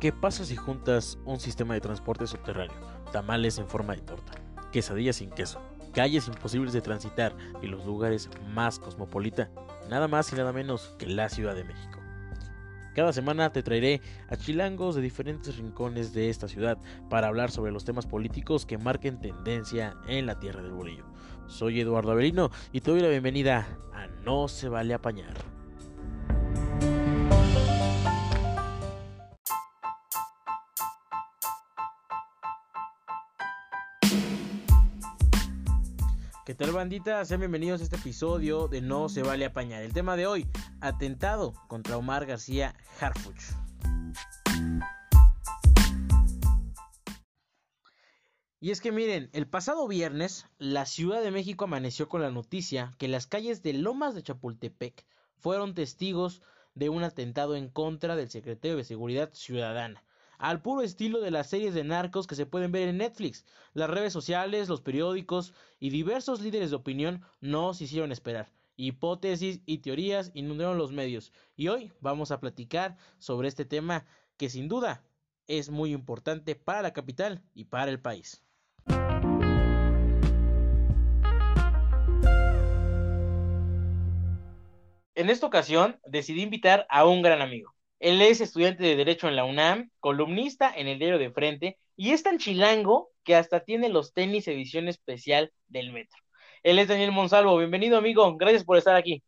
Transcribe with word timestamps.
¿Qué 0.00 0.12
pasa 0.12 0.44
si 0.44 0.54
juntas 0.54 1.18
un 1.24 1.40
sistema 1.40 1.74
de 1.74 1.80
transporte 1.80 2.24
subterráneo, 2.28 2.76
tamales 3.10 3.58
en 3.58 3.66
forma 3.66 3.96
de 3.96 4.02
torta, 4.02 4.32
quesadillas 4.70 5.16
sin 5.16 5.30
queso, 5.30 5.60
calles 5.92 6.28
imposibles 6.28 6.72
de 6.72 6.80
transitar 6.80 7.36
y 7.62 7.66
los 7.66 7.84
lugares 7.84 8.30
más 8.54 8.78
cosmopolita? 8.78 9.50
Nada 9.90 10.06
más 10.06 10.32
y 10.32 10.36
nada 10.36 10.52
menos 10.52 10.94
que 11.00 11.06
la 11.06 11.28
Ciudad 11.28 11.56
de 11.56 11.64
México. 11.64 11.98
Cada 12.94 13.12
semana 13.12 13.50
te 13.50 13.64
traeré 13.64 14.00
a 14.28 14.36
chilangos 14.36 14.94
de 14.94 15.02
diferentes 15.02 15.56
rincones 15.56 16.12
de 16.12 16.30
esta 16.30 16.46
ciudad 16.46 16.78
para 17.10 17.26
hablar 17.26 17.50
sobre 17.50 17.72
los 17.72 17.84
temas 17.84 18.06
políticos 18.06 18.66
que 18.66 18.78
marquen 18.78 19.20
tendencia 19.20 19.96
en 20.06 20.26
la 20.26 20.38
tierra 20.38 20.62
del 20.62 20.74
bolillo. 20.74 21.06
Soy 21.48 21.80
Eduardo 21.80 22.12
Avelino 22.12 22.52
y 22.70 22.82
te 22.82 22.92
doy 22.92 23.00
la 23.00 23.08
bienvenida 23.08 23.66
a 23.92 24.06
No 24.24 24.46
se 24.46 24.68
vale 24.68 24.94
apañar. 24.94 25.57
¿Qué 36.48 36.54
tal 36.54 36.72
bandita? 36.72 37.22
Sean 37.26 37.40
bienvenidos 37.40 37.82
a 37.82 37.84
este 37.84 37.96
episodio 37.96 38.68
de 38.68 38.80
No 38.80 39.10
se 39.10 39.22
vale 39.22 39.44
apañar. 39.44 39.82
El 39.82 39.92
tema 39.92 40.16
de 40.16 40.26
hoy, 40.26 40.48
atentado 40.80 41.52
contra 41.68 41.98
Omar 41.98 42.24
García 42.24 42.74
Harfuch. 42.98 43.52
Y 48.60 48.70
es 48.70 48.80
que 48.80 48.92
miren, 48.92 49.28
el 49.34 49.46
pasado 49.46 49.86
viernes 49.86 50.46
la 50.56 50.86
Ciudad 50.86 51.22
de 51.22 51.32
México 51.32 51.66
amaneció 51.66 52.08
con 52.08 52.22
la 52.22 52.30
noticia 52.30 52.94
que 52.96 53.08
las 53.08 53.26
calles 53.26 53.62
de 53.62 53.74
Lomas 53.74 54.14
de 54.14 54.22
Chapultepec 54.22 55.04
fueron 55.36 55.74
testigos 55.74 56.40
de 56.74 56.88
un 56.88 57.02
atentado 57.02 57.56
en 57.56 57.68
contra 57.68 58.16
del 58.16 58.30
secretario 58.30 58.78
de 58.78 58.84
Seguridad 58.84 59.28
Ciudadana 59.34 60.02
al 60.38 60.62
puro 60.62 60.82
estilo 60.82 61.20
de 61.20 61.30
las 61.30 61.50
series 61.50 61.74
de 61.74 61.84
narcos 61.84 62.26
que 62.26 62.34
se 62.34 62.46
pueden 62.46 62.72
ver 62.72 62.88
en 62.88 62.98
Netflix. 62.98 63.44
Las 63.74 63.90
redes 63.90 64.12
sociales, 64.12 64.68
los 64.68 64.80
periódicos 64.80 65.52
y 65.78 65.90
diversos 65.90 66.40
líderes 66.40 66.70
de 66.70 66.76
opinión 66.76 67.22
no 67.40 67.74
se 67.74 67.84
hicieron 67.84 68.12
esperar. 68.12 68.50
Hipótesis 68.76 69.60
y 69.66 69.78
teorías 69.78 70.30
inundaron 70.34 70.78
los 70.78 70.92
medios. 70.92 71.32
Y 71.56 71.68
hoy 71.68 71.92
vamos 72.00 72.30
a 72.30 72.40
platicar 72.40 72.96
sobre 73.18 73.48
este 73.48 73.64
tema 73.64 74.06
que 74.36 74.48
sin 74.48 74.68
duda 74.68 75.02
es 75.48 75.70
muy 75.70 75.92
importante 75.92 76.54
para 76.54 76.82
la 76.82 76.92
capital 76.92 77.42
y 77.54 77.64
para 77.64 77.90
el 77.90 78.00
país. 78.00 78.44
En 85.14 85.30
esta 85.30 85.46
ocasión 85.46 85.98
decidí 86.06 86.42
invitar 86.42 86.86
a 86.88 87.04
un 87.04 87.22
gran 87.22 87.42
amigo. 87.42 87.74
Él 88.00 88.22
es 88.22 88.40
estudiante 88.40 88.84
de 88.84 88.94
Derecho 88.94 89.26
en 89.28 89.34
la 89.34 89.44
UNAM, 89.44 89.90
columnista 89.98 90.72
en 90.74 90.86
el 90.86 91.00
diario 91.00 91.18
de 91.18 91.32
Frente 91.32 91.78
y 91.96 92.12
es 92.12 92.22
tan 92.22 92.38
chilango 92.38 93.10
que 93.24 93.34
hasta 93.34 93.60
tiene 93.60 93.88
los 93.88 94.12
tenis 94.12 94.46
edición 94.46 94.86
especial 94.86 95.52
del 95.66 95.92
Metro. 95.92 96.18
Él 96.62 96.78
es 96.78 96.86
Daniel 96.86 97.10
Monsalvo. 97.10 97.58
Bienvenido, 97.58 97.98
amigo. 97.98 98.36
Gracias 98.36 98.64
por 98.64 98.76
estar 98.78 98.94
aquí. 98.94 99.22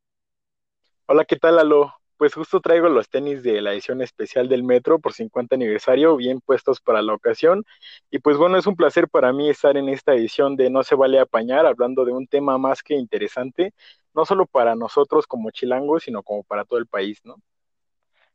Hola, 1.07 1.25
¿qué 1.25 1.35
tal, 1.35 1.59
Alo? 1.59 1.93
Pues 2.17 2.35
justo 2.35 2.61
traigo 2.61 2.89
los 2.89 3.09
tenis 3.09 3.43
de 3.43 3.61
la 3.61 3.73
edición 3.73 4.03
especial 4.03 4.49
del 4.49 4.62
Metro 4.62 5.01
por 5.01 5.15
50 5.15 5.57
aniversario, 5.57 6.15
bien 6.17 6.41
puestos 6.41 6.81
para 6.81 7.03
la 7.03 7.15
ocasión. 7.15 7.65
Y 8.09 8.21
pues 8.21 8.37
bueno, 8.37 8.57
es 8.57 8.69
un 8.69 8.77
placer 8.77 9.09
para 9.09 9.33
mí 9.33 9.49
estar 9.51 9.77
en 9.77 9.89
esta 9.89 10.15
edición 10.15 10.55
de 10.55 10.71
No 10.71 10.84
se 10.84 10.95
vale 10.95 11.19
apañar, 11.19 11.67
hablando 11.67 12.05
de 12.05 12.12
un 12.12 12.29
tema 12.29 12.57
más 12.59 12.84
que 12.84 12.95
interesante, 12.95 13.73
no 14.15 14.25
solo 14.25 14.47
para 14.47 14.77
nosotros 14.77 15.27
como 15.27 15.51
chilangos, 15.51 16.05
sino 16.05 16.23
como 16.23 16.45
para 16.45 16.65
todo 16.65 16.79
el 16.79 16.87
país, 16.87 17.21
¿no? 17.25 17.37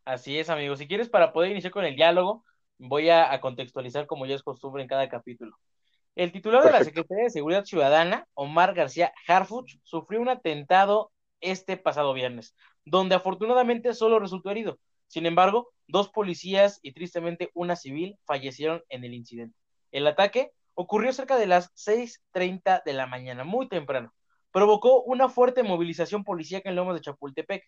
Así 0.05 0.37
es, 0.37 0.49
amigo. 0.49 0.75
Si 0.75 0.87
quieres, 0.87 1.09
para 1.09 1.33
poder 1.33 1.51
iniciar 1.51 1.73
con 1.73 1.83
el 1.83 1.95
diálogo, 1.95 2.45
voy 2.77 3.09
a, 3.09 3.39
contextualizar 3.41 4.05
como 4.05 4.25
ya 4.27 4.35
es 4.35 4.43
costumbre 4.43 4.83
en 4.83 4.87
cada 4.87 5.09
capítulo. 5.09 5.57
El 6.15 6.31
titular 6.31 6.63
de 6.63 6.71
la 6.71 6.83
Secretaría 6.83 7.25
de 7.25 7.29
Seguridad 7.31 7.65
Ciudadana, 7.65 8.27
Omar 8.35 8.75
García 8.75 9.11
Harfuch, 9.27 9.79
sufrió 9.83 10.21
un 10.21 10.29
atentado 10.29 11.11
este 11.41 11.75
pasado 11.75 12.13
viernes, 12.13 12.55
donde 12.85 13.15
afortunadamente 13.15 13.93
solo 13.95 14.19
resultó 14.19 14.51
herido. 14.51 14.79
Sin 15.07 15.25
embargo, 15.25 15.71
dos 15.87 16.09
policías 16.09 16.79
y 16.83 16.93
tristemente 16.93 17.49
una 17.53 17.75
civil 17.75 18.17
fallecieron 18.25 18.83
en 18.89 19.03
el 19.03 19.13
incidente. 19.13 19.57
El 19.91 20.07
ataque 20.07 20.51
ocurrió 20.75 21.11
cerca 21.13 21.37
de 21.37 21.47
las 21.47 21.73
6.30 21.73 22.83
de 22.85 22.93
la 22.93 23.07
mañana, 23.07 23.43
muy 23.43 23.67
temprano. 23.67 24.13
Provocó 24.51 25.01
una 25.01 25.29
fuerte 25.29 25.63
movilización 25.63 26.23
policíaca 26.23 26.69
en 26.69 26.75
Lomas 26.75 26.95
de 26.95 27.01
Chapultepec, 27.01 27.63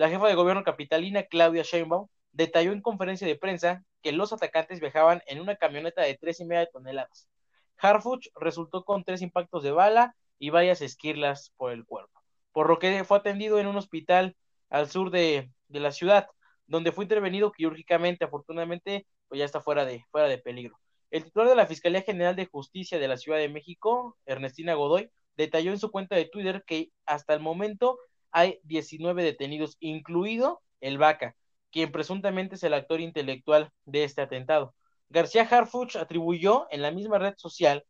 la 0.00 0.08
jefa 0.08 0.28
de 0.28 0.34
gobierno 0.34 0.64
capitalina, 0.64 1.24
Claudia 1.24 1.62
Sheinbaum, 1.62 2.08
detalló 2.32 2.72
en 2.72 2.80
conferencia 2.80 3.26
de 3.26 3.36
prensa 3.36 3.84
que 4.00 4.12
los 4.12 4.32
atacantes 4.32 4.80
viajaban 4.80 5.20
en 5.26 5.42
una 5.42 5.56
camioneta 5.56 6.00
de 6.00 6.16
tres 6.16 6.40
y 6.40 6.46
media 6.46 6.66
toneladas. 6.72 7.28
Harfuch 7.76 8.28
resultó 8.34 8.82
con 8.86 9.04
tres 9.04 9.20
impactos 9.20 9.62
de 9.62 9.72
bala 9.72 10.16
y 10.38 10.48
varias 10.48 10.80
esquirlas 10.80 11.52
por 11.58 11.70
el 11.70 11.84
cuerpo, 11.84 12.18
por 12.50 12.70
lo 12.70 12.78
que 12.78 13.04
fue 13.04 13.18
atendido 13.18 13.58
en 13.58 13.66
un 13.66 13.76
hospital 13.76 14.38
al 14.70 14.88
sur 14.88 15.10
de, 15.10 15.50
la 15.68 15.92
ciudad, 15.92 16.28
donde 16.66 16.92
fue 16.92 17.04
intervenido 17.04 17.52
quirúrgicamente. 17.52 18.24
Afortunadamente, 18.24 19.06
pues 19.28 19.38
ya 19.38 19.44
está 19.44 19.60
fuera 19.60 19.84
de, 19.84 20.06
fuera 20.10 20.28
de 20.28 20.38
peligro. 20.38 20.78
El 21.10 21.24
titular 21.24 21.46
de 21.46 21.56
la 21.56 21.66
Fiscalía 21.66 22.00
General 22.00 22.34
de 22.34 22.46
Justicia 22.46 22.98
de 22.98 23.08
la 23.08 23.18
Ciudad 23.18 23.36
de 23.36 23.50
México, 23.50 24.16
Ernestina 24.24 24.72
Godoy, 24.72 25.10
detalló 25.36 25.72
en 25.72 25.78
su 25.78 25.90
cuenta 25.90 26.16
de 26.16 26.24
Twitter 26.24 26.64
que 26.66 26.88
hasta 27.04 27.34
el 27.34 27.40
momento 27.40 27.98
hay 28.32 28.60
19 28.64 29.22
detenidos, 29.22 29.76
incluido 29.80 30.62
el 30.80 30.98
Vaca, 30.98 31.36
quien 31.70 31.92
presuntamente 31.92 32.56
es 32.56 32.62
el 32.62 32.74
actor 32.74 33.00
intelectual 33.00 33.70
de 33.84 34.04
este 34.04 34.22
atentado. 34.22 34.74
García 35.08 35.42
Harfuch 35.42 35.96
atribuyó 35.96 36.66
en 36.70 36.82
la 36.82 36.90
misma 36.90 37.18
red 37.18 37.34
social 37.36 37.84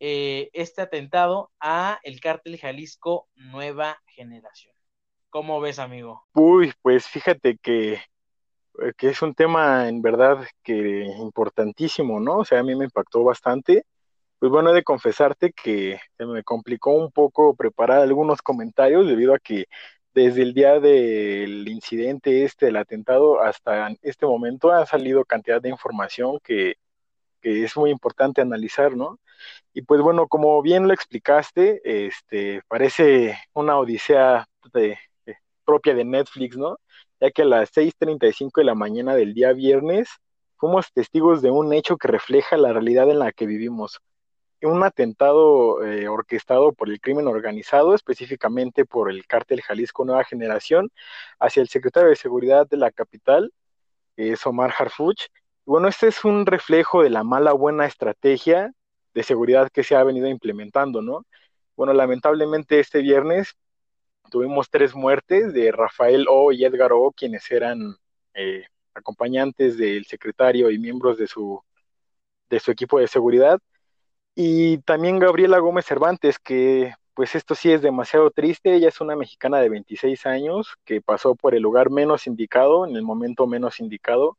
eh, 0.00 0.50
este 0.52 0.82
atentado 0.82 1.50
a 1.60 1.98
el 2.02 2.20
cártel 2.20 2.58
Jalisco 2.58 3.28
Nueva 3.34 3.98
Generación. 4.06 4.74
¿Cómo 5.30 5.60
ves, 5.60 5.78
amigo? 5.78 6.24
Uy, 6.34 6.72
pues 6.82 7.06
fíjate 7.06 7.58
que, 7.58 7.94
eh, 7.94 8.00
que 8.96 9.08
es 9.08 9.22
un 9.22 9.34
tema 9.34 9.88
en 9.88 10.00
verdad 10.00 10.46
que 10.62 11.04
importantísimo, 11.18 12.18
¿no? 12.20 12.38
O 12.38 12.44
sea, 12.44 12.60
a 12.60 12.62
mí 12.62 12.74
me 12.74 12.84
impactó 12.84 13.24
bastante. 13.24 13.84
Pues 14.38 14.52
bueno, 14.52 14.70
he 14.70 14.74
de 14.74 14.84
confesarte 14.84 15.52
que 15.52 15.98
se 16.16 16.26
me 16.26 16.44
complicó 16.44 16.92
un 16.92 17.10
poco 17.10 17.56
preparar 17.56 18.00
algunos 18.00 18.40
comentarios 18.40 19.06
debido 19.06 19.34
a 19.34 19.40
que 19.40 19.66
desde 20.14 20.42
el 20.42 20.54
día 20.54 20.80
del 20.80 21.68
incidente 21.68 22.44
este, 22.44 22.66
del 22.66 22.76
atentado, 22.76 23.40
hasta 23.42 23.90
este 24.02 24.26
momento 24.26 24.70
ha 24.72 24.86
salido 24.86 25.24
cantidad 25.24 25.60
de 25.60 25.70
información 25.70 26.38
que, 26.42 26.76
que 27.40 27.64
es 27.64 27.76
muy 27.76 27.90
importante 27.90 28.40
analizar, 28.40 28.96
¿no? 28.96 29.18
Y 29.74 29.82
pues 29.82 30.00
bueno, 30.02 30.28
como 30.28 30.62
bien 30.62 30.88
lo 30.88 30.94
explicaste, 30.94 31.80
este, 32.06 32.62
parece 32.68 33.38
una 33.54 33.78
odisea 33.78 34.46
de, 34.72 34.98
propia 35.64 35.94
de 35.94 36.04
Netflix, 36.04 36.56
¿no? 36.56 36.78
Ya 37.20 37.30
que 37.30 37.42
a 37.42 37.44
las 37.44 37.70
6.35 37.72 38.60
de 38.60 38.64
la 38.64 38.74
mañana 38.74 39.14
del 39.14 39.34
día 39.34 39.52
viernes 39.52 40.08
fuimos 40.56 40.92
testigos 40.92 41.42
de 41.42 41.50
un 41.50 41.72
hecho 41.72 41.96
que 41.98 42.08
refleja 42.08 42.56
la 42.56 42.72
realidad 42.72 43.10
en 43.10 43.18
la 43.20 43.32
que 43.32 43.46
vivimos 43.46 44.00
un 44.62 44.82
atentado 44.82 45.84
eh, 45.84 46.08
orquestado 46.08 46.72
por 46.72 46.88
el 46.88 47.00
crimen 47.00 47.26
organizado, 47.28 47.94
específicamente 47.94 48.84
por 48.84 49.10
el 49.10 49.26
cártel 49.26 49.62
Jalisco 49.62 50.04
Nueva 50.04 50.24
Generación, 50.24 50.90
hacia 51.38 51.60
el 51.60 51.68
secretario 51.68 52.08
de 52.10 52.16
Seguridad 52.16 52.66
de 52.68 52.76
la 52.76 52.90
capital, 52.90 53.52
que 54.16 54.32
es 54.32 54.46
Omar 54.46 54.74
Harfuch. 54.76 55.26
Bueno, 55.64 55.88
este 55.88 56.08
es 56.08 56.24
un 56.24 56.46
reflejo 56.46 57.02
de 57.02 57.10
la 57.10 57.24
mala 57.24 57.52
buena 57.52 57.86
estrategia 57.86 58.72
de 59.14 59.22
seguridad 59.22 59.70
que 59.70 59.84
se 59.84 59.96
ha 59.96 60.04
venido 60.04 60.28
implementando, 60.28 61.02
¿no? 61.02 61.24
Bueno, 61.76 61.92
lamentablemente 61.92 62.80
este 62.80 63.00
viernes 63.00 63.54
tuvimos 64.30 64.70
tres 64.70 64.94
muertes 64.94 65.52
de 65.52 65.72
Rafael 65.72 66.26
O 66.28 66.52
y 66.52 66.64
Edgar 66.64 66.92
O, 66.92 67.12
quienes 67.12 67.50
eran 67.50 67.96
eh, 68.34 68.64
acompañantes 68.94 69.76
del 69.76 70.04
secretario 70.06 70.70
y 70.70 70.78
miembros 70.78 71.18
de 71.18 71.26
su, 71.26 71.62
de 72.50 72.60
su 72.60 72.70
equipo 72.70 72.98
de 72.98 73.08
seguridad. 73.08 73.60
Y 74.40 74.78
también 74.82 75.18
Gabriela 75.18 75.58
Gómez 75.58 75.84
Cervantes, 75.84 76.38
que 76.38 76.94
pues 77.14 77.34
esto 77.34 77.56
sí 77.56 77.72
es 77.72 77.82
demasiado 77.82 78.30
triste, 78.30 78.72
ella 78.72 78.86
es 78.86 79.00
una 79.00 79.16
mexicana 79.16 79.58
de 79.58 79.68
26 79.68 80.26
años 80.26 80.76
que 80.84 81.00
pasó 81.00 81.34
por 81.34 81.56
el 81.56 81.62
lugar 81.64 81.90
menos 81.90 82.28
indicado, 82.28 82.86
en 82.86 82.94
el 82.94 83.02
momento 83.02 83.48
menos 83.48 83.80
indicado, 83.80 84.38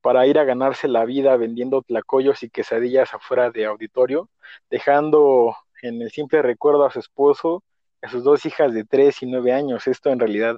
para 0.00 0.26
ir 0.26 0.40
a 0.40 0.44
ganarse 0.44 0.88
la 0.88 1.04
vida 1.04 1.36
vendiendo 1.36 1.82
tlacoyos 1.82 2.42
y 2.42 2.50
quesadillas 2.50 3.14
afuera 3.14 3.52
de 3.52 3.66
auditorio, 3.66 4.28
dejando 4.68 5.54
en 5.80 6.02
el 6.02 6.10
simple 6.10 6.42
recuerdo 6.42 6.84
a 6.84 6.90
su 6.90 6.98
esposo, 6.98 7.62
a 8.02 8.08
sus 8.08 8.24
dos 8.24 8.46
hijas 8.46 8.74
de 8.74 8.82
3 8.82 9.22
y 9.22 9.26
9 9.26 9.52
años. 9.52 9.86
Esto 9.86 10.10
en 10.10 10.18
realidad 10.18 10.56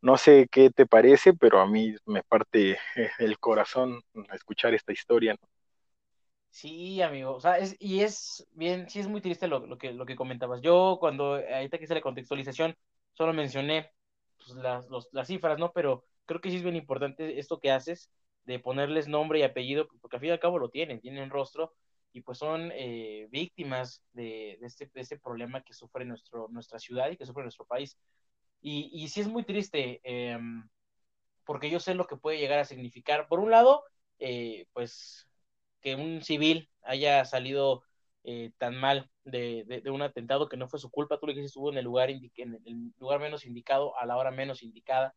no 0.00 0.16
sé 0.16 0.48
qué 0.50 0.70
te 0.70 0.86
parece, 0.86 1.34
pero 1.34 1.60
a 1.60 1.68
mí 1.68 1.94
me 2.04 2.24
parte 2.24 2.78
el 3.20 3.38
corazón 3.38 4.02
escuchar 4.32 4.74
esta 4.74 4.92
historia. 4.92 5.36
Sí, 6.54 7.02
amigo, 7.02 7.34
o 7.34 7.40
sea, 7.40 7.58
es, 7.58 7.74
y 7.80 8.00
es 8.02 8.46
bien, 8.52 8.88
sí 8.88 9.00
es 9.00 9.08
muy 9.08 9.20
triste 9.20 9.48
lo, 9.48 9.76
que, 9.76 9.92
lo 9.92 10.06
que 10.06 10.14
comentabas. 10.14 10.60
Yo 10.62 10.98
cuando, 11.00 11.34
ahorita 11.34 11.78
que 11.78 11.84
hice 11.84 11.94
la 11.94 12.00
contextualización, 12.00 12.76
solo 13.12 13.32
mencioné 13.32 13.90
pues, 14.36 14.50
las, 14.50 14.86
las 15.10 15.26
cifras, 15.26 15.58
¿no? 15.58 15.72
Pero 15.72 16.04
creo 16.26 16.40
que 16.40 16.50
sí 16.50 16.56
es 16.56 16.62
bien 16.62 16.76
importante 16.76 17.40
esto 17.40 17.58
que 17.58 17.72
haces, 17.72 18.08
de 18.44 18.60
ponerles 18.60 19.08
nombre 19.08 19.40
y 19.40 19.42
apellido, 19.42 19.88
porque 20.00 20.16
al 20.16 20.20
fin 20.20 20.28
y 20.28 20.32
al 20.32 20.38
cabo 20.38 20.60
lo 20.60 20.70
tienen, 20.70 21.00
tienen 21.00 21.28
rostro 21.28 21.74
y 22.12 22.20
pues 22.20 22.38
son 22.38 22.70
eh, 22.74 23.26
víctimas 23.32 24.00
de, 24.12 24.52
este, 24.62 24.86
de, 24.94 25.00
este, 25.00 25.18
problema 25.18 25.62
que 25.62 25.74
sufre 25.74 26.04
nuestro, 26.04 26.46
nuestra 26.50 26.78
ciudad 26.78 27.10
y 27.10 27.16
que 27.16 27.26
sufre 27.26 27.42
nuestro 27.42 27.64
país. 27.66 27.98
Y, 28.60 28.90
y 28.92 29.08
sí 29.08 29.20
es 29.20 29.28
muy 29.28 29.42
triste, 29.44 30.00
em, 30.04 30.68
porque 31.44 31.70
yo 31.70 31.80
sé 31.80 31.94
lo 31.94 32.06
que 32.06 32.16
puede 32.16 32.38
llegar 32.38 32.60
a 32.60 32.64
significar. 32.64 33.28
Por 33.28 33.40
un 33.40 33.50
lado, 33.50 33.84
eh, 34.20 34.66
pues 34.72 35.28
que 35.84 35.94
un 35.96 36.22
civil 36.22 36.70
haya 36.82 37.24
salido 37.26 37.84
eh, 38.24 38.52
tan 38.58 38.76
mal 38.76 39.10
de, 39.24 39.64
de, 39.84 39.90
un 39.90 40.02
atentado 40.02 40.48
que 40.48 40.56
no 40.56 40.66
fue 40.66 40.80
su 40.80 40.90
culpa, 40.90 41.18
tú 41.18 41.26
le 41.26 41.34
dices 41.34 41.48
estuvo 41.50 41.70
en 41.70 41.78
el 41.78 41.84
lugar 41.84 42.10
en 42.10 42.30
el 42.64 42.92
lugar 42.98 43.20
menos 43.20 43.44
indicado 43.44 43.96
a 43.98 44.06
la 44.06 44.16
hora 44.16 44.30
menos 44.30 44.62
indicada. 44.62 45.14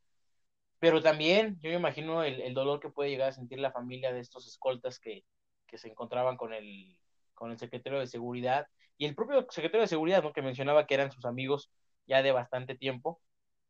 Pero 0.80 1.02
también 1.02 1.58
yo 1.62 1.70
me 1.72 1.78
imagino 1.78 2.24
el, 2.24 2.42
el 2.42 2.54
dolor 2.54 2.80
que 2.82 2.90
puede 2.90 3.10
llegar 3.10 3.30
a 3.30 3.34
sentir 3.34 3.60
la 3.60 3.72
familia 3.72 4.14
de 4.14 4.20
estos 4.20 4.48
escoltas 4.48 5.00
que, 5.00 5.24
que 5.68 5.78
se 5.78 5.90
encontraban 5.90 6.38
con 6.38 6.54
el, 6.54 7.00
con 7.34 7.52
el 7.52 7.60
secretario 7.60 8.00
de 8.00 8.08
Seguridad 8.08 8.68
y 8.98 9.06
el 9.06 9.16
propio 9.16 9.48
secretario 9.50 9.82
de 9.82 9.88
Seguridad, 9.88 10.22
¿no? 10.24 10.34
que 10.34 10.42
mencionaba 10.42 10.86
que 10.86 10.96
eran 10.96 11.12
sus 11.12 11.26
amigos 11.26 11.72
ya 12.08 12.22
de 12.22 12.32
bastante 12.34 12.76
tiempo. 12.76 13.22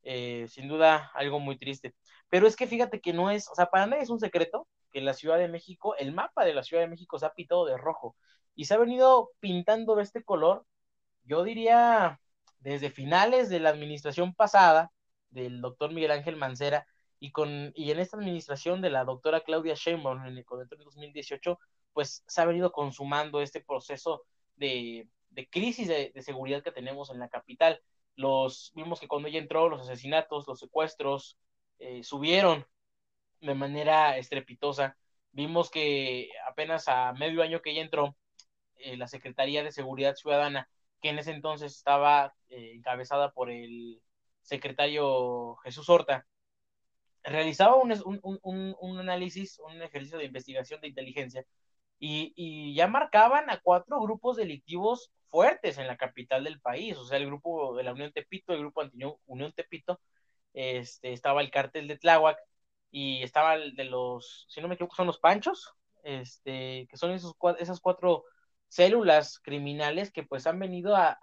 Eh, 0.04 0.48
sin 0.50 0.68
duda, 0.68 1.12
algo 1.14 1.40
muy 1.40 1.58
triste. 1.58 1.94
Pero 2.30 2.48
es 2.48 2.56
que 2.56 2.68
fíjate 2.68 3.02
que 3.02 3.14
no 3.14 3.30
es, 3.30 3.50
o 3.50 3.56
sea, 3.56 3.68
para 3.68 3.86
nadie 3.88 4.04
es 4.04 4.10
un 4.10 4.20
secreto 4.20 4.68
la 5.06 5.14
Ciudad 5.14 5.38
de 5.38 5.48
México, 5.48 5.96
el 5.98 6.14
mapa 6.14 6.46
de 6.46 6.54
la 6.54 6.64
Ciudad 6.64 6.84
de 6.84 6.90
México 6.90 7.20
se 7.20 7.26
ha 7.26 7.34
pintado 7.34 7.66
de 7.66 7.78
rojo 7.78 8.16
y 8.56 8.66
se 8.66 8.74
ha 8.74 8.78
venido 8.78 9.32
pintando 9.40 9.96
de 9.96 10.04
este 10.04 10.24
color, 10.24 10.66
yo 11.24 11.44
diría, 11.44 12.20
desde 12.60 12.90
finales 12.90 13.50
de 13.50 13.60
la 13.60 13.70
administración 13.70 14.34
pasada 14.34 14.92
del 15.30 15.62
doctor 15.62 15.94
Miguel 15.94 16.12
Ángel 16.12 16.38
Mancera 16.38 16.88
y, 17.20 17.32
con, 17.32 17.72
y 17.76 17.92
en 17.92 18.00
esta 18.00 18.18
administración 18.18 18.82
de 18.82 18.90
la 18.90 19.04
doctora 19.04 19.42
Claudia 19.42 19.76
Sheinbaum 19.76 20.26
en 20.26 20.38
el, 20.38 20.38
en 20.40 20.84
2018, 20.84 21.60
pues 21.94 22.24
se 22.28 22.42
ha 22.42 22.46
venido 22.46 22.72
consumando 22.72 23.42
este 23.42 23.62
proceso 23.62 24.24
de, 24.56 25.08
crisis 25.52 25.88
de, 25.88 26.14
seguridad 26.22 26.64
que 26.64 26.72
tenemos 26.72 27.10
en 27.10 27.20
la 27.20 27.30
capital. 27.30 27.82
Los 28.16 28.72
vimos 28.76 29.00
que 29.00 29.08
cuando 29.08 29.28
ella 29.28 29.40
entró, 29.40 29.70
los 29.70 29.82
asesinatos, 29.82 30.48
los 30.48 30.60
secuestros 30.60 31.38
eh, 31.80 32.04
subieron 32.04 32.66
de 33.42 33.56
manera 33.56 34.18
estrepitosa. 34.18 34.98
Vimos 35.32 35.70
que 35.70 36.30
apenas 36.48 36.88
a 36.88 37.14
medio 37.14 37.44
año 37.44 37.62
que 37.62 37.72
ella 37.72 37.82
entró, 37.82 38.16
eh, 38.78 38.98
la 38.98 39.08
Secretaría 39.08 39.64
de 39.64 39.72
Seguridad 39.72 40.16
Ciudadana, 40.16 40.70
que 41.02 41.10
en 41.10 41.20
ese 41.20 41.32
entonces 41.32 41.76
estaba 41.76 42.34
eh, 42.50 42.74
encabezada 42.76 43.32
por 43.32 43.50
el 43.52 44.02
secretario 44.42 45.58
Jesús 45.58 45.90
Horta, 45.90 46.26
realizaba 47.24 47.76
un, 47.76 47.94
un, 48.24 49.00
análisis, 49.00 49.60
un 49.60 49.82
ejercicio 49.82 50.18
de 50.18 50.26
investigación 50.26 50.82
de 50.82 50.88
inteligencia 50.88 51.46
y, 52.00 52.74
ya 52.76 52.88
marcaban 52.88 53.50
a 53.50 53.60
cuatro 53.62 54.00
grupos 54.02 54.38
delictivos 54.38 55.12
fuertes 55.30 55.78
en 55.78 55.88
la 55.88 55.98
capital 55.98 56.44
del 56.44 56.62
país, 56.62 56.98
o 56.98 57.06
sea, 57.06 57.18
el 57.18 57.26
grupo 57.28 57.76
de 57.76 57.84
la 57.84 57.94
Unión 57.94 58.14
Tepito, 58.14 58.54
el 58.54 58.60
grupo 58.60 58.82
anti 58.82 59.00
Unión 59.26 59.52
Tepito, 59.54 60.00
este, 60.54 61.14
estaba 61.14 61.42
el 61.42 61.52
cártel 61.52 61.88
de 61.88 61.98
Tláhuac 61.98 62.38
y 62.98 63.24
estaba 63.24 63.56
el 63.56 63.76
de 63.76 63.86
los, 63.86 64.46
si 64.50 64.62
no 64.62 64.68
me 64.68 64.76
equivoco, 64.76 64.96
son 64.96 65.08
los 65.08 65.20
Panchos, 65.20 65.74
este, 66.04 66.88
que 66.90 66.98
son 66.98 67.12
esos, 67.12 67.36
esas 67.60 67.80
cuatro 67.80 68.24
células 68.70 69.40
criminales 69.40 70.12
que 70.12 70.24
pues 70.24 70.48
han 70.48 70.60
venido 70.60 70.96
a, 70.96 71.18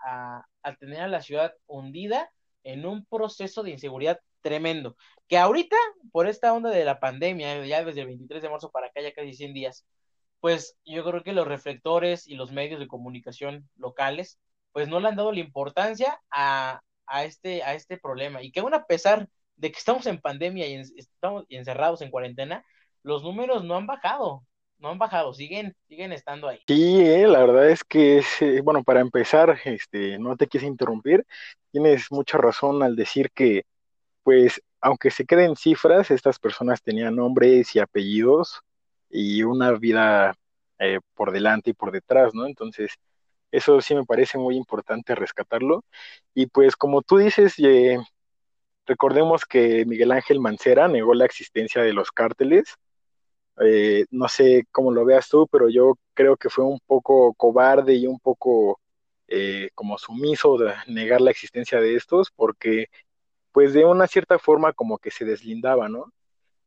a 0.62 0.76
tener 0.76 1.00
a 1.00 1.08
la 1.08 1.20
ciudad 1.20 1.52
hundida 1.66 2.30
en 2.62 2.86
un 2.86 3.04
proceso 3.06 3.62
de 3.62 3.70
inseguridad 3.70 4.20
tremendo, 4.40 4.96
que 5.26 5.38
ahorita, 5.38 5.76
por 6.12 6.28
esta 6.28 6.52
onda 6.52 6.70
de 6.70 6.84
la 6.84 7.00
pandemia, 7.00 7.64
ya 7.66 7.82
desde 7.82 8.02
el 8.02 8.08
23 8.08 8.42
de 8.42 8.50
marzo 8.50 8.70
para 8.70 8.88
acá, 8.88 9.00
ya 9.00 9.12
casi 9.12 9.32
100 9.32 9.54
días, 9.54 9.84
pues 10.40 10.76
yo 10.84 11.02
creo 11.02 11.24
que 11.24 11.32
los 11.32 11.48
reflectores 11.48 12.28
y 12.28 12.34
los 12.34 12.52
medios 12.52 12.78
de 12.78 12.86
comunicación 12.86 13.68
locales, 13.76 14.38
pues 14.72 14.86
no 14.86 15.00
le 15.00 15.08
han 15.08 15.16
dado 15.16 15.32
la 15.32 15.40
importancia 15.40 16.20
a, 16.30 16.82
este, 17.24 17.62
a 17.62 17.74
este 17.74 17.96
problema. 17.96 18.42
Y 18.42 18.52
que 18.52 18.60
aún 18.60 18.74
a 18.74 18.84
pesar 18.84 19.28
de 19.56 19.72
que 19.72 19.78
estamos 19.78 20.06
en 20.06 20.20
pandemia 20.20 20.66
y 20.66 20.74
estamos 20.96 21.44
encerrados 21.48 22.02
en 22.02 22.10
cuarentena, 22.10 22.64
los 23.02 23.22
números 23.22 23.64
no 23.64 23.76
han 23.76 23.86
bajado, 23.86 24.44
no 24.78 24.90
han 24.90 24.98
bajado, 24.98 25.32
siguen, 25.34 25.74
siguen 25.88 26.12
estando 26.12 26.48
ahí. 26.48 26.60
Sí, 26.66 27.00
eh, 27.00 27.26
la 27.26 27.40
verdad 27.40 27.70
es 27.70 27.84
que, 27.84 28.18
es, 28.18 28.42
eh, 28.42 28.60
bueno, 28.62 28.82
para 28.82 29.00
empezar, 29.00 29.58
este, 29.64 30.18
no 30.18 30.36
te 30.36 30.46
quise 30.46 30.66
interrumpir, 30.66 31.24
tienes 31.70 32.06
mucha 32.10 32.38
razón 32.38 32.82
al 32.82 32.96
decir 32.96 33.30
que, 33.32 33.64
pues, 34.22 34.60
aunque 34.80 35.10
se 35.10 35.24
queden 35.24 35.56
cifras, 35.56 36.10
estas 36.10 36.38
personas 36.38 36.82
tenían 36.82 37.16
nombres 37.16 37.74
y 37.74 37.78
apellidos 37.78 38.60
y 39.08 39.42
una 39.42 39.72
vida 39.72 40.34
eh, 40.78 41.00
por 41.14 41.32
delante 41.32 41.70
y 41.70 41.72
por 41.74 41.92
detrás, 41.92 42.34
¿no? 42.34 42.46
Entonces, 42.46 42.92
eso 43.50 43.80
sí 43.80 43.94
me 43.94 44.04
parece 44.04 44.36
muy 44.38 44.56
importante 44.56 45.14
rescatarlo. 45.14 45.84
Y 46.34 46.46
pues 46.46 46.76
como 46.76 47.02
tú 47.02 47.18
dices, 47.18 47.54
eh, 47.58 47.98
recordemos 48.86 49.44
que 49.44 49.84
Miguel 49.86 50.12
Ángel 50.12 50.40
Mancera 50.40 50.88
negó 50.88 51.14
la 51.14 51.24
existencia 51.24 51.82
de 51.82 51.92
los 51.92 52.10
cárteles. 52.12 52.74
Eh, 53.60 54.06
no 54.10 54.28
sé 54.28 54.64
cómo 54.72 54.92
lo 54.92 55.04
veas 55.04 55.28
tú, 55.28 55.46
pero 55.50 55.68
yo 55.68 55.98
creo 56.14 56.36
que 56.36 56.50
fue 56.50 56.64
un 56.64 56.80
poco 56.86 57.34
cobarde 57.34 57.94
y 57.94 58.06
un 58.06 58.18
poco 58.20 58.80
como 59.74 59.98
sumiso 59.98 60.56
de 60.58 60.72
negar 60.86 61.20
la 61.20 61.32
existencia 61.32 61.80
de 61.80 61.96
estos, 61.96 62.30
porque 62.30 62.86
pues 63.54 63.72
de 63.72 63.84
una 63.84 64.08
cierta 64.08 64.38
forma 64.40 64.72
como 64.72 64.98
que 64.98 65.12
se 65.12 65.24
deslindaba, 65.24 65.88
¿no? 65.88 66.12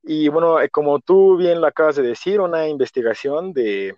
Y 0.04 0.30
bueno, 0.30 0.62
eh, 0.62 0.70
como 0.70 1.00
tú 1.02 1.36
bien 1.36 1.60
lo 1.60 1.68
acabas 1.68 1.98
de 1.98 2.02
decir, 2.04 2.40
una 2.40 2.70
investigación 2.70 3.52
de, 3.52 3.98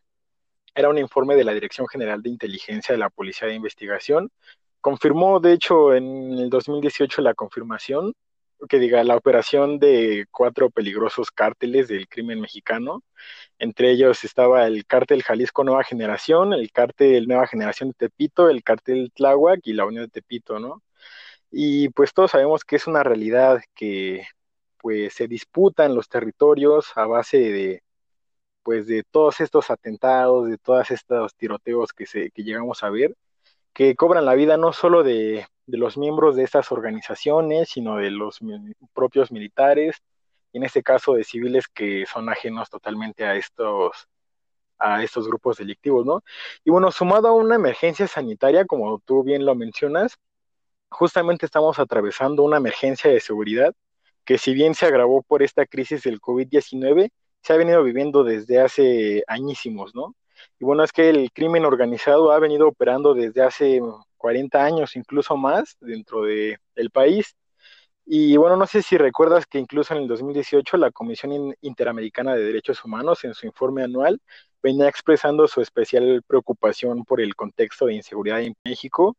era 0.73 0.89
un 0.89 0.97
informe 0.97 1.35
de 1.35 1.43
la 1.43 1.53
Dirección 1.53 1.87
General 1.87 2.23
de 2.23 2.29
Inteligencia 2.29 2.93
de 2.93 2.97
la 2.97 3.11
Policía 3.11 3.47
de 3.47 3.53
Investigación, 3.53 4.31
confirmó, 4.81 5.39
de 5.39 5.53
hecho, 5.53 5.93
en 5.93 6.33
el 6.37 6.49
2018 6.49 7.21
la 7.21 7.33
confirmación, 7.33 8.13
que 8.67 8.79
diga, 8.79 9.03
la 9.03 9.15
operación 9.15 9.79
de 9.79 10.25
cuatro 10.31 10.69
peligrosos 10.69 11.31
cárteles 11.31 11.87
del 11.87 12.07
crimen 12.09 12.41
mexicano. 12.41 13.03
Entre 13.59 13.91
ellos 13.91 14.23
estaba 14.23 14.67
el 14.67 14.85
cártel 14.85 15.23
Jalisco 15.23 15.63
Nueva 15.63 15.83
Generación, 15.83 16.53
el 16.53 16.71
cártel 16.71 17.27
Nueva 17.27 17.47
Generación 17.47 17.89
de 17.89 17.95
Tepito, 17.95 18.49
el 18.49 18.63
cártel 18.63 19.11
Tláhuac 19.13 19.61
y 19.65 19.73
la 19.73 19.85
Unión 19.85 20.05
de 20.05 20.09
Tepito, 20.11 20.59
¿no? 20.59 20.83
Y 21.51 21.89
pues 21.89 22.13
todos 22.13 22.31
sabemos 22.31 22.63
que 22.65 22.75
es 22.77 22.87
una 22.87 23.03
realidad 23.03 23.61
que 23.75 24.25
pues 24.77 25.13
se 25.13 25.27
disputan 25.27 25.95
los 25.95 26.09
territorios 26.09 26.91
a 26.95 27.05
base 27.07 27.37
de 27.39 27.83
pues 28.63 28.87
de 28.87 29.03
todos 29.03 29.41
estos 29.41 29.69
atentados, 29.71 30.49
de 30.49 30.57
todos 30.57 30.91
estos 30.91 31.35
tiroteos 31.35 31.93
que 31.93 32.05
se 32.05 32.31
que 32.31 32.43
llegamos 32.43 32.83
a 32.83 32.89
ver, 32.89 33.15
que 33.79 33.95
cobran 33.95 34.25
la 34.25 34.35
vida 34.35 34.57
no 34.57 34.73
solo 34.73 35.03
de, 35.03 35.47
de 35.65 35.77
los 35.77 35.97
miembros 35.97 36.35
de 36.35 36.43
estas 36.43 36.69
organizaciones, 36.69 37.69
sino 37.69 37.95
de 37.95 38.11
los 38.11 38.39
propios 38.91 39.31
militares, 39.31 40.03
y 40.51 40.57
en 40.57 40.65
este 40.65 40.83
caso 40.83 41.13
de 41.13 41.23
civiles 41.23 41.69
que 41.69 42.05
son 42.05 42.27
ajenos 42.27 42.69
totalmente 42.69 43.23
a 43.23 43.37
estos 43.37 44.09
a 44.79 45.01
estos 45.01 45.29
grupos 45.29 45.55
delictivos, 45.59 46.05
¿no? 46.05 46.23
Y 46.65 46.71
bueno, 46.71 46.91
sumado 46.91 47.29
a 47.29 47.31
una 47.31 47.55
emergencia 47.55 48.05
sanitaria, 48.05 48.65
como 48.65 48.99
tú 48.99 49.23
bien 49.23 49.45
lo 49.45 49.55
mencionas, 49.55 50.17
justamente 50.89 51.45
estamos 51.45 51.79
atravesando 51.79 52.43
una 52.43 52.57
emergencia 52.57 53.09
de 53.09 53.21
seguridad 53.21 53.73
que 54.25 54.37
si 54.37 54.53
bien 54.53 54.75
se 54.75 54.87
agravó 54.87 55.21
por 55.21 55.41
esta 55.41 55.65
crisis 55.65 56.03
del 56.03 56.19
COVID-19, 56.19 57.11
se 57.43 57.53
ha 57.53 57.55
venido 57.55 57.81
viviendo 57.81 58.25
desde 58.25 58.59
hace 58.59 59.23
añísimos, 59.25 59.95
¿no? 59.95 60.15
Y 60.59 60.65
bueno, 60.65 60.83
es 60.83 60.91
que 60.91 61.09
el 61.09 61.31
crimen 61.31 61.65
organizado 61.65 62.31
ha 62.31 62.39
venido 62.39 62.67
operando 62.67 63.13
desde 63.13 63.41
hace 63.41 63.81
40 64.17 64.63
años, 64.63 64.95
incluso 64.95 65.37
más, 65.37 65.77
dentro 65.79 66.23
de, 66.23 66.57
del 66.75 66.91
país. 66.91 67.35
Y 68.05 68.37
bueno, 68.37 68.57
no 68.57 68.65
sé 68.65 68.81
si 68.81 68.97
recuerdas 68.97 69.45
que 69.45 69.59
incluso 69.59 69.93
en 69.93 70.01
el 70.01 70.07
2018 70.07 70.77
la 70.77 70.91
Comisión 70.91 71.55
Interamericana 71.61 72.35
de 72.35 72.43
Derechos 72.43 72.83
Humanos, 72.83 73.23
en 73.23 73.35
su 73.35 73.45
informe 73.45 73.83
anual, 73.83 74.19
venía 74.63 74.87
expresando 74.89 75.47
su 75.47 75.61
especial 75.61 76.23
preocupación 76.25 77.05
por 77.05 77.21
el 77.21 77.35
contexto 77.35 77.85
de 77.85 77.93
inseguridad 77.95 78.41
en 78.41 78.55
México. 78.63 79.15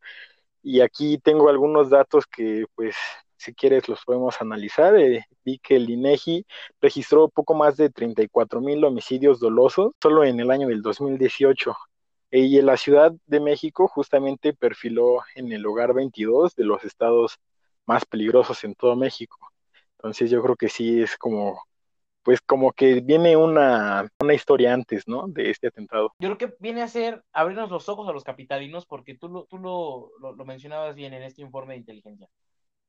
Y 0.63 0.81
aquí 0.81 1.17
tengo 1.19 1.49
algunos 1.49 1.89
datos 1.89 2.25
que 2.27 2.65
pues 2.75 2.95
si 3.41 3.55
quieres 3.55 3.89
los 3.89 4.03
podemos 4.05 4.39
analizar. 4.39 4.95
Eh, 4.95 5.25
vi 5.43 5.57
que 5.57 5.75
el 5.75 5.89
INEGI 5.89 6.45
registró 6.79 7.27
poco 7.27 7.55
más 7.55 7.75
de 7.75 7.89
34 7.89 8.61
mil 8.61 8.83
homicidios 8.83 9.39
dolosos 9.39 9.93
solo 10.01 10.23
en 10.23 10.39
el 10.39 10.51
año 10.51 10.67
del 10.67 10.81
2018. 10.81 11.75
Y 12.29 12.59
en 12.59 12.65
la 12.67 12.77
Ciudad 12.77 13.11
de 13.25 13.39
México 13.39 13.87
justamente 13.87 14.53
perfiló 14.53 15.21
en 15.35 15.51
el 15.51 15.61
lugar 15.61 15.93
22 15.93 16.55
de 16.55 16.63
los 16.63 16.83
estados 16.83 17.39
más 17.85 18.05
peligrosos 18.05 18.63
en 18.63 18.75
todo 18.75 18.95
México. 18.95 19.37
Entonces 19.97 20.29
yo 20.29 20.41
creo 20.43 20.55
que 20.55 20.69
sí 20.69 21.01
es 21.01 21.17
como, 21.17 21.61
pues 22.23 22.41
como 22.41 22.71
que 22.71 23.01
viene 23.01 23.35
una, 23.35 24.07
una 24.19 24.33
historia 24.35 24.73
antes, 24.73 25.07
¿no? 25.07 25.27
De 25.27 25.49
este 25.49 25.67
atentado. 25.67 26.13
Yo 26.19 26.35
creo 26.35 26.37
que 26.37 26.55
viene 26.59 26.83
a 26.83 26.87
ser 26.87 27.23
abrirnos 27.33 27.71
los 27.71 27.89
ojos 27.89 28.07
a 28.07 28.13
los 28.13 28.23
capitalinos 28.23 28.85
porque 28.85 29.15
tú 29.15 29.27
lo, 29.27 29.45
tú 29.45 29.57
lo, 29.57 30.11
lo 30.19 30.45
mencionabas 30.45 30.95
bien 30.95 31.13
en 31.13 31.23
este 31.23 31.41
informe 31.41 31.73
de 31.73 31.79
inteligencia. 31.79 32.29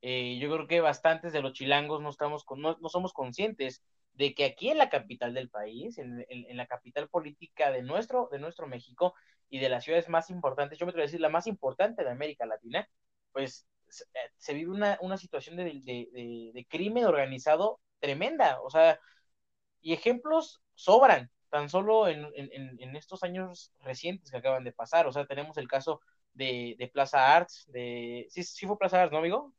Eh, 0.03 0.39
yo 0.41 0.53
creo 0.53 0.67
que 0.67 0.81
bastantes 0.81 1.33
de 1.33 1.41
los 1.41 1.53
chilangos 1.53 2.03
no 2.03 2.11
estamos 2.11 2.45
con, 2.45 2.61
no, 2.61 2.77
somos 2.89 3.13
conscientes 3.13 3.85
de 4.15 4.35
que 4.35 4.45
aquí 4.45 4.69
en 4.69 4.79
la 4.79 4.91
capital 4.91 5.33
del 5.33 5.49
país, 5.49 5.97
en, 5.97 6.27
la 6.57 6.67
capital 6.67 7.09
política 7.09 7.71
de 7.71 7.83
nuestro, 7.83 8.29
de 8.33 8.41
nuestro 8.41 8.67
México 8.67 9.15
y 9.49 9.61
de 9.61 9.69
las 9.69 9.85
ciudades 9.85 10.09
más 10.09 10.29
importantes, 10.29 10.79
yo 10.79 10.87
me 10.87 10.91
atrevo 10.91 11.05
a 11.05 11.07
decir 11.07 11.21
la 11.21 11.29
más 11.29 11.47
importante 11.47 12.03
de 12.03 12.11
América 12.11 12.47
Latina, 12.47 12.89
pues 13.33 13.67
se, 14.37 14.55
vive 14.55 14.71
una, 14.73 14.99
una 15.01 15.17
situación 15.17 15.57
de, 15.57 15.65
de, 15.65 16.51
de, 16.53 16.67
crimen 16.69 17.05
organizado 17.05 17.81
tremenda, 18.01 18.61
o 18.63 18.71
sea, 18.71 18.99
y 19.81 19.93
ejemplos 19.93 20.63
sobran, 20.75 21.31
tan 21.51 21.69
solo 21.69 22.09
en, 22.09 22.27
en, 22.35 22.81
en, 22.81 22.97
estos 22.97 23.23
años 23.23 23.73
recientes 23.81 24.31
que 24.31 24.39
acaban 24.39 24.65
de 24.65 24.73
pasar, 24.73 25.07
o 25.07 25.13
sea, 25.13 25.27
tenemos 25.27 25.57
el 25.59 25.69
caso 25.69 26.01
de, 26.35 26.75
de 26.79 26.89
Plaza 26.89 27.35
Arts, 27.37 27.67
de, 27.69 28.27
sí, 28.31 28.43
sí 28.43 28.67
fue 28.67 28.79
Plaza 28.79 29.03
Arts, 29.03 29.13
¿no, 29.13 29.19
amigo? 29.19 29.53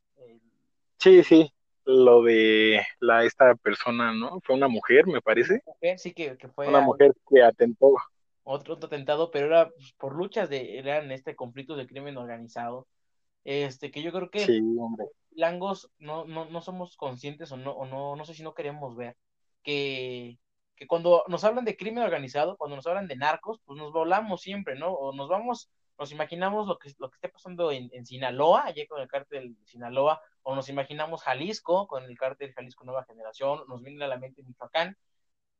Sí, 0.97 1.23
sí, 1.23 1.51
lo 1.85 2.23
de 2.23 2.81
la 2.99 3.25
esta 3.25 3.55
persona, 3.55 4.13
¿no? 4.13 4.39
Fue 4.41 4.55
una 4.55 4.67
mujer, 4.67 5.05
me 5.07 5.21
parece. 5.21 5.61
Sí, 5.97 6.13
que, 6.13 6.37
fue 6.55 6.67
una 6.67 6.81
mujer 6.81 7.13
que 7.29 7.43
atentó. 7.43 7.93
Otro, 8.43 8.75
atentado, 8.75 9.31
pero 9.31 9.47
era 9.47 9.69
pues, 9.69 9.93
por 9.93 10.15
luchas 10.15 10.49
de, 10.49 10.77
eran 10.77 11.11
este 11.11 11.35
conflicto 11.35 11.75
de 11.75 11.87
crimen 11.87 12.17
organizado. 12.17 12.87
Este, 13.43 13.91
que 13.91 14.01
yo 14.01 14.11
creo 14.11 14.29
que 14.29 14.39
sí, 14.39 14.61
hombre. 14.79 15.05
Langos 15.31 15.91
no, 15.99 16.23
no, 16.25 16.45
no 16.45 16.61
somos 16.61 16.95
conscientes 16.95 17.51
o 17.51 17.57
no, 17.57 17.71
o 17.71 17.85
no, 17.85 18.15
no 18.15 18.23
sé 18.23 18.33
si 18.33 18.43
no 18.43 18.53
queremos 18.53 18.95
ver 18.95 19.17
que, 19.63 20.37
que 20.75 20.85
cuando 20.85 21.23
nos 21.27 21.43
hablan 21.43 21.65
de 21.65 21.75
crimen 21.75 22.03
organizado, 22.03 22.57
cuando 22.57 22.75
nos 22.75 22.85
hablan 22.85 23.07
de 23.07 23.15
narcos, 23.15 23.59
pues 23.65 23.79
nos 23.79 23.91
volamos 23.91 24.41
siempre, 24.41 24.77
¿no? 24.77 24.91
O 24.91 25.13
nos 25.13 25.29
vamos 25.29 25.71
nos 25.97 26.11
imaginamos 26.11 26.67
lo 26.67 26.77
que, 26.77 26.91
lo 26.99 27.09
que 27.09 27.15
esté 27.15 27.29
pasando 27.29 27.71
en, 27.71 27.89
en 27.93 28.05
Sinaloa, 28.05 28.63
allí 28.65 28.87
con 28.87 29.01
el 29.01 29.07
cártel 29.07 29.55
de 29.55 29.65
Sinaloa, 29.65 30.21
o 30.43 30.55
nos 30.55 30.69
imaginamos 30.69 31.23
Jalisco 31.23 31.87
con 31.87 32.03
el 32.03 32.17
cártel 32.17 32.53
Jalisco 32.53 32.85
Nueva 32.85 33.05
Generación, 33.05 33.63
nos 33.67 33.81
viene 33.81 34.03
a 34.05 34.07
la 34.07 34.17
mente 34.17 34.43
Michoacán, 34.43 34.97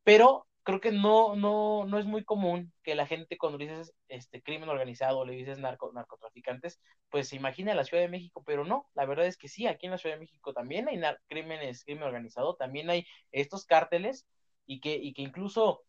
pero 0.04 0.48
creo 0.64 0.80
que 0.80 0.92
no, 0.92 1.36
no, 1.36 1.86
no 1.86 2.00
es 2.00 2.06
muy 2.06 2.24
común 2.24 2.74
que 2.84 2.96
la 2.96 3.06
gente 3.06 3.38
cuando 3.38 3.58
le 3.58 3.68
dices 3.68 3.94
este 4.08 4.42
crimen 4.42 4.70
organizado, 4.70 5.26
le 5.26 5.34
dices 5.34 5.60
narco, 5.60 5.92
narcotraficantes, 5.94 6.80
pues 7.10 7.30
se 7.30 7.36
imagina 7.36 7.76
la 7.76 7.84
Ciudad 7.84 8.04
de 8.04 8.10
México, 8.10 8.44
pero 8.46 8.64
no, 8.66 8.90
la 8.94 9.06
verdad 9.06 9.26
es 9.28 9.38
que 9.38 9.50
sí, 9.50 9.68
aquí 9.68 9.86
en 9.86 9.92
la 9.92 9.98
Ciudad 9.98 10.16
de 10.16 10.22
México 10.22 10.54
también 10.54 10.88
hay 10.88 11.02
crímenes, 11.28 11.84
crimen 11.84 12.04
organizado, 12.04 12.56
también 12.56 12.90
hay 12.90 13.06
estos 13.32 13.66
cárteles 13.66 14.26
y 14.66 14.80
que, 14.80 14.96
y 14.96 15.14
que 15.14 15.22
incluso 15.22 15.84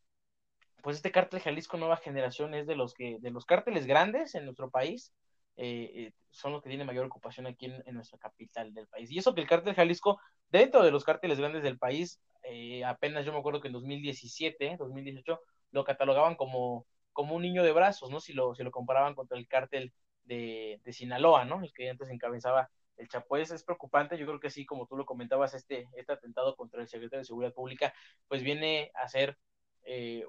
pues 0.84 0.96
este 0.96 1.10
cártel 1.10 1.40
Jalisco 1.40 1.78
Nueva 1.78 1.96
Generación 1.96 2.52
es 2.52 2.66
de 2.66 2.76
los 2.76 2.92
que, 2.92 3.16
de 3.18 3.30
los 3.30 3.46
cárteles 3.46 3.86
grandes 3.86 4.34
en 4.34 4.44
nuestro 4.44 4.70
país, 4.70 5.14
eh, 5.56 5.90
eh, 5.94 6.12
son 6.30 6.52
los 6.52 6.62
que 6.62 6.68
tienen 6.68 6.86
mayor 6.86 7.06
ocupación 7.06 7.46
aquí 7.46 7.64
en, 7.64 7.94
nuestra 7.94 8.18
capital 8.18 8.74
del 8.74 8.86
país. 8.88 9.10
Y 9.10 9.16
eso 9.16 9.34
que 9.34 9.40
el 9.40 9.46
cártel 9.46 9.74
Jalisco, 9.74 10.20
dentro 10.50 10.82
de 10.82 10.90
los 10.90 11.02
cárteles 11.02 11.38
grandes 11.38 11.62
del 11.62 11.78
país, 11.78 12.20
eh, 12.42 12.84
apenas 12.84 13.24
yo 13.24 13.32
me 13.32 13.38
acuerdo 13.38 13.62
que 13.62 13.68
en 13.68 13.72
2017, 13.72 14.76
2018, 14.78 15.40
lo 15.70 15.84
catalogaban 15.84 16.34
como, 16.34 16.86
como 17.14 17.34
un 17.34 17.42
niño 17.42 17.62
de 17.62 17.72
brazos, 17.72 18.10
¿no? 18.10 18.20
Si 18.20 18.34
lo, 18.34 18.54
si 18.54 18.62
lo 18.62 18.70
comparaban 18.70 19.14
contra 19.14 19.38
el 19.38 19.48
cártel 19.48 19.94
de, 20.24 20.82
de 20.84 20.92
Sinaloa, 20.92 21.46
¿no? 21.46 21.62
El 21.62 21.72
que 21.72 21.88
antes 21.88 22.10
encabezaba 22.10 22.68
el 22.98 23.08
Chapo 23.08 23.38
es, 23.38 23.50
es, 23.50 23.64
preocupante, 23.64 24.18
yo 24.18 24.26
creo 24.26 24.38
que 24.38 24.50
sí, 24.50 24.66
como 24.66 24.86
tú 24.86 24.96
lo 24.98 25.06
comentabas, 25.06 25.54
este, 25.54 25.88
este 25.96 26.12
atentado 26.12 26.54
contra 26.56 26.82
el 26.82 26.88
secretario 26.88 27.20
de 27.20 27.24
Seguridad 27.24 27.54
Pública, 27.54 27.94
pues 28.28 28.42
viene 28.42 28.92
a 28.94 29.08
ser 29.08 29.38
eh, 29.84 30.24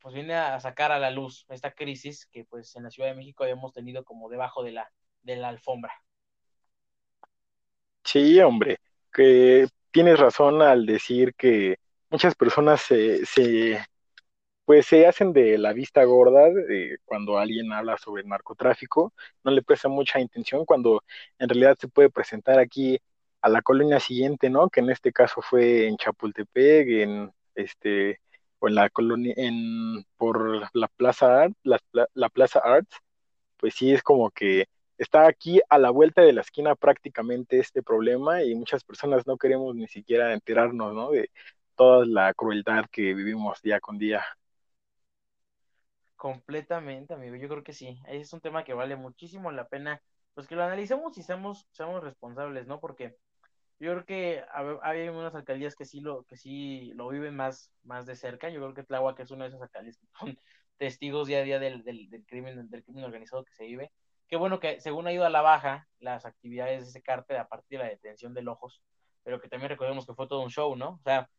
pues 0.00 0.14
viene 0.14 0.34
a 0.34 0.58
sacar 0.60 0.92
a 0.92 0.98
la 0.98 1.10
luz 1.10 1.46
esta 1.48 1.72
crisis 1.72 2.26
que 2.26 2.44
pues 2.44 2.74
en 2.76 2.84
la 2.84 2.90
Ciudad 2.90 3.10
de 3.10 3.16
México 3.16 3.44
habíamos 3.44 3.72
tenido 3.72 4.04
como 4.04 4.28
debajo 4.28 4.62
de 4.62 4.72
la, 4.72 4.90
de 5.22 5.36
la 5.36 5.48
alfombra. 5.48 5.92
Sí, 8.04 8.40
hombre, 8.40 8.78
que 9.12 9.68
tienes 9.90 10.18
razón 10.18 10.62
al 10.62 10.86
decir 10.86 11.34
que 11.34 11.76
muchas 12.08 12.34
personas 12.34 12.80
se, 12.80 13.24
se 13.26 13.84
pues 14.64 14.86
se 14.86 15.06
hacen 15.06 15.32
de 15.32 15.58
la 15.58 15.72
vista 15.72 16.04
gorda 16.04 16.48
cuando 17.04 17.38
alguien 17.38 17.72
habla 17.72 17.98
sobre 17.98 18.22
el 18.22 18.28
narcotráfico, 18.28 19.12
no 19.42 19.50
le 19.50 19.62
presta 19.62 19.88
mucha 19.88 20.20
intención 20.20 20.64
cuando 20.64 21.02
en 21.38 21.48
realidad 21.48 21.76
se 21.78 21.88
puede 21.88 22.08
presentar 22.08 22.58
aquí 22.58 22.98
a 23.42 23.48
la 23.48 23.62
colonia 23.62 23.98
siguiente, 23.98 24.48
¿no? 24.48 24.68
Que 24.70 24.80
en 24.80 24.90
este 24.90 25.12
caso 25.12 25.42
fue 25.42 25.88
en 25.88 25.96
Chapultepec, 25.96 26.88
en 26.88 27.32
este 27.54 28.20
o 28.60 28.68
en 28.68 28.74
la 28.76 28.90
colonia, 28.90 29.34
en, 29.36 30.04
por 30.16 30.68
la 30.74 30.88
Plaza 30.88 31.42
Art, 31.44 31.54
la, 31.64 31.80
la 32.14 32.28
Plaza 32.28 32.60
Arts, 32.60 32.96
pues 33.58 33.74
sí 33.74 33.92
es 33.92 34.02
como 34.02 34.30
que 34.30 34.66
está 34.98 35.26
aquí 35.26 35.60
a 35.68 35.78
la 35.78 35.90
vuelta 35.90 36.22
de 36.22 36.32
la 36.34 36.42
esquina 36.42 36.74
prácticamente 36.76 37.58
este 37.58 37.82
problema 37.82 38.42
y 38.42 38.54
muchas 38.54 38.84
personas 38.84 39.26
no 39.26 39.38
queremos 39.38 39.74
ni 39.74 39.88
siquiera 39.88 40.32
enterarnos, 40.34 40.94
¿no? 40.94 41.10
De 41.10 41.30
toda 41.74 42.04
la 42.06 42.34
crueldad 42.34 42.84
que 42.92 43.14
vivimos 43.14 43.62
día 43.62 43.80
con 43.80 43.98
día. 43.98 44.22
Completamente, 46.16 47.14
amigo. 47.14 47.36
Yo 47.36 47.48
creo 47.48 47.64
que 47.64 47.72
sí. 47.72 47.98
Es 48.06 48.32
un 48.34 48.42
tema 48.42 48.62
que 48.62 48.74
vale 48.74 48.94
muchísimo 48.94 49.50
la 49.52 49.68
pena, 49.68 50.02
pues 50.34 50.46
que 50.46 50.54
lo 50.54 50.62
analicemos 50.62 51.16
y 51.16 51.22
seamos, 51.22 51.66
seamos 51.72 52.04
responsables, 52.04 52.66
¿no? 52.66 52.78
Porque 52.78 53.16
yo 53.80 53.92
creo 53.92 54.04
que 54.04 54.44
hay 54.82 55.08
unas 55.08 55.34
alcaldías 55.34 55.74
que 55.74 55.86
sí 55.86 56.00
lo, 56.00 56.24
que 56.24 56.36
sí 56.36 56.92
lo 56.94 57.08
viven 57.08 57.34
más, 57.34 57.72
más 57.82 58.04
de 58.04 58.14
cerca. 58.14 58.50
Yo 58.50 58.60
creo 58.60 58.74
que 58.74 58.84
Tláhuac 58.84 59.18
es 59.20 59.30
una 59.30 59.44
de 59.44 59.48
esas 59.48 59.62
alcaldías 59.62 59.96
que 59.96 60.06
son 60.18 60.38
testigos 60.76 61.26
día 61.26 61.38
a 61.38 61.42
día 61.42 61.58
del, 61.58 61.82
del, 61.82 62.24
crimen, 62.26 62.68
del 62.68 62.84
crimen 62.84 63.04
organizado 63.04 63.42
que 63.42 63.54
se 63.54 63.64
vive. 63.64 63.90
Qué 64.28 64.36
bueno 64.36 64.60
que 64.60 64.80
según 64.80 65.06
ha 65.06 65.12
ido 65.14 65.24
a 65.24 65.30
la 65.30 65.40
baja 65.40 65.88
las 65.98 66.26
actividades 66.26 66.82
de 66.82 66.88
ese 66.90 67.02
cártel 67.02 67.38
a 67.38 67.48
partir 67.48 67.78
de 67.78 67.84
la 67.84 67.90
detención 67.90 68.34
de 68.34 68.46
Ojos, 68.46 68.82
pero 69.22 69.40
que 69.40 69.48
también 69.48 69.70
recordemos 69.70 70.06
que 70.06 70.14
fue 70.14 70.28
todo 70.28 70.42
un 70.42 70.50
show, 70.50 70.76
¿no? 70.76 70.90
O 70.90 71.02
sea, 71.02 71.30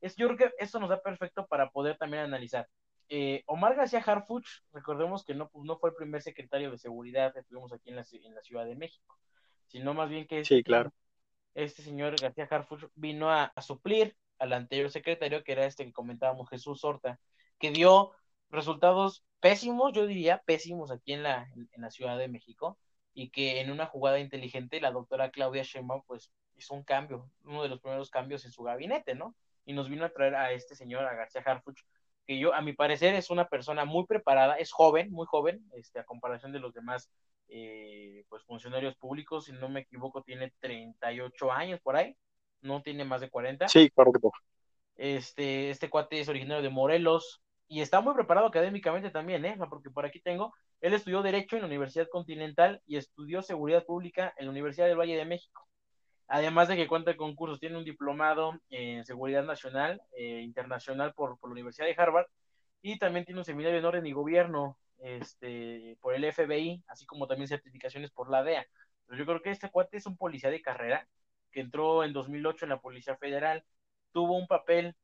es, 0.00 0.14
yo 0.14 0.28
creo 0.28 0.38
que 0.38 0.54
esto 0.58 0.78
nos 0.78 0.90
da 0.90 1.02
perfecto 1.02 1.48
para 1.48 1.70
poder 1.70 1.98
también 1.98 2.22
analizar. 2.22 2.68
Eh, 3.08 3.42
Omar 3.46 3.74
García 3.74 3.98
Harfuch, 3.98 4.46
recordemos 4.72 5.24
que 5.24 5.34
no, 5.34 5.48
pues, 5.48 5.64
no 5.64 5.76
fue 5.76 5.90
el 5.90 5.96
primer 5.96 6.22
secretario 6.22 6.70
de 6.70 6.78
seguridad 6.78 7.34
que 7.34 7.42
tuvimos 7.42 7.72
aquí 7.72 7.90
en 7.90 7.96
la, 7.96 8.04
en 8.12 8.34
la 8.34 8.42
Ciudad 8.42 8.64
de 8.64 8.76
México, 8.76 9.18
sino 9.66 9.92
más 9.92 10.08
bien 10.08 10.28
que 10.28 10.44
sí, 10.44 10.62
claro 10.62 10.92
este 11.54 11.82
señor 11.82 12.16
García 12.20 12.48
Harfuch 12.50 12.84
vino 12.94 13.30
a, 13.30 13.52
suplir 13.60 14.16
al 14.38 14.52
anterior 14.52 14.90
secretario, 14.90 15.44
que 15.44 15.52
era 15.52 15.66
este 15.66 15.84
que 15.84 15.92
comentábamos, 15.92 16.48
Jesús 16.48 16.84
Horta, 16.84 17.20
que 17.58 17.70
dio 17.70 18.12
resultados 18.50 19.24
pésimos, 19.40 19.92
yo 19.92 20.06
diría 20.06 20.42
pésimos 20.44 20.90
aquí 20.90 21.12
en 21.12 21.22
la, 21.22 21.48
en, 21.54 21.82
la 21.82 21.90
Ciudad 21.90 22.18
de 22.18 22.28
México, 22.28 22.78
y 23.12 23.30
que 23.30 23.60
en 23.60 23.70
una 23.70 23.86
jugada 23.86 24.18
inteligente 24.18 24.80
la 24.80 24.92
doctora 24.92 25.30
Claudia 25.30 25.62
Sheinbaum 25.62 26.02
pues 26.06 26.30
hizo 26.56 26.74
un 26.74 26.84
cambio, 26.84 27.30
uno 27.44 27.62
de 27.62 27.68
los 27.68 27.80
primeros 27.80 28.10
cambios 28.10 28.44
en 28.44 28.52
su 28.52 28.62
gabinete, 28.62 29.14
¿no? 29.14 29.34
Y 29.64 29.72
nos 29.72 29.88
vino 29.88 30.04
a 30.04 30.10
traer 30.10 30.34
a 30.34 30.52
este 30.52 30.74
señor, 30.74 31.04
a 31.04 31.14
García 31.14 31.42
Harfuch, 31.44 31.80
que 32.26 32.38
yo, 32.38 32.54
a 32.54 32.60
mi 32.60 32.72
parecer, 32.72 33.14
es 33.14 33.30
una 33.30 33.48
persona 33.48 33.84
muy 33.84 34.06
preparada, 34.06 34.56
es 34.56 34.72
joven, 34.72 35.10
muy 35.10 35.26
joven, 35.26 35.64
este, 35.72 35.98
a 35.98 36.04
comparación 36.04 36.52
de 36.52 36.60
los 36.60 36.72
demás 36.72 37.10
eh, 37.50 38.24
pues 38.28 38.44
funcionarios 38.44 38.96
públicos, 38.96 39.46
si 39.46 39.52
no 39.52 39.68
me 39.68 39.80
equivoco, 39.80 40.22
tiene 40.22 40.52
38 40.60 41.50
años 41.52 41.80
por 41.80 41.96
ahí, 41.96 42.16
no 42.60 42.82
tiene 42.82 43.04
más 43.04 43.20
de 43.20 43.28
40. 43.28 43.68
Sí, 43.68 43.90
que 43.90 44.02
Este, 44.96 45.70
este 45.70 45.90
cuate 45.90 46.20
es 46.20 46.28
originario 46.28 46.62
de 46.62 46.70
Morelos 46.70 47.42
y 47.66 47.80
está 47.80 48.00
muy 48.00 48.14
preparado 48.14 48.46
académicamente 48.46 49.10
también, 49.10 49.44
¿eh? 49.44 49.56
Porque 49.68 49.90
por 49.90 50.04
aquí 50.04 50.20
tengo, 50.20 50.54
él 50.80 50.94
estudió 50.94 51.22
Derecho 51.22 51.56
en 51.56 51.62
la 51.62 51.68
Universidad 51.68 52.08
Continental 52.08 52.82
y 52.86 52.96
estudió 52.96 53.42
Seguridad 53.42 53.84
Pública 53.84 54.32
en 54.36 54.46
la 54.46 54.52
Universidad 54.52 54.86
del 54.86 54.98
Valle 54.98 55.16
de 55.16 55.24
México. 55.24 55.66
Además 56.28 56.68
de 56.68 56.76
que 56.76 56.86
cuenta 56.86 57.16
con 57.16 57.34
cursos, 57.34 57.58
tiene 57.58 57.76
un 57.76 57.84
diplomado 57.84 58.52
en 58.70 59.04
Seguridad 59.04 59.42
Nacional 59.42 60.00
e 60.12 60.40
Internacional 60.40 61.12
por, 61.12 61.38
por 61.38 61.50
la 61.50 61.54
Universidad 61.54 61.86
de 61.86 61.96
Harvard 61.96 62.26
y 62.82 62.98
también 62.98 63.24
tiene 63.24 63.40
un 63.40 63.44
seminario 63.44 63.78
en 63.78 63.84
Orden 63.84 64.06
y 64.06 64.12
Gobierno 64.12 64.76
este, 65.00 65.96
por 66.00 66.14
el 66.14 66.24
FBI, 66.24 66.84
así 66.88 67.06
como 67.06 67.26
también 67.26 67.48
certificaciones 67.48 68.10
por 68.10 68.30
la 68.30 68.42
DEA. 68.42 68.66
Pero 69.06 69.18
yo 69.18 69.26
creo 69.26 69.42
que 69.42 69.50
este 69.50 69.70
cuate 69.70 69.96
es 69.96 70.06
un 70.06 70.16
policía 70.16 70.50
de 70.50 70.62
carrera 70.62 71.08
que 71.50 71.60
entró 71.60 72.04
en 72.04 72.12
2008 72.12 72.64
en 72.64 72.68
la 72.70 72.80
Policía 72.80 73.16
Federal, 73.16 73.64
tuvo 74.12 74.36
un 74.36 74.46
papel 74.46 74.96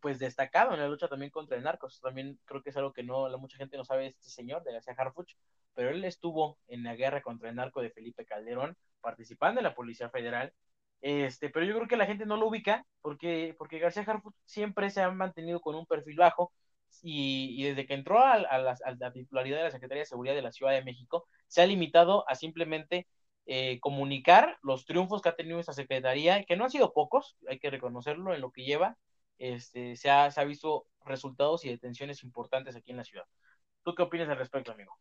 pues 0.00 0.18
destacado 0.18 0.74
en 0.74 0.80
la 0.80 0.88
lucha 0.88 1.08
también 1.08 1.30
contra 1.30 1.56
el 1.56 1.62
narcos. 1.62 2.00
También 2.00 2.38
creo 2.44 2.62
que 2.62 2.70
es 2.70 2.76
algo 2.76 2.92
que 2.92 3.04
no 3.04 3.28
la 3.28 3.36
mucha 3.38 3.56
gente 3.56 3.76
no 3.76 3.84
sabe 3.84 4.08
este 4.08 4.28
señor, 4.28 4.64
de 4.64 4.72
García 4.72 4.94
Harfuch, 4.98 5.36
pero 5.74 5.90
él 5.90 6.04
estuvo 6.04 6.58
en 6.68 6.82
la 6.82 6.96
guerra 6.96 7.22
contra 7.22 7.48
el 7.48 7.54
narco 7.56 7.80
de 7.80 7.90
Felipe 7.90 8.26
Calderón, 8.26 8.76
participando 9.00 9.60
en 9.60 9.64
la 9.64 9.74
Policía 9.74 10.10
Federal. 10.10 10.52
Este, 11.00 11.50
pero 11.50 11.66
yo 11.66 11.74
creo 11.74 11.88
que 11.88 11.96
la 11.96 12.06
gente 12.06 12.26
no 12.26 12.36
lo 12.36 12.48
ubica 12.48 12.84
porque, 13.00 13.54
porque 13.58 13.78
García 13.78 14.04
Harfuch 14.06 14.34
siempre 14.44 14.90
se 14.90 15.02
ha 15.02 15.10
mantenido 15.10 15.60
con 15.60 15.74
un 15.76 15.86
perfil 15.86 16.16
bajo, 16.16 16.52
y, 17.02 17.62
desde 17.62 17.86
que 17.86 17.94
entró 17.94 18.20
a, 18.20 18.38
la, 18.38 19.12
titularidad 19.12 19.58
de 19.58 19.64
la 19.64 19.70
Secretaría 19.70 20.02
de 20.02 20.06
Seguridad 20.06 20.34
de 20.34 20.42
la 20.42 20.52
Ciudad 20.52 20.72
de 20.72 20.84
México, 20.84 21.26
se 21.46 21.62
ha 21.62 21.66
limitado 21.66 22.28
a 22.28 22.34
simplemente 22.34 23.08
eh, 23.46 23.80
comunicar 23.80 24.58
los 24.62 24.84
triunfos 24.84 25.22
que 25.22 25.28
ha 25.28 25.36
tenido 25.36 25.60
esa 25.60 25.72
Secretaría, 25.72 26.44
que 26.44 26.56
no 26.56 26.64
han 26.64 26.70
sido 26.70 26.92
pocos, 26.92 27.36
hay 27.48 27.58
que 27.58 27.70
reconocerlo 27.70 28.34
en 28.34 28.40
lo 28.40 28.52
que 28.52 28.64
lleva, 28.64 28.96
este, 29.38 29.96
se, 29.96 30.10
ha, 30.10 30.30
se 30.30 30.40
ha 30.40 30.44
visto 30.44 30.86
resultados 31.04 31.64
y 31.64 31.70
detenciones 31.70 32.22
importantes 32.22 32.76
aquí 32.76 32.90
en 32.90 32.98
la 32.98 33.04
ciudad. 33.04 33.24
¿Tú 33.82 33.94
qué 33.94 34.02
opinas 34.02 34.28
al 34.28 34.38
respecto, 34.38 34.72
amigo? 34.72 34.96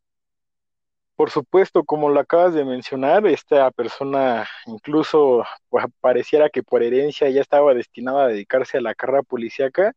por 1.21 1.29
supuesto, 1.29 1.83
como 1.83 2.09
lo 2.09 2.19
acabas 2.19 2.55
de 2.55 2.65
mencionar, 2.65 3.27
esta 3.27 3.69
persona 3.69 4.49
incluso 4.65 5.43
pues, 5.69 5.85
pareciera 5.99 6.49
que 6.49 6.63
por 6.63 6.81
herencia 6.81 7.29
ya 7.29 7.41
estaba 7.41 7.75
destinada 7.75 8.23
a 8.23 8.27
dedicarse 8.29 8.79
a 8.79 8.81
la 8.81 8.95
carrera 8.95 9.21
policíaca. 9.21 9.93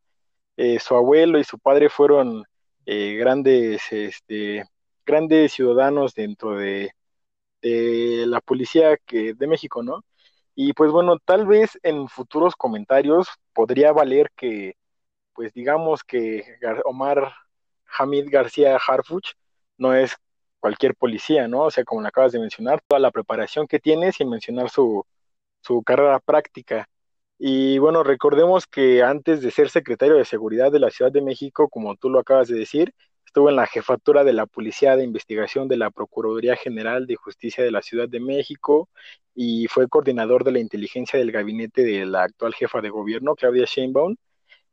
Eh, 0.57 0.79
su 0.79 0.95
abuelo 0.95 1.39
y 1.39 1.45
su 1.45 1.59
padre 1.59 1.89
fueron 1.91 2.45
eh, 2.87 3.15
grandes, 3.17 3.83
este, 3.93 4.65
grandes 5.07 5.53
ciudadanos 5.53 6.15
dentro 6.15 6.57
de, 6.57 6.93
de 7.63 8.25
la 8.27 8.41
policía 8.41 8.97
que, 8.99 9.35
de 9.35 9.47
México, 9.47 9.83
¿no? 9.83 10.05
Y 10.55 10.73
pues 10.75 10.93
bueno, 10.93 11.19
tal 11.19 11.47
vez 11.47 11.79
en 11.83 12.09
futuros 12.09 12.57
comentarios 12.57 13.29
podría 13.53 13.93
valer 13.93 14.31
que, 14.37 14.77
pues 15.35 15.53
digamos 15.55 16.05
que 16.05 16.45
Omar 16.85 17.35
Hamid 17.99 18.29
García 18.31 18.77
Harfuch 18.77 19.33
no 19.79 19.95
es 19.95 20.17
cualquier 20.61 20.95
policía, 20.97 21.49
¿no? 21.49 21.63
O 21.65 21.71
sea, 21.71 21.85
como 21.85 22.03
le 22.03 22.09
acabas 22.09 22.33
de 22.33 22.41
mencionar, 22.41 22.81
toda 22.87 23.01
la 23.01 23.11
preparación 23.11 23.67
que 23.67 23.81
tiene 23.81 24.13
sin 24.13 24.31
mencionar 24.31 24.71
su, 24.71 25.05
su 25.63 25.83
carrera 25.83 26.21
práctica. 26.21 26.89
Y 27.47 27.77
bueno, 27.77 28.03
recordemos 28.03 28.67
que 28.67 29.03
antes 29.03 29.43
de 29.43 29.51
ser 29.51 29.69
secretario 29.69 30.17
de 30.17 30.25
Seguridad 30.25 30.73
de 30.73 30.79
la 30.79 30.89
Ciudad 30.91 31.13
de 31.13 31.21
México, 31.21 31.69
como 31.69 31.95
tú 31.95 32.09
lo 32.09 32.19
acabas 32.21 32.49
de 32.49 32.57
decir, 32.57 32.95
estuvo 33.27 33.51
en 33.51 33.57
la 33.57 33.67
jefatura 33.67 34.25
de 34.25 34.33
la 34.33 34.47
Policía 34.47 34.97
de 34.97 35.05
Investigación 35.05 35.69
de 35.69 35.77
la 35.77 35.91
Procuraduría 35.91 36.57
General 36.57 37.07
de 37.07 37.17
Justicia 37.17 37.63
de 37.63 37.71
la 37.71 37.83
Ciudad 37.83 38.09
de 38.09 38.19
México 38.19 38.89
y 39.35 39.67
fue 39.67 39.89
coordinador 39.89 40.43
de 40.43 40.53
la 40.53 40.59
inteligencia 40.59 41.19
del 41.19 41.33
gabinete 41.33 41.83
de 41.83 42.07
la 42.07 42.23
actual 42.23 42.55
jefa 42.55 42.81
de 42.81 42.89
gobierno, 42.89 43.35
Claudia 43.35 43.67
Sheinbaum, 43.67 44.17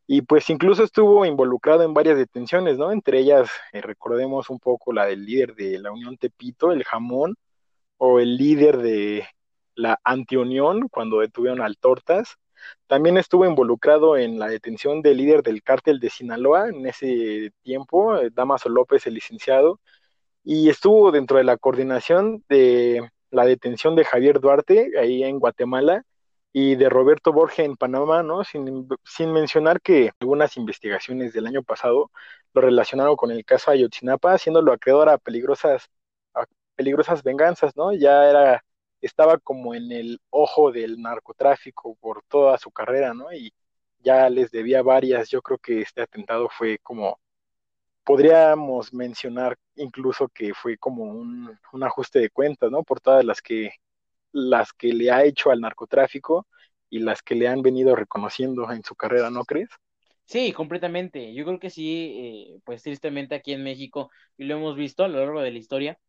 y 0.08 0.22
pues 0.22 0.50
incluso 0.50 0.86
estuvo 0.86 1.26
involucrado 1.26 1.84
en 1.84 1.94
varias 1.94 2.18
detenciones, 2.18 2.78
¿no? 2.78 2.94
Entre 2.94 3.20
ellas, 3.20 3.50
eh, 3.74 3.82
recordemos 3.82 4.50
un 4.50 4.60
poco 4.60 4.94
la 4.94 5.06
del 5.08 5.26
líder 5.26 5.56
de 5.56 5.78
la 5.78 5.92
Unión 5.92 6.18
Tepito, 6.18 6.72
el 6.72 6.86
Jamón, 6.86 7.36
o 7.98 8.22
el 8.22 8.38
líder 8.38 8.78
de 8.78 9.28
la 9.76 10.00
Antiunión, 10.06 10.88
cuando 10.90 11.20
detuvieron 11.20 11.62
al 11.62 11.78
Tortas. 11.78 12.38
También 12.88 13.18
estuvo 13.18 13.46
involucrado 13.46 14.18
en 14.18 14.40
la 14.40 14.48
detención 14.48 15.02
del 15.02 15.18
líder 15.18 15.44
del 15.44 15.64
cártel 15.64 16.00
de 16.00 16.10
Sinaloa 16.10 16.70
en 16.70 16.86
ese 16.86 17.52
tiempo, 17.64 18.18
eh, 18.18 18.30
Damaso 18.34 18.70
López, 18.70 19.06
el 19.08 19.16
licenciado, 19.16 19.80
y 20.44 20.70
estuvo 20.70 21.12
dentro 21.12 21.38
de 21.38 21.44
la 21.44 21.58
coordinación 21.58 22.44
de 22.50 23.10
la 23.32 23.46
detención 23.46 23.96
de 23.96 24.06
Javier 24.06 24.40
Duarte 24.40 24.92
ahí 25.00 25.24
en 25.24 25.40
Guatemala 25.40 26.04
y 26.54 26.76
de 26.76 26.90
Roberto 26.90 27.32
Borges 27.34 27.66
en 27.66 27.78
Panamá, 27.78 28.24
¿no? 28.24 28.44
Sin, 28.44 28.88
sin, 29.06 29.32
mencionar 29.32 29.82
que 29.82 30.12
algunas 30.20 30.58
investigaciones 30.58 31.34
del 31.34 31.48
año 31.48 31.64
pasado 31.64 32.12
lo 32.54 32.62
relacionaron 32.62 33.16
con 33.16 33.32
el 33.32 33.46
caso 33.46 33.72
Ayotzinapa, 33.72 34.34
haciéndolo 34.34 34.74
acreedor 34.74 35.10
a 35.10 35.18
peligrosas, 35.18 35.90
a 36.34 36.46
peligrosas 36.76 37.24
venganzas, 37.24 37.76
¿no? 37.78 37.94
Ya 37.94 38.30
era, 38.30 38.64
estaba 39.02 39.38
como 39.40 39.74
en 39.76 39.92
el 39.92 40.20
ojo 40.30 40.72
del 40.72 41.02
narcotráfico 41.02 41.96
por 41.96 42.24
toda 42.28 42.58
su 42.58 42.72
carrera, 42.72 43.14
¿no? 43.14 43.34
Y 43.34 43.54
ya 44.00 44.30
les 44.30 44.52
debía 44.52 44.82
varias, 44.82 45.30
yo 45.30 45.42
creo 45.42 45.58
que 45.58 45.82
este 45.82 46.02
atentado 46.02 46.50
fue 46.50 46.80
como, 46.80 47.20
podríamos 48.04 48.94
mencionar 48.94 49.58
incluso 49.76 50.28
que 50.30 50.54
fue 50.54 50.78
como 50.78 51.04
un, 51.04 51.58
ajuste 51.84 52.20
de 52.20 52.30
cuentas, 52.30 52.72
¿no? 52.72 52.84
Por 52.84 53.00
todas 53.00 53.26
las 53.26 53.42
que 53.42 53.72
las 54.34 54.72
que 54.74 54.94
le 54.94 55.12
ha 55.12 55.24
hecho 55.26 55.52
al 55.52 55.60
narcotráfico 55.60 56.48
y 56.90 57.00
las 57.00 57.22
que 57.22 57.36
le 57.36 57.48
han 57.48 57.62
venido 57.62 57.96
reconociendo 57.96 58.72
en 58.72 58.84
su 58.84 58.96
carrera, 58.96 59.30
¿no 59.30 59.44
crees? 59.44 59.70
Sí, 60.26 60.54
completamente. 60.54 61.34
Yo 61.34 61.44
creo 61.44 61.60
que 61.60 61.70
sí, 61.70 62.16
eh, 62.18 62.60
pues 62.64 62.84
tristemente 62.84 63.36
aquí 63.36 63.52
en 63.52 63.64
México, 63.64 64.10
y 64.38 64.46
lo 64.46 64.56
hemos 64.56 64.78
visto 64.78 65.04
a 65.04 65.10
lo 65.10 65.20
largo 65.20 65.42
de 65.42 65.52
la 65.52 65.58
historia, 65.58 66.00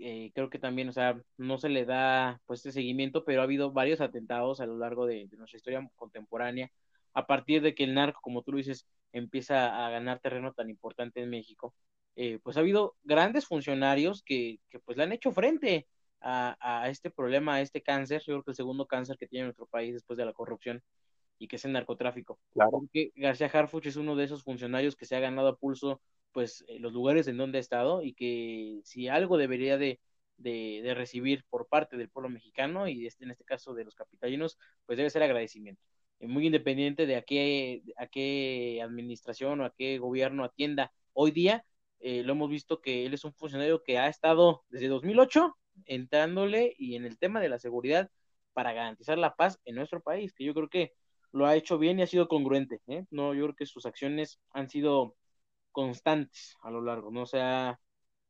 eh, 0.00 0.32
creo 0.34 0.50
que 0.50 0.58
también, 0.58 0.88
o 0.88 0.92
sea, 0.92 1.20
no 1.36 1.58
se 1.58 1.68
le 1.68 1.84
da 1.84 2.40
pues 2.46 2.60
este 2.60 2.72
seguimiento, 2.72 3.24
pero 3.24 3.40
ha 3.40 3.44
habido 3.44 3.72
varios 3.72 4.00
atentados 4.00 4.60
a 4.60 4.66
lo 4.66 4.78
largo 4.78 5.06
de, 5.06 5.28
nuestra 5.36 5.56
historia 5.56 5.90
contemporánea, 5.96 6.70
a 7.14 7.26
partir 7.26 7.62
de 7.62 7.74
que 7.74 7.84
el 7.84 7.94
narco, 7.94 8.20
como 8.22 8.42
tú 8.42 8.52
lo 8.52 8.58
dices, 8.58 8.86
empieza 9.12 9.86
a 9.86 9.90
ganar 9.90 10.20
terreno 10.20 10.52
tan 10.52 10.70
importante 10.70 11.20
en 11.22 11.30
México, 11.30 11.74
eh, 12.16 12.38
pues 12.42 12.56
ha 12.56 12.60
habido 12.60 12.96
grandes 13.02 13.46
funcionarios 13.46 14.22
que, 14.22 14.60
que 14.70 14.78
pues 14.80 14.96
le 14.96 15.04
han 15.04 15.12
hecho 15.12 15.32
frente 15.32 15.86
a, 16.20 16.88
este 16.88 17.10
problema, 17.10 17.54
a 17.54 17.60
este 17.60 17.82
cáncer, 17.82 18.20
yo 18.20 18.34
creo 18.34 18.42
que 18.42 18.50
el 18.50 18.56
segundo 18.56 18.86
cáncer 18.86 19.16
que 19.16 19.26
tiene 19.26 19.44
nuestro 19.44 19.66
país 19.66 19.94
después 19.94 20.16
de 20.16 20.24
la 20.24 20.32
corrupción 20.32 20.82
y 21.38 21.48
que 21.48 21.56
es 21.56 21.64
el 21.64 21.72
narcotráfico. 21.72 22.38
Claro. 22.52 22.70
Porque 22.70 23.12
García 23.16 23.50
Harfuch 23.52 23.86
es 23.86 23.96
uno 23.96 24.16
de 24.16 24.24
esos 24.24 24.42
funcionarios 24.42 24.96
que 24.96 25.06
se 25.06 25.16
ha 25.16 25.20
ganado 25.20 25.48
a 25.48 25.56
pulso 25.56 26.00
pues 26.32 26.64
eh, 26.68 26.78
los 26.78 26.92
lugares 26.92 27.28
en 27.28 27.36
donde 27.36 27.58
ha 27.58 27.60
estado 27.60 28.02
y 28.02 28.14
que 28.14 28.80
si 28.84 29.08
algo 29.08 29.36
debería 29.38 29.78
de, 29.78 30.00
de, 30.36 30.94
recibir 30.94 31.44
por 31.50 31.68
parte 31.68 31.96
del 31.96 32.08
pueblo 32.10 32.28
mexicano 32.30 32.88
y 32.88 33.06
este, 33.06 33.24
en 33.24 33.30
este 33.30 33.44
caso 33.44 33.74
de 33.74 33.84
los 33.84 33.94
capitalinos, 33.94 34.58
pues 34.86 34.96
debe 34.96 35.10
ser 35.10 35.22
agradecimiento. 35.22 35.82
muy 36.20 36.46
independiente 36.46 37.06
de 37.06 37.16
a 37.16 37.22
qué, 37.22 37.82
a 37.96 38.06
qué 38.06 38.80
administración 38.82 39.60
o 39.60 39.64
a 39.64 39.74
qué 39.76 39.98
gobierno 39.98 40.44
atienda 40.44 40.92
hoy 41.12 41.30
día, 41.30 41.64
eh, 42.00 42.22
lo 42.24 42.32
hemos 42.32 42.50
visto 42.50 42.80
que 42.80 43.06
él 43.06 43.14
es 43.14 43.24
un 43.24 43.34
funcionario 43.34 43.82
que 43.82 43.98
ha 43.98 44.08
estado 44.08 44.64
desde 44.70 44.88
2008 44.88 45.56
entrándole 45.86 46.74
y 46.78 46.96
en 46.96 47.04
el 47.04 47.18
tema 47.18 47.40
de 47.40 47.48
la 47.48 47.58
seguridad 47.58 48.10
para 48.52 48.72
garantizar 48.72 49.18
la 49.18 49.36
paz 49.36 49.60
en 49.64 49.76
nuestro 49.76 50.00
país, 50.00 50.32
que 50.32 50.44
yo 50.44 50.54
creo 50.54 50.68
que 50.68 50.94
lo 51.32 51.46
ha 51.46 51.56
hecho 51.56 51.78
bien 51.78 51.98
y 51.98 52.02
ha 52.02 52.06
sido 52.06 52.28
congruente, 52.28 52.80
¿eh? 52.88 53.04
No, 53.10 53.34
yo 53.34 53.44
creo 53.44 53.56
que 53.56 53.66
sus 53.66 53.86
acciones 53.86 54.40
han 54.50 54.68
sido 54.68 55.16
constantes 55.72 56.56
a 56.62 56.70
lo 56.70 56.80
largo, 56.80 57.10
¿no? 57.10 57.22
O 57.22 57.26
sea, 57.26 57.78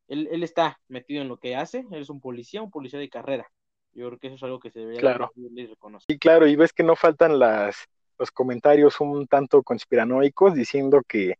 él, 0.07 0.27
él 0.31 0.43
está 0.43 0.79
metido 0.87 1.21
en 1.21 1.27
lo 1.27 1.37
que 1.37 1.55
hace, 1.55 1.85
él 1.91 2.01
es 2.01 2.09
un 2.09 2.21
policía, 2.21 2.61
un 2.61 2.71
policía 2.71 2.99
de 2.99 3.09
carrera. 3.09 3.51
Yo 3.93 4.07
creo 4.07 4.19
que 4.19 4.27
eso 4.27 4.35
es 4.37 4.43
algo 4.43 4.59
que 4.59 4.71
se 4.71 4.79
debería 4.79 5.01
claro. 5.01 5.31
reconocer. 5.35 6.05
Sí, 6.07 6.19
claro, 6.19 6.47
y 6.47 6.55
ves 6.55 6.73
que 6.73 6.83
no 6.83 6.95
faltan 6.95 7.39
las 7.39 7.87
los 8.17 8.29
comentarios 8.29 9.01
un 9.01 9.25
tanto 9.25 9.63
conspiranoicos 9.63 10.53
diciendo 10.53 11.01
que 11.07 11.35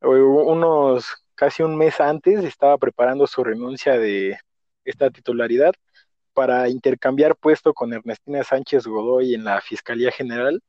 unos 0.00 1.26
casi 1.34 1.62
un 1.62 1.76
mes 1.76 2.00
antes 2.00 2.42
estaba 2.42 2.78
preparando 2.78 3.26
su 3.26 3.44
renuncia 3.44 3.98
de, 3.98 4.38
esta 4.84 5.10
titularidad 5.10 5.72
para 6.32 6.68
intercambiar 6.68 7.36
puesto 7.36 7.74
con 7.74 7.92
Ernestina 7.92 8.42
Sánchez 8.42 8.86
Godoy 8.86 9.34
en 9.34 9.44
la 9.44 9.60
Fiscalía 9.60 10.10
General 10.10 10.60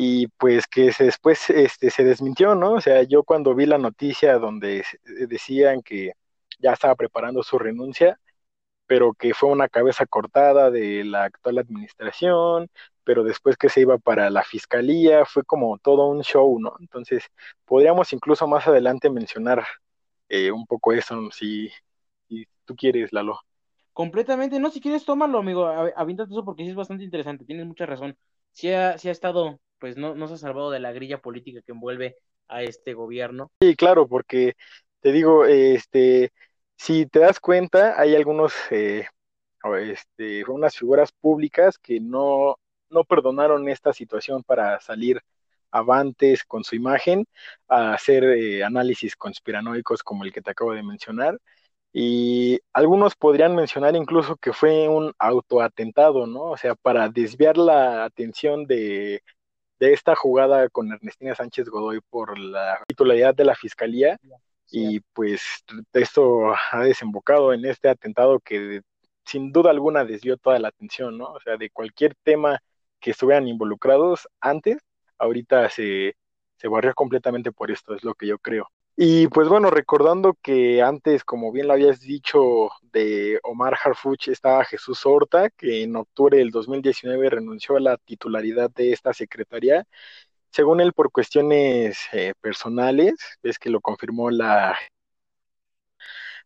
y 0.00 0.28
pues 0.28 0.68
que 0.68 0.92
después 0.96 1.50
este, 1.50 1.90
se 1.90 2.04
desmintió, 2.04 2.54
¿no? 2.54 2.74
O 2.74 2.80
sea, 2.80 3.02
yo 3.02 3.24
cuando 3.24 3.52
vi 3.56 3.66
la 3.66 3.78
noticia 3.78 4.38
donde 4.38 4.84
decían 5.26 5.82
que 5.82 6.12
ya 6.60 6.72
estaba 6.74 6.94
preparando 6.94 7.42
su 7.42 7.58
renuncia, 7.58 8.20
pero 8.86 9.12
que 9.12 9.34
fue 9.34 9.48
una 9.50 9.68
cabeza 9.68 10.06
cortada 10.06 10.70
de 10.70 11.02
la 11.04 11.24
actual 11.24 11.58
administración, 11.58 12.70
pero 13.02 13.24
después 13.24 13.56
que 13.56 13.68
se 13.68 13.80
iba 13.80 13.98
para 13.98 14.30
la 14.30 14.44
fiscalía, 14.44 15.24
fue 15.24 15.42
como 15.42 15.78
todo 15.78 16.06
un 16.06 16.22
show, 16.22 16.60
¿no? 16.60 16.76
Entonces, 16.78 17.24
podríamos 17.64 18.12
incluso 18.12 18.46
más 18.46 18.68
adelante 18.68 19.10
mencionar 19.10 19.66
eh, 20.28 20.52
un 20.52 20.64
poco 20.66 20.92
eso, 20.92 21.28
si, 21.32 21.70
si 22.28 22.46
tú 22.64 22.76
quieres, 22.76 23.12
Lalo. 23.12 23.40
Completamente, 23.92 24.60
no, 24.60 24.70
si 24.70 24.80
quieres, 24.80 25.04
tómalo, 25.04 25.40
amigo, 25.40 25.66
aviéntate 25.66 26.32
eso 26.32 26.44
porque 26.44 26.62
sí 26.62 26.70
es 26.70 26.76
bastante 26.76 27.02
interesante, 27.02 27.44
tienes 27.44 27.66
mucha 27.66 27.84
razón. 27.84 28.16
Sí 28.52 28.70
ha, 28.70 28.90
ha 28.90 28.94
estado, 28.94 29.58
pues 29.78 29.96
no, 29.96 30.28
se 30.28 30.34
ha 30.34 30.36
salvado 30.36 30.70
de 30.70 30.80
la 30.80 30.92
grilla 30.92 31.20
política 31.20 31.62
que 31.62 31.72
envuelve 31.72 32.16
a 32.48 32.62
este 32.62 32.94
gobierno. 32.94 33.50
Sí, 33.60 33.76
claro, 33.76 34.06
porque 34.08 34.54
te 35.00 35.12
digo, 35.12 35.44
este, 35.44 36.32
si 36.76 37.06
te 37.06 37.20
das 37.20 37.40
cuenta, 37.40 38.00
hay 38.00 38.14
algunos, 38.14 38.54
eh, 38.70 39.06
este, 39.80 40.44
figuras 40.70 41.12
públicas 41.12 41.78
que 41.78 42.00
no, 42.00 42.56
no 42.90 43.04
perdonaron 43.04 43.68
esta 43.68 43.92
situación 43.92 44.42
para 44.42 44.80
salir 44.80 45.20
avantes 45.70 46.44
con 46.44 46.64
su 46.64 46.76
imagen 46.76 47.26
a 47.68 47.92
hacer 47.92 48.24
eh, 48.24 48.64
análisis 48.64 49.16
conspiranoicos 49.16 50.02
como 50.02 50.24
el 50.24 50.32
que 50.32 50.40
te 50.40 50.50
acabo 50.50 50.72
de 50.72 50.82
mencionar 50.82 51.38
y 51.92 52.60
algunos 52.72 53.16
podrían 53.16 53.54
mencionar 53.54 53.96
incluso 53.96 54.36
que 54.36 54.52
fue 54.52 54.88
un 54.88 55.12
autoatentado, 55.18 56.26
¿no? 56.26 56.42
O 56.42 56.56
sea, 56.56 56.74
para 56.74 57.08
desviar 57.08 57.56
la 57.56 58.04
atención 58.04 58.66
de, 58.66 59.22
de 59.78 59.92
esta 59.92 60.14
jugada 60.14 60.68
con 60.68 60.92
Ernestina 60.92 61.34
Sánchez 61.34 61.68
Godoy 61.68 62.00
por 62.10 62.38
la 62.38 62.82
titularidad 62.86 63.34
de 63.34 63.44
la 63.44 63.54
fiscalía 63.54 64.18
y 64.70 65.00
pues 65.12 65.64
esto 65.92 66.52
ha 66.72 66.84
desembocado 66.84 67.52
en 67.52 67.64
este 67.64 67.88
atentado 67.88 68.40
que 68.40 68.82
sin 69.24 69.52
duda 69.52 69.70
alguna 69.70 70.04
desvió 70.04 70.36
toda 70.36 70.58
la 70.58 70.68
atención, 70.68 71.18
¿no? 71.18 71.32
O 71.32 71.40
sea, 71.40 71.56
de 71.56 71.70
cualquier 71.70 72.14
tema 72.22 72.60
que 73.00 73.10
estuvieran 73.12 73.46
involucrados 73.48 74.28
antes, 74.40 74.78
ahorita 75.18 75.68
se, 75.70 76.16
se 76.56 76.68
barrió 76.68 76.94
completamente 76.94 77.52
por 77.52 77.70
esto, 77.70 77.94
es 77.94 78.04
lo 78.04 78.14
que 78.14 78.26
yo 78.26 78.38
creo. 78.38 78.68
Y 79.00 79.28
pues 79.28 79.48
bueno, 79.48 79.70
recordando 79.70 80.34
que 80.42 80.82
antes, 80.82 81.22
como 81.24 81.52
bien 81.52 81.68
lo 81.68 81.74
habías 81.74 82.00
dicho, 82.00 82.70
de 82.82 83.38
Omar 83.44 83.76
Harfuch 83.84 84.26
estaba 84.28 84.64
Jesús 84.64 85.06
Horta, 85.06 85.50
que 85.50 85.84
en 85.84 85.94
octubre 85.94 86.38
del 86.38 86.50
2019 86.50 87.30
renunció 87.30 87.76
a 87.76 87.80
la 87.80 87.96
titularidad 87.96 88.70
de 88.72 88.92
esta 88.92 89.14
secretaría, 89.14 89.86
según 90.50 90.80
él 90.80 90.92
por 90.94 91.12
cuestiones 91.12 91.98
eh, 92.12 92.34
personales, 92.40 93.14
es 93.42 93.58
que 93.60 93.70
lo 93.70 93.80
confirmó 93.80 94.30
la 94.30 94.76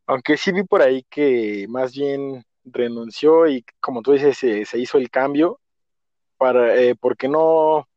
Aunque 0.06 0.36
sí 0.36 0.52
vi 0.52 0.62
por 0.64 0.82
ahí 0.82 1.04
que 1.08 1.66
más 1.68 1.92
bien 1.92 2.44
renunció 2.64 3.48
y 3.48 3.64
como 3.80 4.02
tú 4.02 4.12
dices, 4.12 4.36
se, 4.38 4.78
hizo 4.78 4.98
el 4.98 5.10
cambio 5.10 5.60
para, 6.38 6.76
eh, 6.76 6.94
porque 6.96 7.28
no, 7.28 7.88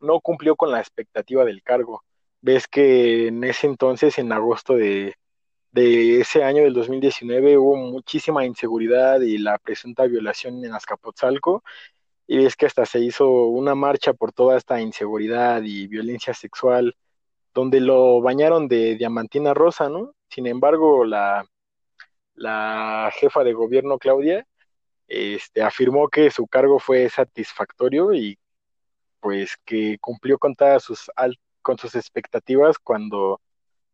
no 0.00 0.20
cumplió 0.20 0.56
con 0.56 0.70
la 0.70 0.80
expectativa 0.80 1.44
del 1.44 1.62
cargo. 1.62 2.02
Ves 2.42 2.66
que 2.68 3.28
en 3.28 3.44
ese 3.44 3.66
entonces, 3.68 4.18
en 4.18 4.32
agosto 4.32 4.74
de, 4.74 5.14
de 5.72 6.20
ese 6.20 6.44
año 6.44 6.62
del 6.64 6.74
2019, 6.74 7.56
hubo 7.58 7.76
muchísima 7.76 8.44
inseguridad 8.44 9.20
y 9.22 9.38
la 9.38 9.58
presunta 9.58 10.06
violación 10.06 10.64
en 10.64 10.74
Azcapotzalco, 10.74 11.62
y 12.26 12.38
ves 12.38 12.56
que 12.56 12.66
hasta 12.66 12.86
se 12.86 13.00
hizo 13.00 13.28
una 13.30 13.74
marcha 13.74 14.12
por 14.14 14.32
toda 14.32 14.56
esta 14.58 14.80
inseguridad 14.80 15.62
y 15.62 15.86
violencia 15.88 16.34
sexual, 16.34 16.96
donde 17.54 17.80
lo 17.80 18.20
bañaron 18.20 18.68
de 18.68 18.96
diamantina 18.96 19.54
rosa, 19.54 19.88
¿no? 19.88 20.14
Sin 20.28 20.46
embargo, 20.46 21.04
la, 21.04 21.44
la 22.34 23.10
jefa 23.14 23.44
de 23.44 23.52
gobierno, 23.52 23.98
Claudia, 23.98 24.46
este, 25.08 25.62
afirmó 25.62 26.08
que 26.08 26.30
su 26.30 26.46
cargo 26.46 26.78
fue 26.78 27.08
satisfactorio 27.10 28.14
y 28.14 28.38
pues 29.20 29.56
que 29.64 29.98
cumplió 30.00 30.38
con 30.38 30.54
todas 30.54 30.82
sus, 30.84 31.10
con 31.62 31.78
sus 31.78 31.94
expectativas 31.94 32.78
cuando 32.78 33.40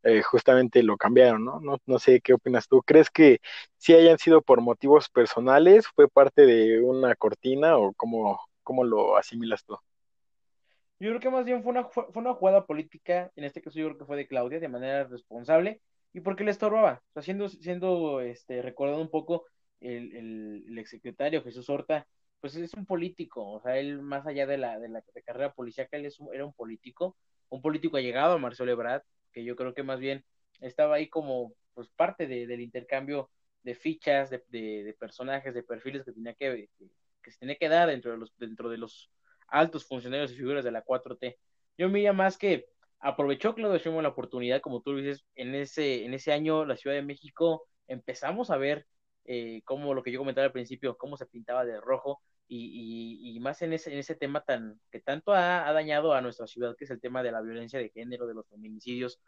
eh, 0.03 0.23
justamente 0.23 0.83
lo 0.83 0.97
cambiaron, 0.97 1.45
¿no? 1.45 1.61
¿no? 1.85 1.99
Sé 1.99 2.21
qué 2.21 2.35
opinas 2.35 2.69
tú. 2.69 2.83
¿Crees 2.83 3.11
que 3.11 3.41
si 3.77 3.95
hayan 3.95 4.19
sido 4.19 4.43
por 4.43 4.61
motivos 4.61 5.09
personales, 5.09 5.87
fue 5.95 6.09
parte 6.09 6.47
de 6.47 6.81
una 6.81 7.15
cortina 7.17 7.77
o 7.77 7.93
cómo, 7.95 8.41
cómo 8.63 8.85
lo 8.85 9.17
asimilas 9.17 9.65
tú? 9.65 9.77
Yo 11.01 11.11
creo 11.11 11.21
que 11.21 11.31
más 11.31 11.45
bien 11.45 11.63
fue 11.63 11.71
una, 11.71 11.85
fue 11.85 12.09
una 12.15 12.35
jugada 12.35 12.67
política, 12.67 13.31
en 13.37 13.45
este 13.45 13.63
caso 13.63 13.79
yo 13.79 13.87
creo 13.87 13.99
que 13.99 14.05
fue 14.05 14.17
de 14.17 14.27
Claudia, 14.27 14.59
de 14.59 14.69
manera 14.69 15.05
responsable, 15.05 15.81
y 16.13 16.21
porque 16.21 16.43
le 16.43 16.51
estorbaba, 16.51 17.03
o 17.15 17.23
siendo, 17.23 17.49
siendo 17.49 18.21
este, 18.21 18.63
recordado 18.63 19.01
un 19.01 19.11
poco 19.11 19.47
el, 19.81 20.17
el, 20.17 20.65
el 20.69 20.79
exsecretario 20.79 21.43
Jesús 21.45 21.71
Horta, 21.71 22.07
pues 22.41 22.57
es 22.57 22.75
un 22.75 22.87
político, 22.87 23.49
o 23.49 23.61
sea, 23.61 23.79
él 23.79 24.01
más 24.03 24.27
allá 24.27 24.47
de 24.47 24.59
la, 24.59 24.79
de 24.79 24.89
la 24.89 25.03
carrera 25.25 25.53
policíaca, 25.53 25.97
él 25.97 26.07
es 26.07 26.19
era 26.33 26.45
un 26.45 26.53
político, 26.53 27.17
un 27.49 27.63
político 27.63 27.97
allegado 27.97 28.35
a 28.35 28.39
Marcelo 28.39 28.73
Ebrard, 28.73 29.03
que 29.33 29.45
yo 29.45 29.57
creo 29.57 29.75
que 29.75 29.83
más 29.83 30.01
bien 30.01 30.25
estaba 30.61 30.97
ahí 30.97 31.09
como 31.09 31.53
pues 31.75 31.89
parte 31.89 32.27
de, 32.27 32.47
del 32.47 32.61
intercambio 32.61 33.31
de 33.63 33.75
fichas, 33.75 34.31
de, 34.31 34.43
de, 34.49 34.97
personajes, 34.99 35.55
de 35.55 35.63
perfiles 35.63 36.05
que 36.05 36.13
tenía 36.13 36.35
que, 36.35 36.69
que, 37.23 37.31
se 37.31 37.39
tenía 37.39 37.57
que 37.57 37.69
dar 37.69 37.89
dentro 37.89 38.11
de 38.11 38.19
los, 38.19 38.37
dentro 38.39 38.69
de 38.69 38.79
los 38.79 39.11
altos 39.49 39.87
funcionarios 39.87 40.33
y 40.33 40.37
figuras 40.37 40.65
de 40.65 40.73
la 40.73 40.85
4T. 40.85 41.37
Yo 41.77 41.89
mira 41.89 42.13
más 42.13 42.37
que 42.37 42.67
aprovechó 43.01 43.55
Claudio 43.55 43.79
Sheinbaum 43.79 44.03
la 44.03 44.09
oportunidad, 44.11 44.61
como 44.61 44.83
tú 44.83 44.97
dices, 44.97 45.25
en 45.35 45.55
ese, 45.55 46.05
en 46.05 46.15
ese 46.15 46.33
año 46.33 46.65
la 46.65 46.77
Ciudad 46.77 46.97
de 46.97 47.03
México 47.03 47.67
empezamos 47.87 48.51
a 48.51 48.57
ver 48.57 48.87
eh, 49.25 49.63
como 49.65 49.95
lo 49.95 50.03
que 50.03 50.11
yo 50.11 50.19
comentaba 50.19 50.47
al 50.47 50.53
principio, 50.53 50.97
cómo 50.97 51.17
se 51.17 51.27
pintaba 51.27 51.65
de 51.65 51.81
rojo 51.81 52.23
y, 52.49 53.39
más 53.41 53.63
en 53.63 53.73
ese, 53.75 53.93
en 53.93 53.99
ese 53.99 54.15
tema 54.15 54.43
tan 54.43 54.81
que 54.91 55.01
tanto 55.01 55.33
ha, 55.33 55.69
ha, 55.69 55.73
dañado 55.73 56.15
a 56.15 56.23
nuestra 56.23 56.47
ciudad, 56.47 56.77
que 56.77 56.85
es 56.85 56.91
el 56.91 57.01
tema 57.01 57.23
de 57.23 57.33
la 57.33 57.43
violencia 57.43 57.79
de 57.79 57.91
género, 57.91 58.27
de 58.27 58.35
los 58.35 58.49
feminicidios, 58.49 59.21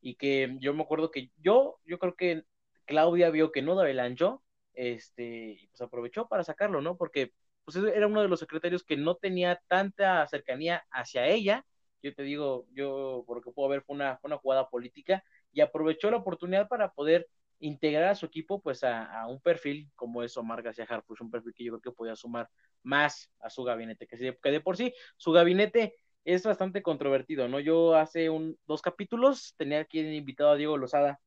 y 0.00 0.16
que 0.16 0.56
yo 0.60 0.74
me 0.74 0.82
acuerdo 0.82 1.10
que 1.10 1.30
yo, 1.38 1.78
yo 1.84 1.98
creo 1.98 2.16
que 2.16 2.44
Claudia 2.86 3.30
vio 3.30 3.52
que 3.52 3.62
no 3.62 3.74
daba 3.74 3.90
el 3.90 4.00
ancho, 4.00 4.42
este, 4.74 5.52
y 5.60 5.66
pues 5.68 5.80
aprovechó 5.80 6.28
para 6.28 6.44
sacarlo, 6.44 6.80
¿no? 6.82 6.96
Porque 6.96 7.32
pues 7.64 7.76
era 7.76 8.06
uno 8.06 8.22
de 8.22 8.28
los 8.28 8.40
secretarios 8.40 8.84
que 8.84 8.96
no 8.96 9.16
tenía 9.16 9.60
tanta 9.68 10.26
cercanía 10.28 10.84
hacia 10.90 11.26
ella, 11.26 11.64
yo 12.02 12.14
te 12.14 12.22
digo, 12.22 12.66
yo 12.72 13.24
por 13.26 13.38
lo 13.38 13.42
que 13.42 13.50
puedo 13.50 13.68
ver 13.68 13.82
fue 13.82 13.96
una, 13.96 14.18
fue 14.18 14.28
una 14.28 14.38
jugada 14.38 14.68
política, 14.68 15.24
y 15.52 15.60
aprovechó 15.60 16.10
la 16.10 16.18
oportunidad 16.18 16.68
para 16.68 16.92
poder 16.92 17.28
integrar 17.58 18.04
a 18.10 18.14
su 18.14 18.26
equipo 18.26 18.60
pues 18.60 18.84
a, 18.84 19.26
un 19.28 19.40
perfil 19.40 19.90
como 19.94 20.22
es 20.22 20.36
Omar 20.36 20.62
García 20.62 20.86
Harfuch, 20.88 21.20
un 21.20 21.30
perfil 21.30 21.54
que 21.54 21.64
yo 21.64 21.72
creo 21.72 21.92
que 21.92 21.96
podía 21.96 22.16
sumar 22.16 22.48
más 22.82 23.30
a 23.40 23.50
su 23.50 23.64
gabinete, 23.64 24.06
que, 24.06 24.38
que 24.42 24.50
de 24.50 24.60
por 24.60 24.76
sí 24.76 24.94
su 25.16 25.32
gabinete 25.32 25.96
es 26.24 26.42
bastante 26.44 26.82
controvertido, 26.82 27.48
¿no? 27.48 27.60
Yo 27.60 27.94
hace 27.94 28.30
un, 28.30 28.58
dos 28.66 28.82
capítulos 28.82 29.54
tenía 29.56 29.80
aquí 29.80 30.00
invitado 30.00 30.50
a 30.50 30.56
Diego 30.56 30.76
Lozada 30.76 31.20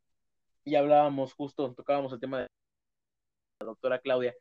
y 0.65 0.75
hablábamos 0.75 1.33
justo, 1.33 1.73
tocábamos 1.73 2.13
el 2.13 2.19
tema 2.19 2.39
de 2.41 2.47
la 3.61 3.67
doctora 3.67 3.99
Claudia, 3.99 4.35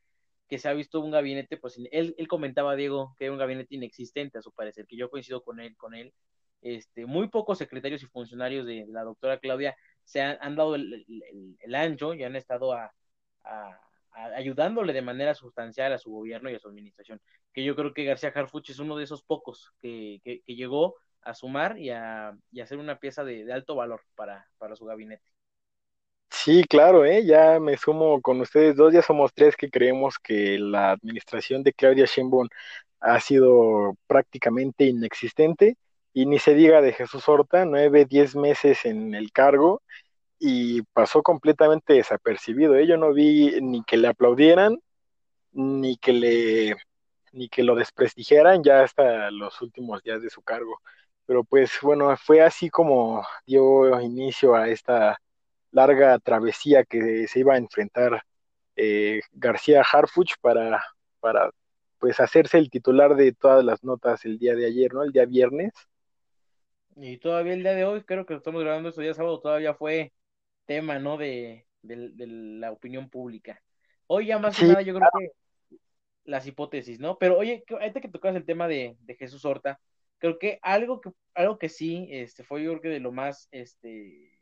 que 0.48 0.58
se 0.58 0.68
ha 0.68 0.72
visto 0.72 1.00
un 1.00 1.10
gabinete, 1.10 1.58
pues 1.58 1.78
él, 1.92 2.14
él 2.18 2.28
comentaba, 2.28 2.74
Diego, 2.76 3.14
que 3.18 3.26
era 3.26 3.32
un 3.32 3.38
gabinete 3.38 3.74
inexistente 3.74 4.38
a 4.38 4.42
su 4.42 4.52
parecer, 4.52 4.86
que 4.86 4.96
yo 4.96 5.10
coincido 5.10 5.42
con 5.42 5.60
él, 5.60 5.76
con 5.76 5.94
él, 5.94 6.12
este, 6.60 7.06
muy 7.06 7.28
pocos 7.28 7.58
secretarios 7.58 8.02
y 8.02 8.06
funcionarios 8.06 8.66
de, 8.66 8.86
de 8.86 8.92
la 8.92 9.04
doctora 9.04 9.38
Claudia 9.38 9.76
se 10.08 10.22
han, 10.22 10.56
dado 10.56 10.74
el, 10.74 11.74
ancho 11.74 12.14
y 12.14 12.24
han 12.24 12.34
estado 12.34 12.72
a, 12.72 12.90
ayudándole 14.14 14.94
de 14.94 15.02
manera 15.02 15.34
sustancial 15.34 15.92
a 15.92 15.98
su 15.98 16.10
gobierno 16.10 16.48
y 16.48 16.54
a 16.54 16.58
su 16.58 16.68
administración. 16.68 17.20
Que 17.52 17.62
yo 17.62 17.76
creo 17.76 17.92
que 17.92 18.04
García 18.04 18.32
Harfuch 18.34 18.70
es 18.70 18.78
uno 18.78 18.96
de 18.96 19.04
esos 19.04 19.22
pocos 19.22 19.70
que, 19.80 20.22
que, 20.24 20.40
que 20.40 20.54
llegó 20.54 20.96
a 21.20 21.34
sumar 21.34 21.78
y 21.78 21.90
a, 21.90 22.34
y 22.50 22.60
a 22.60 22.66
ser 22.66 22.78
una 22.78 22.98
pieza 22.98 23.22
de, 23.22 23.52
alto 23.52 23.74
valor 23.74 24.00
para, 24.14 24.48
para, 24.56 24.76
su 24.76 24.86
gabinete. 24.86 25.24
Sí, 26.30 26.64
claro, 26.64 27.04
¿eh? 27.04 27.26
ya 27.26 27.60
me 27.60 27.76
sumo 27.76 28.22
con 28.22 28.40
ustedes 28.40 28.76
dos, 28.76 28.94
ya 28.94 29.02
somos 29.02 29.34
tres 29.34 29.56
que 29.56 29.68
creemos 29.68 30.18
que 30.18 30.58
la 30.58 30.92
administración 30.92 31.62
de 31.62 31.74
Claudia 31.74 32.06
Sheinbaum 32.06 32.48
ha 33.00 33.20
sido 33.20 33.94
prácticamente 34.06 34.84
inexistente 34.84 35.76
y 36.12 36.26
ni 36.26 36.38
se 36.38 36.54
diga 36.54 36.80
de 36.80 36.92
Jesús 36.92 37.28
Horta, 37.28 37.64
nueve, 37.64 38.06
diez 38.06 38.34
meses 38.36 38.84
en 38.84 39.14
el 39.14 39.32
cargo 39.32 39.82
y 40.38 40.82
pasó 40.92 41.22
completamente 41.22 41.94
desapercibido. 41.94 42.76
¿eh? 42.76 42.86
Yo 42.86 42.96
no 42.96 43.12
vi 43.12 43.60
ni 43.60 43.82
que 43.84 43.96
le 43.96 44.08
aplaudieran, 44.08 44.78
ni 45.52 45.96
que 45.98 46.12
le 46.12 46.76
ni 47.32 47.48
que 47.48 47.62
lo 47.62 47.74
desprestigiaran 47.74 48.62
ya 48.64 48.82
hasta 48.82 49.30
los 49.30 49.60
últimos 49.62 50.02
días 50.02 50.22
de 50.22 50.30
su 50.30 50.42
cargo. 50.42 50.80
Pero 51.26 51.44
pues 51.44 51.72
bueno, 51.82 52.16
fue 52.16 52.42
así 52.42 52.70
como 52.70 53.24
dio 53.46 54.00
inicio 54.00 54.54
a 54.54 54.68
esta 54.68 55.20
larga 55.72 56.18
travesía 56.18 56.84
que 56.84 57.28
se 57.28 57.40
iba 57.40 57.54
a 57.54 57.58
enfrentar 57.58 58.22
eh, 58.76 59.20
García 59.32 59.82
Harfuch 59.82 60.34
para, 60.40 60.82
para 61.20 61.50
pues 61.98 62.20
hacerse 62.20 62.58
el 62.58 62.70
titular 62.70 63.16
de 63.16 63.32
todas 63.32 63.64
las 63.64 63.84
notas 63.84 64.24
el 64.24 64.38
día 64.38 64.54
de 64.54 64.66
ayer, 64.66 64.94
¿no? 64.94 65.02
El 65.02 65.12
día 65.12 65.26
viernes. 65.26 65.72
Y 67.00 67.18
todavía 67.18 67.52
el 67.52 67.62
día 67.62 67.74
de 67.74 67.84
hoy, 67.84 68.02
creo 68.02 68.26
que 68.26 68.34
estamos 68.34 68.62
grabando 68.62 68.88
esto 68.88 69.00
día 69.00 69.14
sábado, 69.14 69.40
todavía 69.40 69.74
fue 69.74 70.12
tema, 70.66 70.98
¿no? 70.98 71.16
De, 71.16 71.66
de, 71.82 72.10
de 72.10 72.26
la 72.26 72.72
opinión 72.72 73.08
pública. 73.08 73.62
Hoy 74.06 74.26
ya 74.26 74.38
más 74.38 74.56
sí, 74.56 74.62
que 74.62 74.68
nada 74.68 74.82
yo 74.82 74.94
creo 74.94 75.08
que 75.18 75.30
las 76.24 76.46
hipótesis, 76.46 76.98
¿no? 76.98 77.18
Pero 77.18 77.38
oye, 77.38 77.64
ahorita 77.68 78.00
que 78.00 78.08
tocas 78.08 78.34
el 78.34 78.44
tema 78.44 78.68
de, 78.68 78.96
de, 79.00 79.14
Jesús 79.14 79.44
Horta, 79.44 79.80
creo 80.18 80.38
que 80.38 80.58
algo 80.62 81.00
que, 81.00 81.10
algo 81.34 81.58
que 81.58 81.68
sí, 81.68 82.08
este, 82.10 82.42
fue 82.42 82.62
yo 82.62 82.70
creo 82.72 82.82
que 82.82 82.88
de 82.88 83.00
lo 83.00 83.12
más, 83.12 83.48
este, 83.52 84.40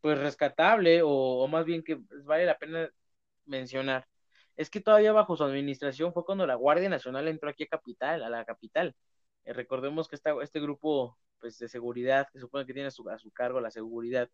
pues 0.00 0.18
rescatable, 0.18 1.02
o, 1.02 1.10
o 1.10 1.48
más 1.48 1.64
bien 1.66 1.82
que 1.84 1.98
vale 2.24 2.46
la 2.46 2.58
pena 2.58 2.90
mencionar, 3.44 4.06
es 4.56 4.70
que 4.70 4.80
todavía 4.80 5.12
bajo 5.12 5.36
su 5.36 5.44
administración 5.44 6.12
fue 6.12 6.24
cuando 6.24 6.46
la 6.46 6.54
Guardia 6.54 6.88
Nacional 6.88 7.28
entró 7.28 7.50
aquí 7.50 7.64
a 7.64 7.68
capital, 7.68 8.22
a 8.24 8.30
la 8.30 8.44
capital. 8.44 8.94
Eh, 9.48 9.52
recordemos 9.54 10.08
que 10.08 10.16
esta, 10.16 10.34
este 10.42 10.60
grupo 10.60 11.18
pues 11.40 11.58
de 11.58 11.68
seguridad, 11.68 12.28
que 12.32 12.40
supone 12.40 12.66
que 12.66 12.74
tiene 12.74 12.88
a 12.88 12.90
su, 12.90 13.08
a 13.08 13.18
su 13.18 13.30
cargo 13.32 13.60
la 13.60 13.70
seguridad, 13.70 14.28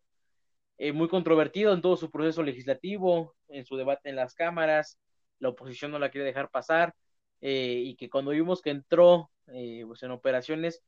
eh, 0.78 0.92
muy 0.92 1.08
controvertido 1.08 1.72
en 1.72 1.82
todo 1.82 1.96
su 1.96 2.10
proceso 2.10 2.42
legislativo, 2.42 3.36
en 3.48 3.64
su 3.64 3.76
debate 3.76 4.08
en 4.10 4.16
las 4.16 4.34
cámaras, 4.34 4.98
la 5.38 5.50
oposición 5.50 5.92
no 5.92 5.98
la 6.00 6.10
quiere 6.10 6.26
dejar 6.26 6.50
pasar, 6.50 6.94
eh, 7.40 7.82
y 7.84 7.96
que 7.96 8.10
cuando 8.10 8.32
vimos 8.32 8.62
que 8.62 8.70
entró 8.70 9.30
pues 9.46 10.02
en 10.02 10.10
operaciones, 10.10 10.82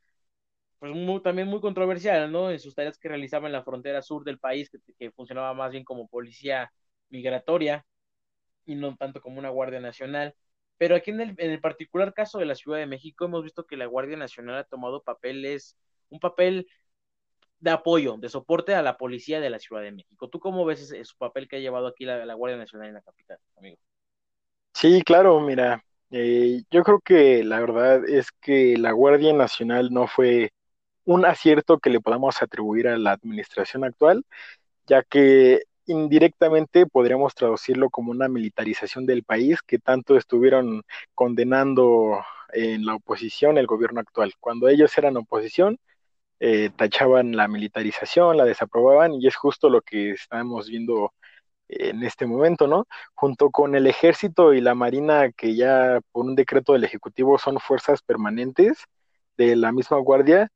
pues 0.79 0.93
muy, 0.95 1.23
también 1.23 1.49
muy 1.49 1.61
controversial, 1.61 2.33
¿no? 2.33 2.51
En 2.51 2.59
sus 2.61 2.75
tareas 2.75 2.99
que 2.99 3.09
realizaba 3.09 3.47
en 3.47 3.53
la 3.53 3.63
frontera 3.65 4.03
sur 4.03 4.25
del 4.25 4.39
país, 4.39 4.71
que 4.99 5.11
funcionaba 5.13 5.55
más 5.55 5.73
bien 5.73 5.85
como 5.85 6.09
policía 6.09 6.73
migratoria 7.11 7.85
y 8.67 8.75
no 8.77 8.97
tanto 8.97 9.21
como 9.21 9.39
una 9.39 9.51
Guardia 9.51 9.81
Nacional. 9.81 10.35
Pero 10.79 10.95
aquí 10.95 11.11
en 11.11 11.21
el, 11.21 11.35
en 11.39 11.51
el 11.51 11.61
particular 11.61 12.13
caso 12.15 12.39
de 12.39 12.47
la 12.47 12.55
Ciudad 12.55 12.79
de 12.79 12.87
México 12.87 13.25
hemos 13.25 13.43
visto 13.43 13.67
que 13.67 13.77
la 13.77 13.87
Guardia 13.87 14.17
Nacional 14.17 14.57
ha 14.57 14.65
tomado 14.65 15.03
papeles 15.03 15.77
un 16.11 16.21
papel 16.21 16.69
de 17.61 17.71
apoyo, 17.71 18.17
de 18.19 18.29
soporte 18.29 18.75
a 18.75 18.83
la 18.83 18.97
policía 18.97 19.41
de 19.41 19.51
la 19.51 19.59
Ciudad 19.59 19.83
de 19.83 19.93
México. 19.93 20.29
¿Tú 20.29 20.39
cómo 20.39 20.65
ves 20.65 20.83
ese, 20.83 21.05
su 21.05 21.17
papel 21.17 21.49
que 21.49 21.57
ha 21.57 21.61
llevado 21.61 21.87
aquí 21.87 22.05
la, 22.05 22.25
la, 22.27 22.35
Guardia 22.35 22.59
Nacional 22.59 22.89
en 22.89 22.95
la 22.95 23.03
capital, 23.03 23.39
amigo? 23.57 23.79
Sí, 24.75 25.03
claro, 25.03 25.41
mira, 25.41 25.83
eh, 26.11 26.63
yo 26.71 26.83
creo 26.83 27.01
que 27.01 27.43
la 27.43 27.61
verdad 27.61 28.09
es 28.09 28.31
que 28.31 28.77
la 28.77 28.93
Guardia 28.93 29.33
Nacional 29.33 29.89
no 29.91 30.07
fue 30.07 30.53
un 31.05 31.25
acierto 31.25 31.79
que 31.79 31.91
le 31.91 32.01
podamos 32.01 32.43
atribuir 32.43 32.89
a 32.89 32.99
la 32.99 33.13
administración 33.13 33.85
actual, 33.85 34.25
ya 34.87 35.03
que 35.03 35.63
indirectamente 35.87 36.87
podríamos 36.87 37.35
traducirlo 37.35 37.91
como 37.91 38.11
una 38.11 38.29
militarización 38.29 39.07
del 39.07 39.25
país 39.25 39.63
que 39.63 39.79
tanto 39.79 40.17
estuvieron 40.17 40.83
condenando 41.15 42.21
en 42.53 42.87
la 42.87 42.97
oposición 42.97 43.59
el 43.59 43.67
gobierno 43.67 44.01
actual. 44.01 44.33
Cuando 44.41 44.69
ellos 44.69 44.97
eran 44.99 45.17
oposición, 45.17 45.79
eh, 46.41 46.71
tachaban 46.77 47.37
la 47.37 47.49
militarización, 47.49 48.37
la 48.37 48.45
desaprobaban 48.45 49.15
y 49.15 49.27
es 49.27 49.37
justo 49.37 49.71
lo 49.71 49.83
que 49.83 50.11
estamos 50.13 50.69
viendo 50.69 51.13
en 51.69 52.03
este 52.05 52.27
momento, 52.27 52.67
¿no? 52.69 52.87
Junto 53.15 53.51
con 53.51 53.75
el 53.75 53.87
ejército 53.87 54.55
y 54.55 54.61
la 54.61 54.75
marina, 54.75 55.33
que 55.33 55.57
ya 55.57 56.01
por 56.13 56.27
un 56.27 56.37
decreto 56.37 56.73
del 56.73 56.85
Ejecutivo 56.85 57.39
son 57.39 57.59
fuerzas 57.61 58.03
permanentes 58.03 58.85
de 59.37 59.57
la 59.57 59.73
misma 59.73 59.99
guardia, 59.99 60.51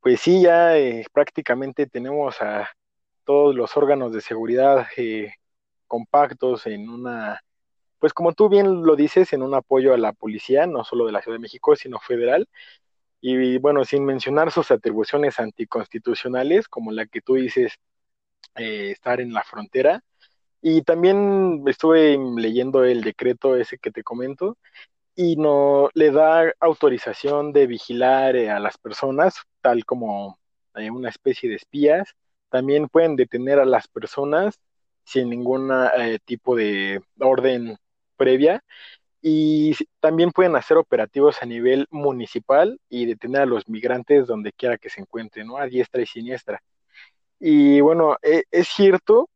pues 0.00 0.20
sí, 0.20 0.42
ya 0.42 0.76
eh, 0.78 1.04
prácticamente 1.12 1.86
tenemos 1.86 2.40
a 2.42 2.68
todos 3.26 3.54
los 3.54 3.76
órganos 3.76 4.12
de 4.12 4.22
seguridad 4.22 4.86
eh, 4.96 5.34
compactos 5.86 6.66
en 6.66 6.88
una, 6.88 7.42
pues 7.98 8.12
como 8.14 8.32
tú 8.32 8.48
bien 8.48 8.84
lo 8.84 8.96
dices, 8.96 9.32
en 9.32 9.42
un 9.42 9.54
apoyo 9.54 9.94
a 9.94 9.98
la 9.98 10.12
policía, 10.14 10.66
no 10.66 10.84
solo 10.84 11.06
de 11.06 11.12
la 11.12 11.22
Ciudad 11.22 11.36
de 11.36 11.42
México, 11.42 11.76
sino 11.76 12.00
federal. 12.00 12.48
Y 13.20 13.58
bueno, 13.58 13.84
sin 13.84 14.04
mencionar 14.04 14.52
sus 14.52 14.70
atribuciones 14.70 15.40
anticonstitucionales, 15.40 16.68
como 16.68 16.92
la 16.92 17.06
que 17.06 17.20
tú 17.20 17.34
dices, 17.34 17.74
eh, 18.56 18.92
estar 18.92 19.20
en 19.20 19.32
la 19.32 19.42
frontera, 19.42 20.02
y 20.62 20.82
también 20.82 21.62
estuve 21.66 22.18
leyendo 22.36 22.84
el 22.84 23.02
decreto 23.02 23.56
ese 23.56 23.78
que 23.78 23.90
te 23.90 24.02
comento 24.02 24.58
y 25.16 25.36
no 25.36 25.90
le 25.94 26.10
da 26.12 26.52
autorización 26.60 27.52
de 27.52 27.66
vigilar 27.66 28.36
eh, 28.36 28.50
a 28.50 28.60
las 28.60 28.78
personas, 28.78 29.36
tal 29.62 29.84
como 29.84 30.38
eh, 30.74 30.90
una 30.90 31.08
especie 31.08 31.48
de 31.48 31.56
espías. 31.56 32.14
También 32.50 32.88
pueden 32.88 33.16
detener 33.16 33.58
a 33.58 33.64
las 33.64 33.88
personas 33.88 34.58
sin 35.04 35.30
ningún 35.30 35.70
eh, 35.72 36.18
tipo 36.24 36.56
de 36.56 37.00
orden 37.20 37.76
previa 38.16 38.62
y 39.22 39.74
también 40.00 40.32
pueden 40.32 40.56
hacer 40.56 40.76
operativos 40.76 41.42
a 41.42 41.46
nivel 41.46 41.86
municipal 41.90 42.80
y 42.88 43.06
detener 43.06 43.42
a 43.42 43.46
los 43.46 43.68
migrantes 43.68 44.26
donde 44.26 44.52
quiera 44.52 44.78
que 44.78 44.90
se 44.90 45.00
encuentren, 45.00 45.48
¿no? 45.48 45.58
A 45.58 45.66
diestra 45.66 46.02
y 46.02 46.06
siniestra. 46.06 46.62
Y 47.40 47.80
bueno, 47.80 48.16
e, 48.22 48.44
es 48.50 48.68
cierto 48.68 49.28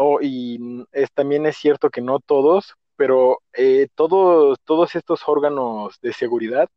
Oh, 0.00 0.20
y 0.22 0.86
es, 0.92 1.10
también 1.12 1.44
es 1.46 1.56
cierto 1.56 1.90
que 1.90 2.00
no 2.00 2.20
todos, 2.20 2.74
pero 2.96 3.40
eh, 3.52 3.88
todos, 3.96 4.58
todos 4.64 4.94
estos 4.94 5.22
órganos 5.26 5.98
de 6.00 6.12
seguridad 6.12 6.68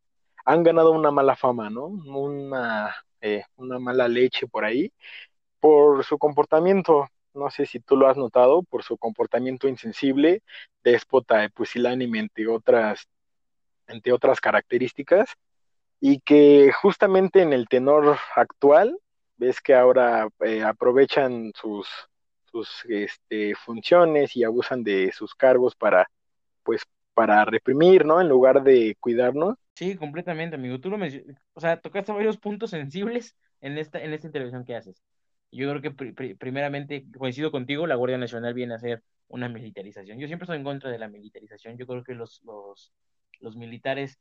han 0.44 0.64
ganado 0.64 0.92
una 0.92 1.12
mala 1.12 1.36
fama, 1.36 1.70
¿no? 1.70 1.86
Una, 1.86 2.96
eh, 3.22 3.44
una 3.58 3.78
mala 3.78 4.08
leche 4.08 4.48
por 4.48 4.66
ahí, 4.66 4.92
por 5.62 6.04
su 6.04 6.18
comportamiento, 6.18 7.08
no 7.34 7.50
sé 7.50 7.66
si 7.66 7.80
tú 7.80 7.96
lo 7.96 8.10
has 8.10 8.18
notado, 8.18 8.64
por 8.64 8.84
su 8.84 8.98
comportamiento 8.98 9.70
insensible, 9.70 10.42
déspota, 10.84 11.48
pusilánime, 11.50 12.20
entre 12.20 12.48
otras, 12.48 13.08
entre 13.88 14.12
otras 14.12 14.42
características, 14.42 15.30
y 16.02 16.20
que 16.20 16.72
justamente 16.74 17.42
en 17.42 17.54
el 17.54 17.68
tenor 17.68 18.18
actual, 18.36 18.98
ves 19.38 19.62
que 19.62 19.76
ahora 19.76 20.28
eh, 20.42 20.64
aprovechan 20.64 21.54
sus, 21.56 21.88
sus 22.52 22.84
este, 22.90 23.56
funciones 23.56 24.36
y 24.36 24.44
abusan 24.44 24.84
de 24.84 25.12
sus 25.12 25.36
cargos 25.36 25.76
para, 25.76 26.10
pues, 26.64 26.82
para 27.14 27.46
reprimir, 27.46 28.04
¿no? 28.04 28.20
En 28.20 28.28
lugar 28.28 28.64
de 28.64 28.98
cuidarnos. 29.00 29.58
Sí, 29.76 29.96
completamente, 29.96 30.56
amigo. 30.56 30.80
Tú 30.80 30.90
lo 30.90 30.98
mencionaste, 30.98 31.42
o 31.54 31.62
sea, 31.62 31.80
tocaste 31.80 32.12
varios 32.12 32.38
puntos 32.38 32.72
sensibles 32.72 33.36
en 33.62 33.78
esta, 33.78 34.00
en 34.00 34.14
esta 34.14 34.28
intervención 34.28 34.66
que 34.66 34.76
haces. 34.76 35.02
Yo 35.52 35.70
creo 35.70 35.82
que 35.82 36.36
primeramente 36.36 37.06
coincido 37.18 37.52
contigo, 37.52 37.88
la 37.88 37.96
Guardia 37.96 38.18
Nacional 38.18 38.54
viene 38.54 38.74
a 38.74 38.80
ser 38.80 39.04
una 39.28 39.50
militarización. 39.50 40.20
Yo 40.20 40.28
siempre 40.28 40.46
estoy 40.46 40.58
en 40.58 40.64
contra 40.64 40.90
de 40.90 41.00
la 41.00 41.10
militarización. 41.10 41.78
Yo 41.78 41.88
creo 41.88 42.04
que 42.04 42.14
los, 42.14 42.42
los, 42.44 42.94
los 43.40 43.56
militares 43.56 44.20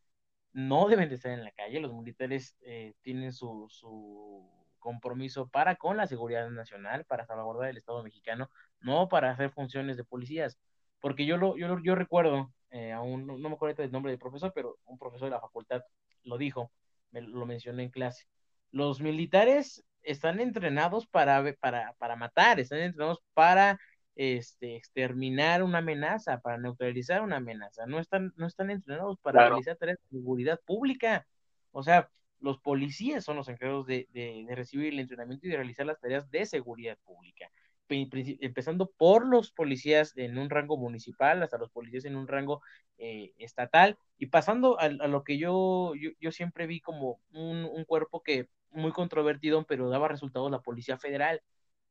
no 0.52 0.88
deben 0.88 1.08
de 1.08 1.16
estar 1.16 1.32
en 1.32 1.44
la 1.44 1.52
calle. 1.52 1.80
Los 1.80 1.94
militares 1.94 2.56
eh, 2.62 2.94
tienen 3.02 3.32
su, 3.32 3.66
su 3.70 4.48
compromiso 4.80 5.48
para 5.48 5.76
con 5.76 5.96
la 5.96 6.06
seguridad 6.06 6.50
nacional, 6.50 7.04
para 7.04 7.26
salvaguardar 7.26 7.70
el 7.70 7.76
Estado 7.76 8.02
mexicano, 8.02 8.50
no 8.80 9.08
para 9.08 9.30
hacer 9.30 9.50
funciones 9.50 9.96
de 9.96 10.04
policías. 10.04 10.58
Porque 11.00 11.26
yo 11.26 11.36
lo, 11.36 11.56
yo, 11.56 11.78
yo 11.82 11.94
recuerdo, 11.94 12.52
eh, 12.70 12.92
aún 12.92 13.26
no, 13.26 13.38
me 13.38 13.54
acuerdo 13.54 13.82
el 13.82 13.92
nombre 13.92 14.12
del 14.12 14.18
profesor, 14.18 14.52
pero 14.54 14.78
un 14.84 14.98
profesor 14.98 15.28
de 15.28 15.34
la 15.36 15.40
facultad 15.40 15.82
lo 16.24 16.38
dijo, 16.38 16.72
me, 17.12 17.20
lo 17.20 17.46
mencioné 17.46 17.84
en 17.84 17.90
clase. 17.90 18.26
Los 18.72 19.00
militares 19.00 19.84
están 20.02 20.40
entrenados 20.40 21.06
para, 21.06 21.54
para, 21.60 21.94
para 21.98 22.16
matar, 22.16 22.60
están 22.60 22.80
entrenados 22.80 23.20
para 23.34 23.78
este, 24.16 24.76
exterminar 24.76 25.62
una 25.62 25.78
amenaza, 25.78 26.40
para 26.40 26.58
neutralizar 26.58 27.22
una 27.22 27.36
amenaza. 27.36 27.86
No 27.86 27.98
están, 27.98 28.32
no 28.36 28.46
están 28.46 28.70
entrenados 28.70 29.18
para 29.20 29.48
realizar 29.48 29.76
tareas 29.76 29.98
de 29.98 30.18
seguridad 30.18 30.60
pública. 30.66 31.26
O 31.72 31.82
sea, 31.82 32.10
los 32.40 32.58
policías 32.58 33.24
son 33.24 33.36
los 33.36 33.48
encargados 33.48 33.86
de, 33.86 34.06
recibir 34.50 34.92
el 34.92 35.00
entrenamiento 35.00 35.46
y 35.46 35.50
de 35.50 35.56
realizar 35.56 35.86
las 35.86 36.00
tareas 36.00 36.30
de 36.30 36.46
seguridad 36.46 36.98
pública, 37.04 37.50
empezando 37.88 38.90
por 38.96 39.26
los 39.26 39.52
policías 39.52 40.16
en 40.16 40.38
un 40.38 40.50
rango 40.50 40.76
municipal 40.76 41.42
hasta 41.42 41.58
los 41.58 41.70
policías 41.70 42.04
en 42.04 42.16
un 42.16 42.28
rango 42.28 42.62
eh, 42.98 43.32
estatal 43.38 43.98
y 44.16 44.26
pasando 44.26 44.78
a, 44.78 44.88
lo 44.88 45.24
que 45.24 45.38
yo, 45.38 45.92
yo, 46.20 46.32
siempre 46.32 46.66
vi 46.66 46.80
como 46.80 47.20
un, 47.32 47.84
cuerpo 47.86 48.22
que 48.22 48.48
muy 48.72 48.92
controvertido, 48.92 49.64
pero 49.66 49.88
daba 49.88 50.08
resultados 50.08 50.50
la 50.50 50.60
Policía 50.60 50.98
Federal. 50.98 51.42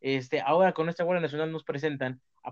Este, 0.02 0.42
ahora 0.42 0.74
con 0.74 0.90
esta 0.90 1.04
Guardia 1.04 1.22
Nacional 1.22 1.52
nos 1.52 1.64
presentan 1.64 2.22
a, 2.44 2.52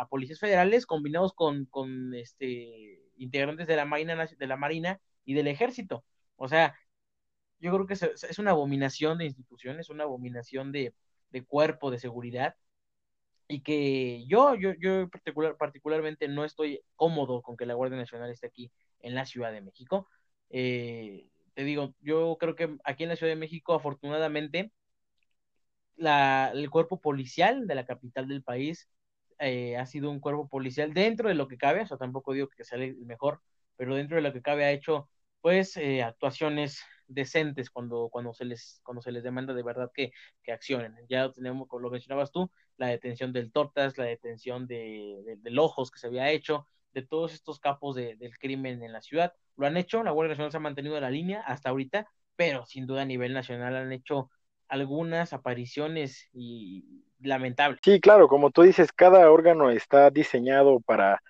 a, 0.00 0.08
policías 0.08 0.38
federales 0.38 0.86
combinados 0.86 1.32
con, 1.32 1.66
con 1.66 2.14
este, 2.14 3.02
integrantes 3.16 3.66
de 3.66 3.76
la, 3.76 3.84
Marina, 3.84 4.26
de 4.26 4.46
la 4.46 4.56
Marina 4.56 5.00
y 5.24 5.34
del 5.34 5.48
Ejército. 5.48 6.04
O 6.36 6.48
sea, 6.48 6.74
yo 7.58 7.72
creo 7.72 7.86
que 7.86 7.94
es, 7.94 8.38
una 8.38 8.52
abominación 8.52 9.18
de 9.18 9.26
instituciones, 9.26 9.90
una 9.90 10.04
abominación 10.04 10.72
de, 10.72 10.94
cuerpo 11.46 11.90
de 11.90 11.98
seguridad 11.98 12.56
y 13.48 13.62
que 13.62 14.24
yo, 14.26 14.54
yo, 14.54 14.72
yo 14.74 15.08
particular, 15.08 15.56
particularmente 15.56 16.28
no 16.28 16.44
estoy 16.44 16.82
cómodo 16.96 17.42
con 17.42 17.56
que 17.56 17.66
la 17.66 17.74
Guardia 17.74 17.98
Nacional 17.98 18.30
esté 18.30 18.46
aquí 18.46 18.72
en 19.00 19.14
la 19.14 19.26
Ciudad 19.26 19.52
de 19.52 19.60
México. 19.60 20.08
Eh, 20.50 21.29
te 21.54 21.64
digo, 21.64 21.94
yo 22.00 22.36
creo 22.38 22.54
que 22.56 22.76
aquí 22.84 23.04
en 23.04 23.10
la 23.10 23.16
Ciudad 23.16 23.32
de 23.32 23.36
México, 23.36 23.74
afortunadamente, 23.74 24.72
la, 25.96 26.50
el 26.54 26.70
cuerpo 26.70 27.00
policial 27.00 27.66
de 27.66 27.74
la 27.74 27.84
capital 27.86 28.28
del 28.28 28.42
país 28.42 28.88
eh, 29.38 29.76
ha 29.76 29.86
sido 29.86 30.10
un 30.10 30.20
cuerpo 30.20 30.48
policial 30.48 30.94
dentro 30.94 31.28
de 31.28 31.34
lo 31.34 31.48
que 31.48 31.58
cabe, 31.58 31.82
o 31.82 31.86
sea, 31.86 31.96
tampoco 31.98 32.32
digo 32.32 32.48
que 32.48 32.64
sea 32.64 32.78
el 32.78 32.96
mejor, 33.06 33.40
pero 33.76 33.94
dentro 33.94 34.16
de 34.16 34.22
lo 34.22 34.32
que 34.32 34.42
cabe 34.42 34.64
ha 34.64 34.72
hecho, 34.72 35.08
pues, 35.40 35.76
eh, 35.76 36.02
actuaciones 36.02 36.80
decentes 37.06 37.70
cuando, 37.70 38.08
cuando, 38.10 38.32
se 38.34 38.44
les, 38.44 38.80
cuando 38.84 39.02
se 39.02 39.12
les 39.12 39.22
demanda 39.24 39.52
de 39.54 39.62
verdad 39.62 39.90
que, 39.92 40.12
que 40.42 40.52
accionen. 40.52 40.94
Ya 41.08 41.32
tenemos, 41.32 41.66
como 41.68 41.82
lo 41.82 41.90
mencionabas 41.90 42.30
tú, 42.30 42.50
la 42.76 42.88
detención 42.88 43.32
del 43.32 43.50
Tortas, 43.52 43.98
la 43.98 44.04
detención 44.04 44.66
de, 44.66 45.38
del 45.38 45.58
Ojos 45.58 45.90
que 45.90 45.98
se 45.98 46.06
había 46.06 46.30
hecho, 46.30 46.66
de 46.92 47.02
todos 47.02 47.34
estos 47.34 47.60
capos 47.60 47.96
de, 47.96 48.16
del 48.16 48.38
crimen 48.38 48.82
en 48.82 48.92
la 48.92 49.02
ciudad. 49.02 49.32
Lo 49.56 49.66
han 49.66 49.76
hecho, 49.76 50.02
la 50.02 50.10
Guardia 50.10 50.30
Nacional 50.30 50.50
se 50.50 50.56
ha 50.56 50.60
mantenido 50.60 50.96
en 50.96 51.02
la 51.02 51.10
línea 51.10 51.40
hasta 51.40 51.70
ahorita, 51.70 52.06
pero 52.36 52.66
sin 52.66 52.86
duda 52.86 53.02
a 53.02 53.06
nivel 53.06 53.32
nacional 53.32 53.76
han 53.76 53.92
hecho 53.92 54.30
algunas 54.68 55.32
apariciones 55.32 56.28
y 56.32 57.04
lamentables. 57.20 57.80
Sí, 57.82 58.00
claro, 58.00 58.28
como 58.28 58.50
tú 58.50 58.62
dices, 58.62 58.92
cada 58.92 59.30
órgano 59.30 59.70
está 59.70 60.10
diseñado 60.10 60.80
para 60.80 61.20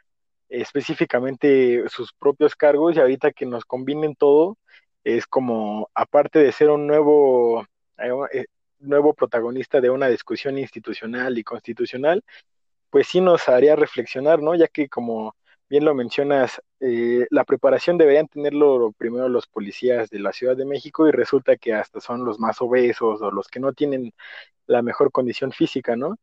específicamente 0.48 1.88
sus 1.88 2.12
propios 2.12 2.54
cargos 2.54 2.96
y 2.96 3.00
ahorita 3.00 3.32
que 3.32 3.46
nos 3.46 3.64
combinen 3.64 4.14
todo, 4.14 4.58
es 5.04 5.26
como, 5.26 5.88
aparte 5.94 6.40
de 6.40 6.52
ser 6.52 6.70
un 6.70 6.86
nuevo, 6.86 7.62
eh, 7.98 8.10
eh, 8.32 8.44
nuevo 8.80 9.14
protagonista 9.14 9.80
de 9.80 9.90
una 9.90 10.08
discusión 10.08 10.58
institucional 10.58 11.38
y 11.38 11.44
constitucional, 11.44 12.22
pues 12.90 13.06
sí 13.06 13.20
nos 13.20 13.48
haría 13.48 13.76
reflexionar, 13.76 14.42
¿no? 14.42 14.54
Ya 14.54 14.68
que 14.68 14.88
como 14.88 15.34
bien 15.70 15.84
lo 15.84 15.94
mencionas, 15.94 16.60
eh, 16.80 17.26
la 17.30 17.44
preparación 17.44 17.96
deberían 17.98 18.28
tenerlo 18.28 18.92
primero 18.98 19.28
los 19.28 19.46
policías 19.46 20.10
de 20.10 20.18
la 20.20 20.32
Ciudad 20.32 20.56
de 20.56 20.66
México 20.66 21.08
y 21.08 21.12
resulta 21.12 21.56
que 21.56 21.72
hasta 21.74 22.00
son 22.00 22.24
los 22.24 22.40
más 22.40 22.60
obesos 22.60 23.22
o 23.22 23.30
los 23.30 23.48
que 23.48 23.60
no 23.60 23.72
tienen 23.72 24.12
la 24.66 24.82
mejor 24.82 25.12
condición 25.12 25.52
física, 25.52 25.96
¿no? 25.96 26.18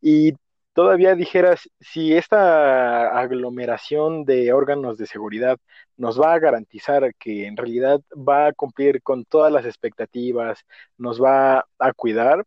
Y 0.00 0.34
todavía 0.74 1.14
dijeras, 1.16 1.70
si 1.80 2.14
esta 2.14 3.18
aglomeración 3.20 4.24
de 4.24 4.52
órganos 4.52 4.98
de 4.98 5.06
seguridad 5.06 5.58
nos 5.96 6.20
va 6.20 6.34
a 6.34 6.38
garantizar 6.40 7.14
que 7.16 7.46
en 7.46 7.56
realidad 7.56 8.00
va 8.14 8.48
a 8.48 8.52
cumplir 8.52 9.02
con 9.02 9.24
todas 9.24 9.52
las 9.52 9.66
expectativas, 9.66 10.64
nos 10.98 11.22
va 11.22 11.66
a 11.78 11.92
cuidar, 11.94 12.44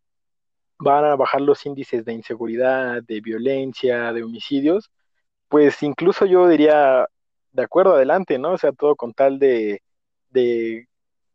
van 0.80 1.06
a 1.06 1.16
bajar 1.16 1.42
los 1.42 1.66
índices 1.66 2.06
de 2.06 2.14
inseguridad, 2.14 3.04
de 3.04 3.22
violencia, 3.22 4.14
de 4.14 4.24
homicidios, 4.24 4.92
pues 5.52 5.84
incluso 5.84 6.26
yo 6.26 6.48
diría, 6.48 7.08
de 7.52 7.64
acuerdo, 7.64 7.96
adelante, 7.96 8.40
¿no? 8.40 8.54
O 8.54 8.58
sea, 8.58 8.72
todo 8.72 8.96
con 8.96 9.14
tal 9.14 9.38
de, 9.40 9.84
de 10.30 10.88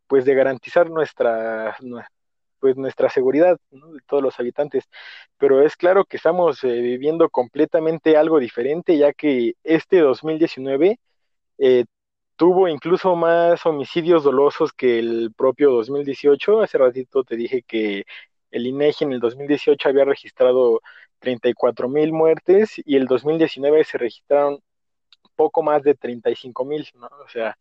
pues 0.08 0.24
de 0.24 0.34
garantizar 0.34 0.90
nuestra, 0.90 1.76
pues 2.60 2.76
nuestra 2.76 3.10
seguridad 3.10 3.58
de 3.70 4.00
todos 4.06 4.22
los 4.22 4.40
habitantes. 4.40 4.84
Pero 5.38 5.62
es 5.62 5.76
claro 5.76 6.04
que 6.06 6.16
estamos 6.18 6.64
eh, 6.64 6.68
viviendo 6.80 7.28
completamente 7.30 8.16
algo 8.16 8.38
diferente, 8.40 8.96
ya 8.98 9.12
que 9.12 9.54
este 9.64 10.00
2019 10.00 10.98
eh, 11.58 11.84
tuvo 12.36 12.68
incluso 12.68 13.16
más 13.16 13.66
homicidios 13.66 14.24
dolosos 14.24 14.72
que 14.72 14.98
el 14.98 15.32
propio 15.36 15.72
2018. 15.72 16.62
Hace 16.62 16.78
ratito 16.78 17.24
te 17.24 17.36
dije 17.36 17.62
que 17.62 18.04
el 18.50 18.66
INEGI 18.66 19.04
en 19.04 19.12
el 19.14 19.20
2018 19.20 19.88
había 19.90 20.04
registrado 20.06 20.80
34 21.26 21.88
mil 21.88 22.12
muertes 22.12 22.74
y 22.84 22.94
el 22.94 23.06
2019 23.06 23.82
se 23.82 23.98
registraron 23.98 24.60
poco 25.34 25.60
más 25.60 25.82
de 25.82 25.94
35 25.96 26.64
mil, 26.64 26.88
¿no? 26.94 27.08
O 27.24 27.28
sea, 27.28 27.58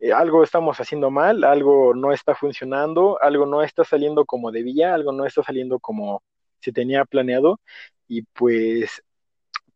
eh, 0.00 0.12
algo 0.12 0.42
estamos 0.42 0.80
haciendo 0.80 1.10
mal, 1.12 1.44
algo 1.44 1.94
no 1.94 2.12
está 2.12 2.34
funcionando, 2.34 3.22
algo 3.22 3.46
no 3.46 3.62
está 3.62 3.84
saliendo 3.84 4.24
como 4.24 4.50
debía, 4.50 4.92
algo 4.92 5.12
no 5.12 5.24
está 5.24 5.44
saliendo 5.44 5.78
como 5.78 6.24
se 6.58 6.72
tenía 6.72 7.04
planeado 7.04 7.60
y 8.08 8.22
pues 8.22 9.02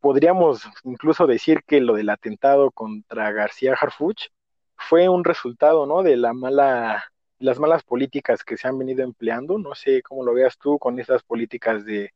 podríamos 0.00 0.62
incluso 0.82 1.28
decir 1.28 1.62
que 1.64 1.80
lo 1.80 1.94
del 1.94 2.10
atentado 2.10 2.72
contra 2.72 3.30
García 3.30 3.76
Harfuch 3.80 4.30
fue 4.76 5.08
un 5.08 5.22
resultado, 5.22 5.86
¿no? 5.86 6.02
De 6.02 6.16
la 6.16 6.32
mala, 6.32 7.04
las 7.38 7.60
malas 7.60 7.84
políticas 7.84 8.42
que 8.42 8.56
se 8.56 8.66
han 8.66 8.78
venido 8.78 9.04
empleando. 9.04 9.58
No 9.58 9.74
sé 9.76 10.02
cómo 10.02 10.24
lo 10.24 10.34
veas 10.34 10.58
tú 10.58 10.78
con 10.80 10.98
esas 10.98 11.22
políticas 11.22 11.84
de 11.84 12.12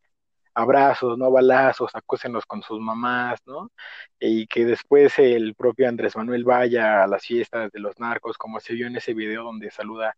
abrazos, 0.55 1.19
no 1.19 1.31
balazos, 1.31 1.91
acúsenlos 1.95 2.47
con 2.47 2.63
sus 2.63 2.81
mamás, 2.81 3.41
¿no? 3.47 3.71
Y 4.19 4.47
que 4.47 4.65
después 4.65 5.19
el 5.19 5.55
propio 5.55 5.89
Andrés 5.89 6.17
Manuel 6.17 6.45
vaya 6.45 7.05
a 7.05 7.07
las 7.09 7.25
fiestas 7.27 7.71
de 7.73 7.81
los 7.81 7.99
narcos, 7.99 8.39
como 8.39 8.61
se 8.61 8.75
vio 8.75 8.87
en 8.87 8.97
ese 8.97 9.15
video 9.15 9.45
donde 9.45 9.71
saluda 9.71 10.17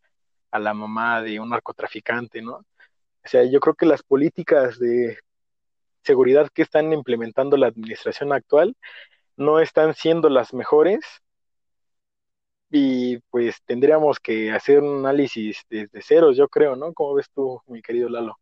a 0.50 0.58
la 0.58 0.74
mamá 0.74 1.22
de 1.22 1.40
un 1.40 1.50
narcotraficante, 1.50 2.42
¿no? 2.42 2.56
O 2.56 3.28
sea, 3.28 3.44
yo 3.44 3.60
creo 3.60 3.74
que 3.74 3.86
las 3.86 4.02
políticas 4.02 4.78
de 4.78 5.18
seguridad 6.04 6.48
que 6.54 6.62
están 6.62 6.92
implementando 6.92 7.56
la 7.56 7.68
administración 7.68 8.32
actual 8.32 8.76
no 9.36 9.60
están 9.60 9.94
siendo 9.94 10.30
las 10.30 10.54
mejores 10.54 11.00
y 12.70 13.18
pues 13.30 13.62
tendríamos 13.64 14.18
que 14.20 14.52
hacer 14.52 14.80
un 14.82 15.00
análisis 15.06 15.62
desde 15.70 16.02
ceros, 16.02 16.36
yo 16.36 16.48
creo, 16.48 16.76
¿no? 16.76 16.92
¿Cómo 16.94 17.14
ves 17.14 17.30
tú, 17.34 17.60
mi 17.66 17.82
querido 17.82 18.08
Lalo? 18.08 18.38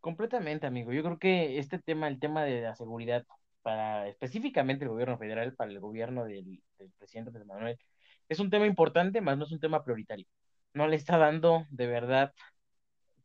Completamente, 0.00 0.66
amigo. 0.66 0.92
Yo 0.92 1.02
creo 1.02 1.18
que 1.18 1.58
este 1.58 1.78
tema, 1.78 2.08
el 2.08 2.18
tema 2.18 2.44
de 2.44 2.62
la 2.62 2.74
seguridad, 2.74 3.26
para 3.62 4.08
específicamente 4.08 4.84
el 4.84 4.90
gobierno 4.90 5.18
federal, 5.18 5.54
para 5.54 5.70
el 5.70 5.80
gobierno 5.80 6.24
del, 6.24 6.62
presidente 6.98 7.30
Pedro 7.30 7.46
Manuel, 7.46 7.78
es 8.28 8.40
un 8.40 8.50
tema 8.50 8.66
importante, 8.66 9.20
más 9.20 9.36
no 9.36 9.44
es 9.44 9.52
un 9.52 9.60
tema 9.60 9.84
prioritario. 9.84 10.26
No 10.74 10.88
le 10.88 10.96
está 10.96 11.18
dando 11.18 11.66
de 11.70 11.86
verdad 11.86 12.32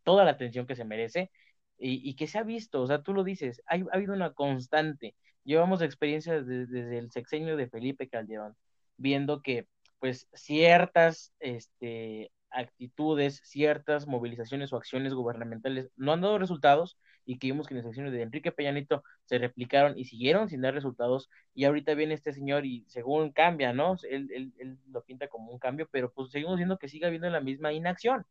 toda 0.04 0.26
la 0.26 0.32
atención 0.32 0.68
que 0.68 0.76
se 0.76 0.86
merece 0.86 1.32
y, 1.78 2.16
que 2.16 2.28
se 2.28 2.40
ha 2.40 2.44
visto, 2.44 2.82
o 2.82 2.88
sea, 2.88 3.04
tú 3.04 3.14
lo 3.14 3.24
dices, 3.24 3.62
ha 3.68 3.76
habido 3.94 4.14
una 4.14 4.34
constante. 4.34 5.16
Llevamos 5.44 5.82
experiencias 5.82 6.46
desde 6.48 6.98
el 6.98 7.12
sexenio 7.12 7.58
de 7.58 7.70
Felipe 7.70 8.10
Calderón, 8.10 8.56
viendo 8.98 9.42
que 9.42 9.68
pues 10.00 10.28
ciertas 10.34 11.34
este, 11.40 12.32
actitudes, 12.56 13.42
ciertas 13.44 14.08
movilizaciones 14.08 14.74
o 14.74 14.78
acciones 14.78 15.14
gubernamentales 15.14 15.90
no 15.96 16.14
han 16.14 16.22
dado 16.22 16.40
resultados 16.40 16.98
y 17.26 17.38
que 17.38 17.48
vimos 17.48 17.68
que 17.68 17.74
en 17.74 17.80
las 17.80 17.88
acciones 17.88 18.14
de 18.14 18.22
Enrique 18.22 18.52
Peñanito 18.52 19.04
se 19.26 19.38
replicaron 19.38 19.98
y 19.98 20.06
siguieron 20.06 20.50
sin 20.50 20.62
dar 20.62 20.74
resultados 20.74 21.30
y 21.54 21.66
ahorita 21.66 21.94
viene 21.94 22.14
este 22.14 22.34
señor 22.34 22.66
y 22.66 22.86
según 22.88 23.32
cambia, 23.32 23.74
¿no? 23.74 23.96
Él, 24.10 24.30
él, 24.34 24.54
él 24.58 24.78
lo 24.92 25.04
pinta 25.04 25.28
como 25.28 25.52
un 25.52 25.60
cambio, 25.60 25.88
pero 25.92 26.12
pues 26.12 26.32
seguimos 26.32 26.58
viendo 26.58 26.78
que 26.78 26.88
sigue 26.88 27.06
habiendo 27.06 27.30
la 27.30 27.42
misma 27.42 27.74
inacción. 27.74 28.26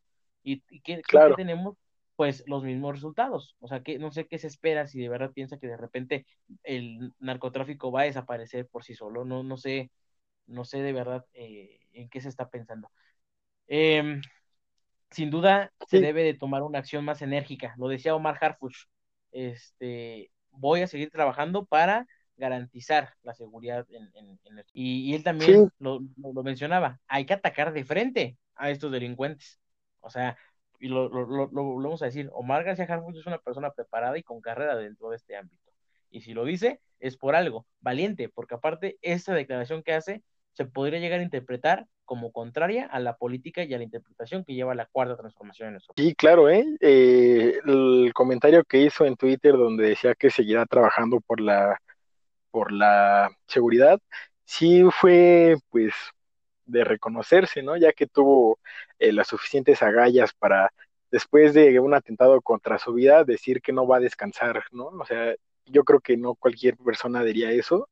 ¿Y, 0.44 0.62
y 0.68 0.80
que, 0.80 1.00
claro. 1.02 1.34
tenemos? 1.34 1.76
Pues 2.16 2.44
los 2.46 2.62
mismos 2.62 2.94
resultados. 2.94 3.56
O 3.58 3.66
sea, 3.66 3.82
que 3.82 3.98
no 3.98 4.12
sé 4.12 4.28
qué 4.28 4.38
se 4.38 4.46
espera 4.46 4.86
si 4.86 5.00
de 5.00 5.08
verdad 5.08 5.32
piensa 5.32 5.58
que 5.58 5.66
de 5.66 5.76
repente 5.76 6.26
el 6.62 7.12
narcotráfico 7.18 7.90
va 7.90 8.02
a 8.02 8.04
desaparecer 8.04 8.68
por 8.68 8.84
sí 8.84 8.94
solo. 8.94 9.24
No, 9.24 9.42
no 9.42 9.56
sé, 9.56 9.90
no 10.46 10.64
sé 10.64 10.80
de 10.82 10.92
verdad 10.92 11.26
eh, 11.32 11.80
en 11.92 12.08
qué 12.08 12.20
se 12.20 12.28
está 12.28 12.50
pensando. 12.50 12.90
Eh, 13.66 14.20
sin 15.10 15.30
duda 15.30 15.72
se 15.88 16.00
debe 16.00 16.24
de 16.24 16.34
tomar 16.34 16.62
una 16.62 16.80
acción 16.80 17.04
más 17.04 17.22
enérgica. 17.22 17.74
Lo 17.78 17.88
decía 17.88 18.14
Omar 18.14 18.36
Harfush. 18.40 18.84
Este, 19.30 20.30
voy 20.50 20.82
a 20.82 20.86
seguir 20.86 21.10
trabajando 21.10 21.64
para 21.64 22.06
garantizar 22.36 23.14
la 23.22 23.32
seguridad 23.32 23.86
en, 23.90 24.38
y, 24.72 25.14
él 25.14 25.22
también 25.22 25.70
lo, 25.78 26.00
mencionaba, 26.42 27.00
hay 27.06 27.26
que 27.26 27.34
atacar 27.34 27.72
de 27.72 27.84
frente 27.84 28.38
a 28.56 28.70
estos 28.70 28.90
delincuentes. 28.90 29.60
O 30.00 30.10
sea, 30.10 30.36
y 30.80 30.88
lo, 30.88 31.08
lo, 31.08 31.48
vamos 31.48 32.02
a 32.02 32.06
decir, 32.06 32.28
Omar 32.32 32.64
García 32.64 32.86
Harfuch 32.86 33.16
es 33.16 33.26
una 33.26 33.38
persona 33.38 33.70
preparada 33.70 34.18
y 34.18 34.22
con 34.22 34.40
carrera 34.40 34.76
dentro 34.76 35.10
de 35.10 35.16
este 35.16 35.36
ámbito. 35.36 35.72
Y 36.10 36.22
si 36.22 36.34
lo 36.34 36.44
dice, 36.44 36.80
es 36.98 37.16
por 37.16 37.36
algo, 37.36 37.66
valiente, 37.80 38.28
porque 38.28 38.54
aparte 38.56 38.98
esta 39.00 39.32
declaración 39.32 39.82
que 39.82 39.94
hace 39.94 40.22
se 40.52 40.64
podría 40.64 41.00
llegar 41.00 41.20
a 41.20 41.24
interpretar 41.24 41.86
como 42.04 42.32
contraria 42.32 42.86
a 42.86 43.00
la 43.00 43.16
política 43.16 43.64
y 43.64 43.72
a 43.74 43.78
la 43.78 43.84
interpretación 43.84 44.44
que 44.44 44.54
lleva 44.54 44.74
la 44.74 44.86
cuarta 44.86 45.16
transformación 45.16 45.68
en 45.68 45.72
nuestro 45.74 45.94
país. 45.94 46.08
Sí, 46.08 46.14
claro, 46.14 46.48
¿eh? 46.48 46.64
¿eh? 46.80 47.58
el 47.64 48.12
comentario 48.14 48.64
que 48.64 48.82
hizo 48.82 49.04
en 49.04 49.16
Twitter 49.16 49.52
donde 49.52 49.88
decía 49.88 50.14
que 50.14 50.30
seguirá 50.30 50.66
trabajando 50.66 51.20
por 51.20 51.40
la, 51.40 51.80
por 52.50 52.72
la 52.72 53.30
seguridad, 53.46 53.98
sí 54.44 54.84
fue 54.90 55.56
pues 55.70 55.94
de 56.66 56.84
reconocerse, 56.84 57.62
¿no? 57.62 57.76
Ya 57.76 57.92
que 57.92 58.06
tuvo 58.06 58.58
eh, 58.98 59.12
las 59.12 59.28
suficientes 59.28 59.82
agallas 59.82 60.32
para 60.34 60.72
después 61.10 61.54
de 61.54 61.78
un 61.80 61.94
atentado 61.94 62.40
contra 62.42 62.78
su 62.78 62.92
vida 62.92 63.24
decir 63.24 63.60
que 63.60 63.72
no 63.72 63.86
va 63.86 63.98
a 63.98 64.00
descansar, 64.00 64.64
¿no? 64.72 64.86
O 64.86 65.06
sea, 65.06 65.34
yo 65.66 65.84
creo 65.84 66.00
que 66.00 66.16
no 66.16 66.34
cualquier 66.34 66.76
persona 66.76 67.22
diría 67.22 67.50
eso. 67.52 67.88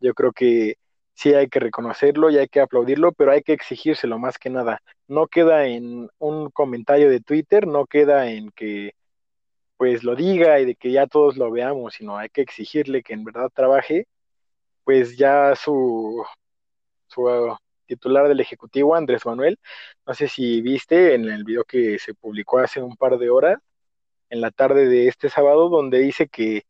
Yo 0.00 0.14
creo 0.14 0.32
que 0.32 0.78
sí 1.14 1.34
hay 1.34 1.48
que 1.48 1.60
reconocerlo 1.60 2.30
y 2.30 2.38
hay 2.38 2.48
que 2.48 2.60
aplaudirlo, 2.60 3.12
pero 3.12 3.32
hay 3.32 3.42
que 3.42 3.52
exigírselo 3.52 4.18
más 4.18 4.38
que 4.38 4.50
nada. 4.50 4.82
No 5.08 5.26
queda 5.28 5.66
en 5.66 6.08
un 6.18 6.50
comentario 6.50 7.10
de 7.10 7.20
Twitter, 7.20 7.66
no 7.66 7.86
queda 7.86 8.30
en 8.30 8.50
que 8.52 8.94
pues 9.76 10.04
lo 10.04 10.14
diga 10.16 10.60
y 10.60 10.64
de 10.66 10.74
que 10.76 10.92
ya 10.92 11.06
todos 11.06 11.36
lo 11.36 11.50
veamos, 11.50 11.94
sino 11.94 12.16
hay 12.16 12.28
que 12.30 12.42
exigirle 12.42 13.02
que 13.02 13.14
en 13.14 13.24
verdad 13.24 13.50
trabaje, 13.52 14.06
pues 14.84 15.16
ya 15.18 15.56
su, 15.56 16.24
su 17.08 17.56
titular 17.86 18.28
del 18.28 18.40
Ejecutivo, 18.40 18.94
Andrés 18.94 19.26
Manuel, 19.26 19.58
no 20.06 20.14
sé 20.14 20.28
si 20.28 20.60
viste 20.62 21.14
en 21.14 21.28
el 21.28 21.44
video 21.44 21.64
que 21.64 21.98
se 21.98 22.14
publicó 22.14 22.58
hace 22.58 22.80
un 22.80 22.96
par 22.96 23.18
de 23.18 23.30
horas, 23.30 23.58
en 24.30 24.40
la 24.40 24.50
tarde 24.50 24.86
de 24.88 25.08
este 25.08 25.28
sábado, 25.28 25.68
donde 25.68 25.98
dice 25.98 26.28
que 26.28 26.62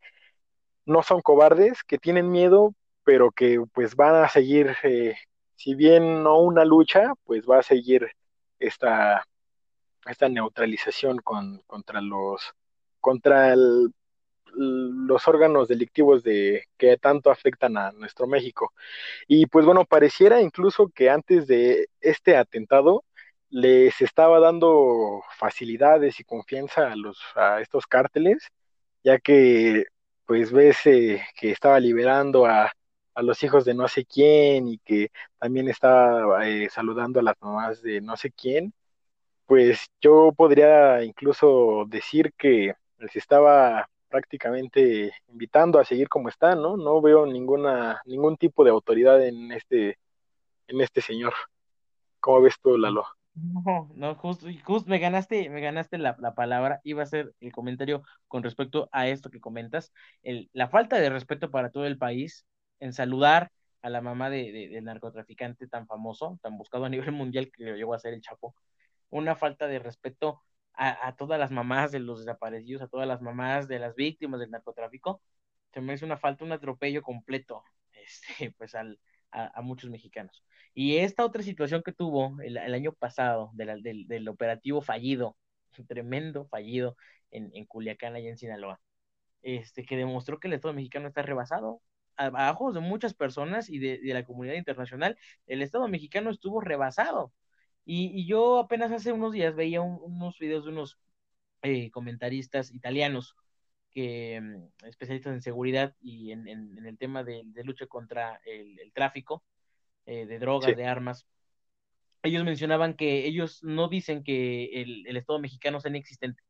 no 0.86 1.02
son 1.02 1.22
cobardes, 1.22 1.84
que 1.84 1.98
tienen 1.98 2.30
miedo, 2.30 2.74
pero 3.04 3.30
que 3.30 3.62
pues 3.72 3.96
van 3.96 4.16
a 4.16 4.28
seguir, 4.28 4.76
eh, 4.84 5.16
si 5.56 5.74
bien 5.74 6.22
no 6.22 6.38
una 6.40 6.64
lucha, 6.64 7.12
pues 7.24 7.46
va 7.48 7.58
a 7.60 7.62
seguir 7.62 8.10
esta, 8.58 9.24
esta 10.06 10.28
neutralización 10.28 11.18
con, 11.18 11.60
contra 11.66 12.00
los 12.00 12.54
contra 13.00 13.54
los 14.54 15.28
órganos 15.28 15.68
delictivos 15.68 16.22
de 16.22 16.64
que 16.78 16.96
tanto 16.98 17.30
afectan 17.30 17.76
a 17.76 17.92
nuestro 17.92 18.26
México. 18.26 18.72
Y 19.26 19.46
pues 19.46 19.64
bueno, 19.66 19.84
pareciera 19.84 20.40
incluso 20.40 20.88
que 20.88 21.10
antes 21.10 21.46
de 21.46 21.88
este 22.00 22.36
atentado 22.36 23.04
les 23.50 24.00
estaba 24.00 24.40
dando 24.40 25.22
facilidades 25.36 26.20
y 26.20 26.24
confianza 26.24 26.92
a 26.92 26.96
los 26.96 27.18
a 27.34 27.60
estos 27.60 27.86
cárteles, 27.86 28.48
ya 29.04 29.18
que 29.18 29.86
pues 30.26 30.52
ves 30.52 30.86
eh, 30.86 31.22
que 31.36 31.50
estaba 31.50 31.80
liberando 31.80 32.46
a 32.46 32.72
a 33.14 33.22
los 33.22 33.42
hijos 33.42 33.64
de 33.64 33.74
no 33.74 33.88
sé 33.88 34.04
quién 34.04 34.68
y 34.68 34.78
que 34.78 35.10
también 35.38 35.68
estaba 35.68 36.48
eh, 36.48 36.68
saludando 36.70 37.20
a 37.20 37.22
las 37.22 37.36
mamás 37.40 37.82
de 37.82 38.00
no 38.00 38.16
sé 38.16 38.30
quién, 38.30 38.72
pues 39.46 39.86
yo 40.00 40.32
podría 40.36 41.02
incluso 41.04 41.84
decir 41.88 42.32
que 42.38 42.74
les 42.98 43.16
estaba 43.16 43.88
prácticamente 44.08 45.12
invitando 45.28 45.78
a 45.78 45.84
seguir 45.84 46.08
como 46.08 46.28
están, 46.28 46.62
¿no? 46.62 46.76
No 46.76 47.00
veo 47.00 47.26
ninguna, 47.26 48.00
ningún 48.04 48.36
tipo 48.36 48.62
de 48.64 48.70
autoridad 48.70 49.26
en 49.26 49.52
este, 49.52 49.98
en 50.68 50.80
este 50.80 51.00
señor. 51.00 51.32
¿Cómo 52.20 52.42
ves 52.42 52.54
tú, 52.62 52.76
Lalo? 52.78 53.04
No, 53.34 53.90
no, 53.94 54.14
justo, 54.16 54.46
justo 54.64 54.90
me 54.90 54.98
ganaste, 54.98 55.48
me 55.48 55.62
ganaste 55.62 55.96
la, 55.96 56.16
la, 56.20 56.34
palabra. 56.34 56.80
Iba 56.84 57.02
a 57.02 57.06
ser 57.06 57.34
el 57.40 57.50
comentario 57.50 58.02
con 58.28 58.42
respecto 58.42 58.88
a 58.92 59.08
esto 59.08 59.30
que 59.30 59.40
comentas. 59.40 59.92
El, 60.22 60.50
la 60.52 60.68
falta 60.68 60.96
de 60.96 61.08
respeto 61.08 61.50
para 61.50 61.70
todo 61.70 61.86
el 61.86 61.96
país 61.96 62.46
en 62.82 62.92
saludar 62.92 63.52
a 63.80 63.90
la 63.90 64.00
mamá 64.00 64.28
de, 64.28 64.52
del 64.52 64.84
narcotraficante 64.84 65.68
tan 65.68 65.86
famoso, 65.86 66.38
tan 66.42 66.58
buscado 66.58 66.84
a 66.84 66.88
nivel 66.88 67.12
mundial 67.12 67.50
que 67.52 67.64
lo 67.64 67.76
llegó 67.76 67.94
a 67.94 67.98
ser 68.00 68.12
el 68.12 68.20
Chapo. 68.20 68.56
Una 69.08 69.36
falta 69.36 69.68
de 69.68 69.78
respeto 69.78 70.42
a, 70.74 71.14
todas 71.16 71.38
las 71.38 71.50
mamás 71.50 71.92
de 71.92 72.00
los 72.00 72.20
desaparecidos, 72.20 72.82
a 72.82 72.88
todas 72.88 73.06
las 73.06 73.20
mamás 73.22 73.68
de 73.68 73.78
las 73.78 73.94
víctimas 73.94 74.40
del 74.40 74.50
narcotráfico. 74.50 75.22
Se 75.72 75.80
me 75.80 75.92
hace 75.92 76.04
una 76.04 76.16
falta, 76.16 76.44
un 76.44 76.52
atropello 76.52 77.02
completo, 77.02 77.62
este, 77.92 78.50
pues 78.52 78.74
al, 78.74 78.98
a, 79.30 79.62
muchos 79.62 79.88
mexicanos. 79.90 80.44
Y 80.74 80.96
esta 80.96 81.24
otra 81.24 81.42
situación 81.42 81.82
que 81.84 81.92
tuvo 81.92 82.40
el, 82.42 82.56
año 82.58 82.92
pasado 82.94 83.50
del, 83.54 83.82
del, 83.82 84.28
operativo 84.28 84.82
fallido, 84.82 85.36
tremendo 85.88 86.46
fallido 86.46 86.96
en, 87.30 87.50
en 87.54 87.64
Culiacán, 87.66 88.16
allá 88.16 88.30
en 88.30 88.38
Sinaloa, 88.38 88.80
este, 89.42 89.84
que 89.84 89.96
demostró 89.96 90.40
que 90.40 90.48
el 90.48 90.54
Estado 90.54 90.74
mexicano 90.74 91.08
está 91.08 91.22
rebasado, 91.22 91.80
a, 92.26 92.50
ojos 92.52 92.74
de 92.74 92.80
muchas 92.80 93.14
personas 93.14 93.68
y 93.70 93.78
de, 93.78 94.00
la 94.04 94.24
comunidad 94.24 94.54
internacional, 94.54 95.18
el 95.46 95.62
Estado 95.62 95.88
mexicano 95.88 96.30
estuvo 96.30 96.60
rebasado. 96.60 97.32
Y, 97.84 98.26
yo 98.26 98.58
apenas 98.58 98.92
hace 98.92 99.12
unos 99.12 99.32
días 99.32 99.54
veía 99.54 99.80
unos 99.82 100.38
videos 100.38 100.64
de 100.64 100.70
unos 100.70 100.98
eh, 101.62 101.90
comentaristas 101.90 102.72
italianos 102.72 103.36
que 103.90 104.40
mm, 104.40 104.86
especialistas 104.86 105.34
en 105.34 105.42
seguridad 105.42 105.94
y 106.00 106.32
en, 106.32 106.48
el 106.48 106.98
tema 106.98 107.24
de, 107.24 107.44
lucha 107.64 107.86
contra 107.86 108.40
el, 108.44 108.92
tráfico 108.92 109.44
eh, 110.06 110.26
de 110.26 110.38
drogas, 110.38 110.76
de 110.76 110.86
armas, 110.86 111.26
ellos 112.22 112.44
mencionaban 112.44 112.94
que 112.94 113.26
ellos 113.26 113.62
no 113.62 113.88
dicen 113.88 114.22
que 114.22 114.82
el, 114.82 115.06
el, 115.06 115.16
Estado 115.16 115.38
mexicano 115.40 115.80
sea 115.80 115.90
inexistente, 115.90 116.42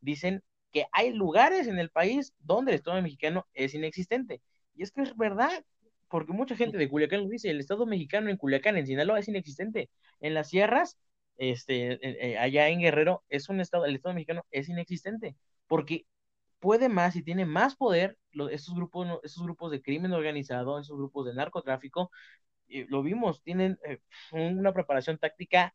dicen 0.00 0.42
que 0.72 0.86
hay 0.92 1.12
lugares 1.12 1.66
en 1.66 1.78
el 1.78 1.90
país 1.90 2.34
donde 2.38 2.72
el 2.72 2.76
Estado 2.76 3.00
mexicano 3.02 3.46
es 3.54 3.74
inexistente. 3.74 4.42
Y 4.78 4.84
es 4.84 4.92
que 4.92 5.02
es 5.02 5.16
verdad, 5.16 5.64
porque 6.08 6.32
mucha 6.32 6.56
gente 6.56 6.78
de 6.78 6.88
Culiacán 6.88 7.22
lo 7.22 7.28
dice, 7.28 7.50
el 7.50 7.60
Estado 7.60 7.84
mexicano 7.86 8.30
en 8.30 8.36
Culiacán, 8.36 8.76
en 8.76 8.86
Sinaloa, 8.86 9.18
es 9.18 9.28
inexistente. 9.28 9.90
En 10.20 10.34
las 10.34 10.48
sierras, 10.50 10.98
este, 11.36 11.98
eh, 12.02 12.38
allá 12.38 12.68
en 12.68 12.80
Guerrero, 12.80 13.24
es 13.28 13.48
un 13.48 13.60
estado, 13.60 13.86
el 13.86 13.96
Estado 13.96 14.14
mexicano 14.14 14.44
es 14.50 14.68
inexistente, 14.68 15.36
porque 15.66 16.06
puede 16.60 16.88
más 16.88 17.16
y 17.16 17.22
tiene 17.22 17.44
más 17.46 17.76
poder 17.76 18.18
esos, 18.50 18.74
grupos, 18.74 19.08
esos 19.24 19.42
grupos 19.44 19.70
de 19.72 19.82
crimen 19.82 20.12
organizado, 20.12 20.78
esos 20.78 20.96
grupos 20.96 21.26
de 21.26 21.34
narcotráfico, 21.34 22.10
lo 22.88 23.02
vimos, 23.02 23.42
tienen 23.42 23.78
eh, 23.84 23.98
una 24.32 24.72
preparación 24.72 25.18
táctica 25.18 25.74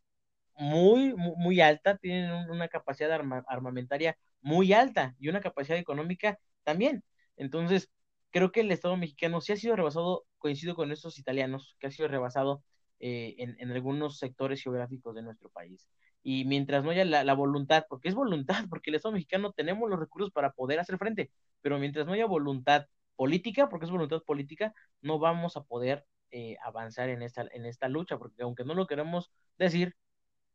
muy, 0.56 1.14
muy, 1.16 1.62
alta, 1.62 1.97
tienen 1.97 2.32
una 2.49 2.68
capacidad 2.68 3.12
armamentaria 3.47 4.18
muy 4.41 4.74
alta 4.74 5.16
y 5.20 5.30
una 5.30 5.41
capacidad 5.41 5.78
económica 5.78 6.39
también. 6.64 7.04
Entonces, 7.38 7.89
creo 8.34 8.51
que 8.51 8.61
el 8.61 8.71
Estado 8.71 8.97
mexicano 8.97 9.41
sí 9.41 9.53
ha 9.53 9.57
sido 9.57 9.75
rebasado, 9.75 10.25
coincido 10.39 10.75
con 10.75 10.91
estos 10.91 11.19
italianos, 11.19 11.77
que 11.79 11.88
ha 11.88 11.91
sido 11.91 12.07
rebasado 12.09 12.63
eh, 12.99 13.36
en, 13.38 13.71
algunos 13.71 14.17
sectores 14.17 14.63
geográficos 14.63 15.15
de 15.15 15.21
nuestro 15.21 15.49
país. 15.49 15.88
Y 16.23 16.45
mientras 16.45 16.84
no 16.84 16.91
haya 16.91 17.05
la, 17.05 17.34
voluntad, 17.36 17.86
porque 17.89 18.09
es 18.09 18.15
voluntad, 18.15 18.55
porque 18.69 18.89
el 18.89 18.95
Estado 18.95 19.13
mexicano 19.13 19.53
tenemos 19.53 19.89
los 19.89 19.99
recursos 19.99 20.31
para 20.31 20.51
poder 20.53 20.79
hacer 20.79 20.97
frente, 20.97 21.31
pero 21.61 21.79
mientras 21.79 22.07
no 22.07 22.13
haya 22.13 22.25
voluntad 22.25 22.88
política, 23.15 23.69
porque 23.69 23.86
es 23.86 23.91
voluntad 23.91 24.21
política, 24.23 24.73
no 25.01 25.19
vamos 25.19 25.55
a 25.57 25.63
poder 25.63 26.05
eh, 26.31 26.57
avanzar 26.63 27.09
en 27.09 27.21
esta, 27.21 27.45
en 27.51 27.65
esta 27.65 27.88
lucha, 27.88 28.17
porque 28.17 28.43
aunque 28.43 28.65
no 28.65 28.73
lo 28.73 28.88
queremos 28.88 29.31
decir, 29.59 29.95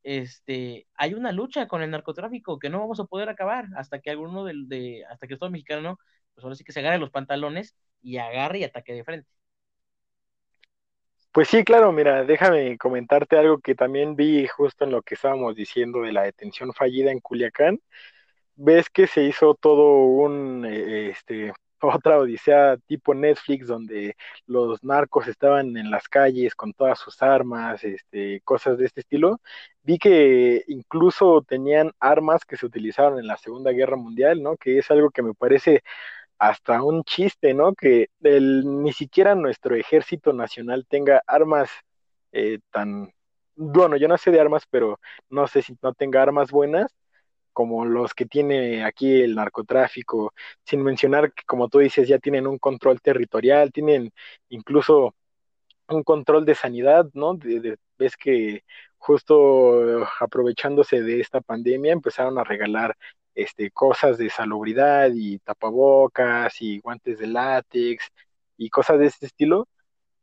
este, 0.03 0.87
hay 0.95 1.15
una 1.15 1.33
lucha 1.33 1.69
con 1.69 1.83
el 1.83 1.91
narcotráfico 1.91 2.59
que 2.59 2.71
no 2.71 2.81
vamos 2.81 3.01
a 3.01 3.05
poder 3.05 3.29
acabar 3.29 3.67
hasta 3.77 4.01
que 4.01 4.11
alguno 4.11 4.45
del, 4.45 4.69
de, 4.69 5.05
hasta 5.07 5.27
que 5.27 5.35
el 5.35 5.37
Estado 5.37 5.53
mexicano, 5.53 5.99
pues 6.39 6.45
ahora 6.45 6.55
sí 6.55 6.63
que 6.63 6.71
se 6.71 6.79
agarre 6.79 6.99
los 6.99 7.11
pantalones 7.11 7.75
y 8.01 8.19
agarre 8.19 8.61
y 8.61 8.65
ataque 8.65 8.93
de 8.93 9.03
frente. 9.03 9.29
Pues 11.33 11.49
sí, 11.49 11.65
claro, 11.65 11.91
mira, 11.91 12.23
déjame 12.25 12.79
comentarte 12.79 13.37
algo 13.37 13.59
que 13.59 13.75
también 13.75 14.15
vi 14.15 14.47
justo 14.47 14.85
en 14.85 14.93
lo 14.93 15.03
que 15.03 15.17
estábamos 15.17 15.57
diciendo 15.57 16.03
de 16.03 16.13
la 16.13 16.23
detención 16.23 16.73
fallida 16.73 17.11
en 17.11 17.19
Culiacán. 17.19 17.81
Ves 18.55 18.89
que 18.89 19.09
se 19.09 19.25
hizo 19.25 19.57
todo 19.57 20.05
un, 20.05 20.65
eh, 20.65 21.11
este, 21.11 21.53
otra 21.81 22.19
odisea 22.19 22.77
tipo 22.87 23.15
Netflix 23.15 23.67
donde 23.67 24.17
los 24.47 24.83
narcos 24.85 25.27
estaban 25.27 25.77
en 25.77 25.91
las 25.91 26.09
calles 26.09 26.55
con 26.55 26.73
todas 26.73 27.01
sus 27.01 27.21
armas, 27.21 27.83
este, 27.83 28.41
cosas 28.45 28.79
de 28.79 28.87
este 28.87 29.01
estilo. 29.01 29.41
Vi 29.83 29.99
que 29.99 30.63
incluso 30.69 31.43
tenían 31.43 31.91
armas 31.99 32.45
que 32.45 32.57
se 32.57 32.67
utilizaron 32.67 33.19
en 33.19 33.27
la 33.27 33.37
Segunda 33.39 33.73
Guerra 33.73 33.97
Mundial, 33.97 34.41
¿no? 34.41 34.57
Que 34.57 34.79
es 34.79 34.91
algo 34.93 35.11
que 35.11 35.23
me 35.23 35.35
parece 35.35 35.83
hasta 36.39 36.83
un 36.83 37.05
chiste, 37.05 37.55
¿no? 37.55 37.75
Que 37.75 38.09
el, 38.23 38.83
ni 38.83 38.93
siquiera 38.93 39.35
nuestro 39.35 39.75
ejército 39.77 40.33
nacional 40.33 40.87
tenga 40.89 41.23
armas 41.27 41.71
eh, 42.33 42.61
tan, 42.71 43.13
bueno, 43.57 43.97
yo 43.97 44.09
no 44.09 44.19
sé 44.19 44.31
de 44.31 44.41
armas, 44.41 44.65
pero 44.71 45.01
no 45.31 45.47
sé 45.49 45.63
si 45.63 45.77
no 45.83 45.95
tenga 45.95 46.23
armas 46.23 46.51
buenas 46.51 46.95
como 47.53 47.85
los 47.85 48.15
que 48.15 48.25
tiene 48.27 48.85
aquí 48.85 49.21
el 49.21 49.35
narcotráfico, 49.35 50.33
sin 50.65 50.81
mencionar 50.83 51.33
que, 51.33 51.43
como 51.45 51.69
tú 51.69 51.81
dices, 51.81 52.07
ya 52.09 52.21
tienen 52.21 52.47
un 52.47 52.59
control 52.59 53.01
territorial, 53.01 53.73
tienen 53.73 54.13
incluso 54.49 55.17
un 55.89 56.05
control 56.05 56.45
de 56.45 56.55
sanidad, 56.55 57.07
¿no? 57.15 57.37
ves 57.99 58.17
que 58.17 58.63
justo 58.97 60.07
aprovechándose 60.21 61.03
de 61.03 61.21
esta 61.21 61.41
pandemia 61.41 61.93
empezaron 61.93 62.39
a 62.39 62.45
regalar 62.45 62.97
este, 63.39 63.71
cosas 63.71 64.19
de 64.19 64.31
salubridad 64.31 65.11
y 65.15 65.39
tapabocas 65.39 66.61
y 66.61 66.81
guantes 66.81 67.19
de 67.19 67.29
látex 67.29 68.09
y 68.57 68.71
cosas 68.71 68.99
de 68.99 69.07
este 69.07 69.27
estilo. 69.27 69.69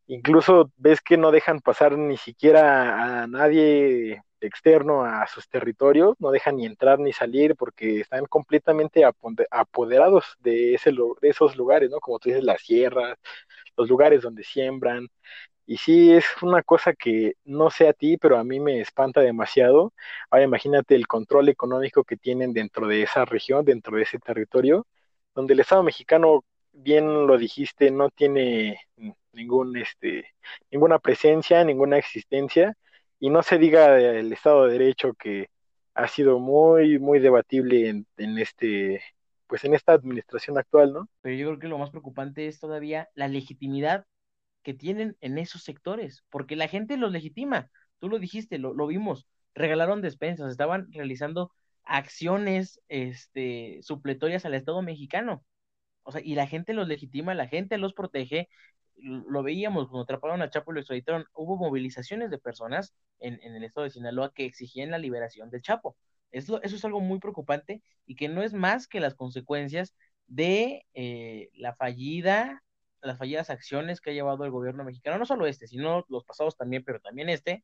Incluso 0.07 0.71
ves 0.77 1.01
que 1.01 1.17
no 1.17 1.31
dejan 1.31 1.61
pasar 1.61 1.97
ni 1.97 2.17
siquiera 2.17 3.23
a 3.23 3.27
nadie 3.27 4.21
externo 4.41 5.03
a 5.03 5.25
sus 5.27 5.49
territorios, 5.49 6.15
no 6.19 6.29
dejan 6.31 6.57
ni 6.57 6.65
entrar 6.65 6.99
ni 6.99 7.13
salir 7.13 7.55
porque 7.55 8.01
están 8.01 8.25
completamente 8.25 9.03
apoderados 9.49 10.35
de, 10.39 10.75
ese, 10.75 10.91
de 10.91 11.29
esos 11.29 11.55
lugares, 11.55 11.89
¿no? 11.89 11.99
Como 11.99 12.19
tú 12.19 12.29
dices, 12.29 12.43
las 12.43 12.61
sierras, 12.61 13.17
los 13.77 13.89
lugares 13.89 14.21
donde 14.21 14.43
siembran. 14.43 15.07
Y 15.67 15.77
sí, 15.77 16.11
es 16.13 16.25
una 16.41 16.61
cosa 16.63 16.93
que 16.93 17.35
no 17.43 17.69
sé 17.71 17.87
a 17.87 17.93
ti, 17.93 18.17
pero 18.17 18.37
a 18.37 18.43
mí 18.43 18.59
me 18.59 18.81
espanta 18.81 19.21
demasiado. 19.21 19.93
Ahora 20.29 20.45
imagínate 20.45 20.95
el 20.95 21.07
control 21.07 21.49
económico 21.49 22.03
que 22.03 22.17
tienen 22.17 22.53
dentro 22.53 22.87
de 22.87 23.03
esa 23.03 23.25
región, 23.25 23.65
dentro 23.65 23.97
de 23.97 24.03
ese 24.03 24.19
territorio, 24.19 24.85
donde 25.33 25.53
el 25.53 25.61
Estado 25.61 25.83
mexicano, 25.83 26.43
bien 26.71 27.27
lo 27.27 27.37
dijiste, 27.37 27.89
no 27.91 28.09
tiene 28.09 28.79
ningún, 29.33 29.77
este, 29.77 30.33
ninguna 30.71 30.99
presencia, 30.99 31.63
ninguna 31.63 31.97
existencia 31.97 32.75
y 33.19 33.29
no 33.29 33.43
se 33.43 33.57
diga 33.57 33.99
el 33.99 34.31
Estado 34.33 34.65
de 34.65 34.73
Derecho 34.73 35.13
que 35.13 35.47
ha 35.95 36.07
sido 36.07 36.39
muy, 36.39 36.99
muy 36.99 37.19
debatible 37.19 37.89
en, 37.89 38.05
en 38.17 38.37
este, 38.37 39.01
pues 39.47 39.63
en 39.63 39.73
esta 39.73 39.93
administración 39.93 40.57
actual, 40.57 40.93
¿no? 40.93 41.09
Pero 41.21 41.35
yo 41.35 41.47
creo 41.47 41.59
que 41.59 41.67
lo 41.67 41.77
más 41.77 41.89
preocupante 41.89 42.47
es 42.47 42.59
todavía 42.59 43.09
la 43.15 43.27
legitimidad 43.27 44.05
que 44.65 44.73
tienen 44.73 45.15
en 45.21 45.37
esos 45.37 45.63
sectores, 45.63 46.25
porque 46.31 46.55
la 46.55 46.67
gente 46.67 46.97
los 46.97 47.11
legitima, 47.11 47.69
tú 47.99 48.09
lo 48.09 48.17
dijiste, 48.17 48.57
lo, 48.57 48.73
lo 48.73 48.87
vimos, 48.87 49.27
regalaron 49.53 50.01
despensas, 50.01 50.51
estaban 50.51 50.91
realizando 50.91 51.51
acciones 51.83 52.81
este, 52.89 53.79
supletorias 53.83 54.43
al 54.43 54.55
Estado 54.55 54.81
mexicano. 54.81 55.45
O 56.01 56.11
sea, 56.11 56.19
y 56.23 56.33
la 56.33 56.47
gente 56.47 56.73
los 56.73 56.87
legitima, 56.87 57.35
la 57.35 57.47
gente 57.47 57.77
los 57.77 57.93
protege, 57.93 58.49
lo 58.95 59.43
veíamos 59.43 59.87
cuando 59.87 60.01
atraparon 60.03 60.41
a 60.41 60.49
Chapo 60.49 60.71
y 60.71 60.75
lo 60.75 60.79
extraditaron, 60.79 61.25
hubo 61.33 61.57
movilizaciones 61.57 62.31
de 62.31 62.39
personas 62.39 62.95
en, 63.19 63.39
el 63.43 63.63
estado 63.63 63.85
de 63.85 63.91
Sinaloa 63.91 64.33
que 64.33 64.45
exigían 64.45 64.89
la 64.89 64.97
liberación 64.97 65.51
del 65.51 65.61
Chapo. 65.61 65.95
Eso, 66.31 66.59
eso 66.63 66.75
es 66.75 66.85
algo 66.85 67.01
muy 67.01 67.19
preocupante 67.19 67.83
y 68.07 68.15
que 68.15 68.29
no 68.29 68.41
es 68.41 68.53
más 68.53 68.87
que 68.87 68.99
las 68.99 69.13
consecuencias 69.13 69.95
de 70.25 70.87
eh, 70.95 71.49
la 71.53 71.75
fallida, 71.75 72.63
las 73.05 73.17
fallidas 73.17 73.49
acciones 73.49 74.01
que 74.01 74.11
ha 74.11 74.13
llevado 74.13 74.45
el 74.45 74.51
gobierno 74.51 74.83
mexicano, 74.83 75.17
no 75.17 75.25
solo 75.25 75.45
este, 75.47 75.67
sino 75.67 76.05
los 76.09 76.23
pasados 76.23 76.57
también, 76.57 76.83
pero 76.83 76.99
también 76.99 77.29
este, 77.29 77.63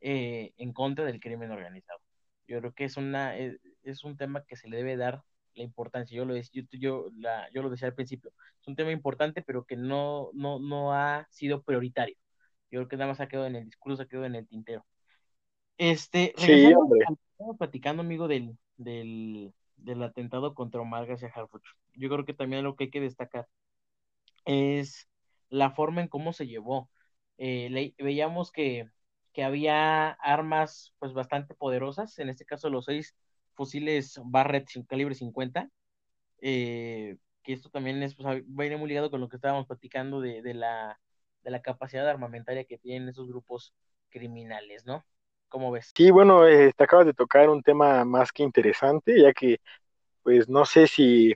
eh, 0.00 0.52
en 0.56 0.72
contra 0.72 1.04
del 1.04 1.20
crimen 1.20 1.50
organizado. 1.50 2.00
Yo 2.46 2.60
creo 2.60 2.72
que 2.72 2.84
es, 2.84 2.96
una, 2.96 3.36
es, 3.36 3.58
es 3.82 4.04
un 4.04 4.16
tema 4.16 4.44
que 4.44 4.56
se 4.56 4.68
le 4.68 4.76
debe 4.76 4.96
dar 4.96 5.22
la 5.54 5.64
importancia. 5.64 6.16
Yo 6.16 6.24
lo, 6.24 6.36
yo, 6.36 6.62
yo, 6.70 7.06
la, 7.16 7.50
yo 7.52 7.62
lo 7.62 7.70
decía 7.70 7.88
al 7.88 7.94
principio. 7.94 8.32
Es 8.60 8.68
un 8.68 8.76
tema 8.76 8.92
importante, 8.92 9.42
pero 9.42 9.64
que 9.64 9.76
no, 9.76 10.30
no, 10.32 10.58
no 10.58 10.92
ha 10.92 11.26
sido 11.30 11.62
prioritario. 11.62 12.16
Yo 12.70 12.80
creo 12.80 12.88
que 12.88 12.96
nada 12.96 13.10
más 13.10 13.20
ha 13.20 13.28
quedado 13.28 13.46
en 13.46 13.56
el 13.56 13.64
discurso, 13.64 14.02
ha 14.02 14.06
quedado 14.06 14.26
en 14.26 14.36
el 14.36 14.46
tintero. 14.46 14.84
Este, 15.78 16.32
sí, 16.36 16.72
estamos 17.32 17.56
platicando, 17.58 18.02
amigo, 18.02 18.28
del, 18.28 18.56
del, 18.76 19.52
del 19.76 20.02
atentado 20.02 20.54
contra 20.54 20.80
Omar 20.80 21.06
García 21.06 21.30
Harfuch. 21.34 21.64
Yo 21.94 22.08
creo 22.08 22.24
que 22.24 22.34
también 22.34 22.64
lo 22.64 22.76
que 22.76 22.84
hay 22.84 22.90
que 22.90 23.00
destacar 23.00 23.46
es 24.46 25.08
la 25.50 25.70
forma 25.70 26.00
en 26.00 26.08
cómo 26.08 26.32
se 26.32 26.46
llevó. 26.46 26.90
Eh, 27.38 27.94
veíamos 27.98 28.50
que, 28.50 28.90
que 29.34 29.44
había 29.44 30.10
armas 30.10 30.94
pues 30.98 31.12
bastante 31.12 31.54
poderosas, 31.54 32.18
en 32.18 32.30
este 32.30 32.46
caso 32.46 32.70
los 32.70 32.86
seis 32.86 33.14
fusiles 33.54 34.18
Barrett 34.24 34.68
calibre 34.88 35.14
50, 35.14 35.70
eh, 36.40 37.16
que 37.42 37.52
esto 37.52 37.70
también 37.70 38.02
es, 38.02 38.14
pues, 38.14 38.42
viene 38.46 38.76
muy 38.76 38.88
ligado 38.88 39.10
con 39.10 39.20
lo 39.20 39.28
que 39.28 39.36
estábamos 39.36 39.66
platicando 39.66 40.20
de, 40.20 40.42
de, 40.42 40.54
la, 40.54 40.98
de 41.42 41.50
la 41.50 41.62
capacidad 41.62 42.08
armamentaria 42.08 42.64
que 42.64 42.78
tienen 42.78 43.08
esos 43.08 43.28
grupos 43.28 43.74
criminales, 44.10 44.86
¿no? 44.86 45.04
¿Cómo 45.48 45.70
ves? 45.70 45.92
Sí, 45.94 46.10
bueno, 46.10 46.46
eh, 46.46 46.72
te 46.76 46.84
acabas 46.84 47.06
de 47.06 47.14
tocar 47.14 47.48
un 47.48 47.62
tema 47.62 48.04
más 48.04 48.32
que 48.32 48.42
interesante, 48.42 49.20
ya 49.20 49.32
que, 49.32 49.58
pues 50.22 50.48
no 50.48 50.64
sé 50.64 50.86
si 50.86 51.34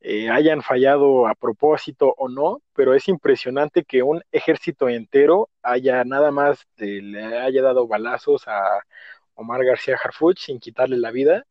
eh, 0.00 0.30
hayan 0.30 0.62
fallado 0.62 1.26
a 1.26 1.34
propósito 1.34 2.14
o 2.18 2.28
no, 2.28 2.62
pero 2.74 2.94
es 2.94 3.08
impresionante 3.08 3.84
que 3.84 4.02
un 4.02 4.22
ejército 4.32 4.88
entero 4.88 5.50
haya 5.62 6.04
nada 6.04 6.30
más 6.30 6.66
le 6.76 7.24
haya 7.38 7.62
dado 7.62 7.86
balazos 7.88 8.46
a 8.48 8.80
Omar 9.34 9.64
García 9.64 9.96
Harfuch 10.02 10.38
sin 10.38 10.60
quitarle 10.60 10.98
la 10.98 11.10
vida, 11.10 11.44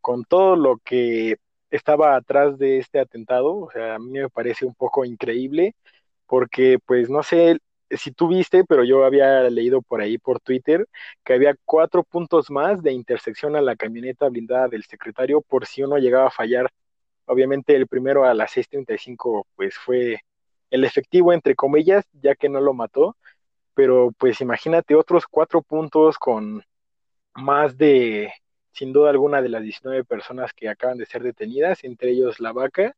con 0.00 0.24
todo 0.24 0.56
lo 0.56 0.78
que 0.78 1.36
estaba 1.70 2.16
atrás 2.16 2.58
de 2.58 2.78
este 2.78 3.00
atentado, 3.00 3.56
o 3.56 3.70
sea, 3.70 3.96
a 3.96 3.98
mí 3.98 4.12
me 4.20 4.28
parece 4.30 4.66
un 4.66 4.74
poco 4.74 5.04
increíble, 5.04 5.74
porque 6.26 6.78
pues 6.86 7.10
no 7.10 7.22
sé 7.22 7.58
si 7.90 8.12
tú 8.12 8.28
viste, 8.28 8.64
pero 8.64 8.84
yo 8.84 9.04
había 9.04 9.42
leído 9.50 9.82
por 9.82 10.00
ahí 10.00 10.18
por 10.18 10.40
Twitter 10.40 10.88
que 11.24 11.34
había 11.34 11.54
cuatro 11.64 12.04
puntos 12.04 12.50
más 12.50 12.82
de 12.82 12.92
intersección 12.92 13.56
a 13.56 13.60
la 13.60 13.76
camioneta 13.76 14.28
blindada 14.28 14.68
del 14.68 14.84
secretario 14.84 15.42
por 15.42 15.66
si 15.66 15.82
uno 15.82 15.98
llegaba 15.98 16.28
a 16.28 16.30
fallar 16.30 16.70
Obviamente 17.26 17.76
el 17.76 17.86
primero 17.86 18.24
a 18.24 18.34
las 18.34 18.56
6.35 18.56 19.46
pues 19.56 19.76
fue 19.76 20.20
el 20.70 20.84
efectivo 20.84 21.32
entre 21.32 21.54
comillas, 21.54 22.04
ya 22.12 22.34
que 22.34 22.48
no 22.48 22.60
lo 22.60 22.74
mató, 22.74 23.16
pero 23.74 24.12
pues 24.18 24.40
imagínate 24.40 24.94
otros 24.94 25.26
cuatro 25.26 25.62
puntos 25.62 26.18
con 26.18 26.64
más 27.34 27.76
de, 27.78 28.32
sin 28.72 28.92
duda 28.92 29.10
alguna, 29.10 29.42
de 29.42 29.48
las 29.48 29.62
19 29.62 30.04
personas 30.04 30.52
que 30.52 30.68
acaban 30.68 30.98
de 30.98 31.06
ser 31.06 31.22
detenidas, 31.22 31.84
entre 31.84 32.10
ellos 32.10 32.40
la 32.40 32.52
vaca. 32.52 32.96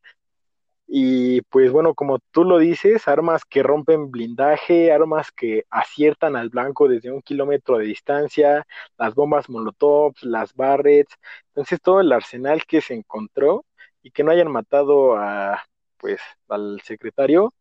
Y 0.87 1.41
pues 1.43 1.73
bueno, 1.73 1.95
como 1.95 2.19
tú 2.31 2.45
lo 2.45 2.59
dices, 2.59 3.09
armas 3.09 3.45
que 3.45 3.63
rompen 3.63 4.11
blindaje, 4.11 4.93
armas 4.93 5.33
que 5.33 5.65
aciertan 5.71 6.37
al 6.37 6.51
blanco 6.51 6.89
desde 6.89 7.11
un 7.11 7.23
kilómetro 7.23 7.79
de 7.79 7.87
distancia, 7.87 8.67
las 8.99 9.15
bombas 9.15 9.49
molotov, 9.49 10.15
las 10.23 10.55
barrets, 10.55 11.15
entonces 11.49 11.81
todo 11.81 12.01
el 12.01 12.13
arsenal 12.13 12.65
que 12.67 12.81
se 12.83 12.95
encontró 12.95 13.65
y 14.05 14.13
que 14.13 14.23
no 14.23 14.31
hayan 14.31 14.53
matado 14.53 15.17
a 15.17 15.65
pues 15.97 16.21
al 16.49 16.81
secretario, 16.83 17.53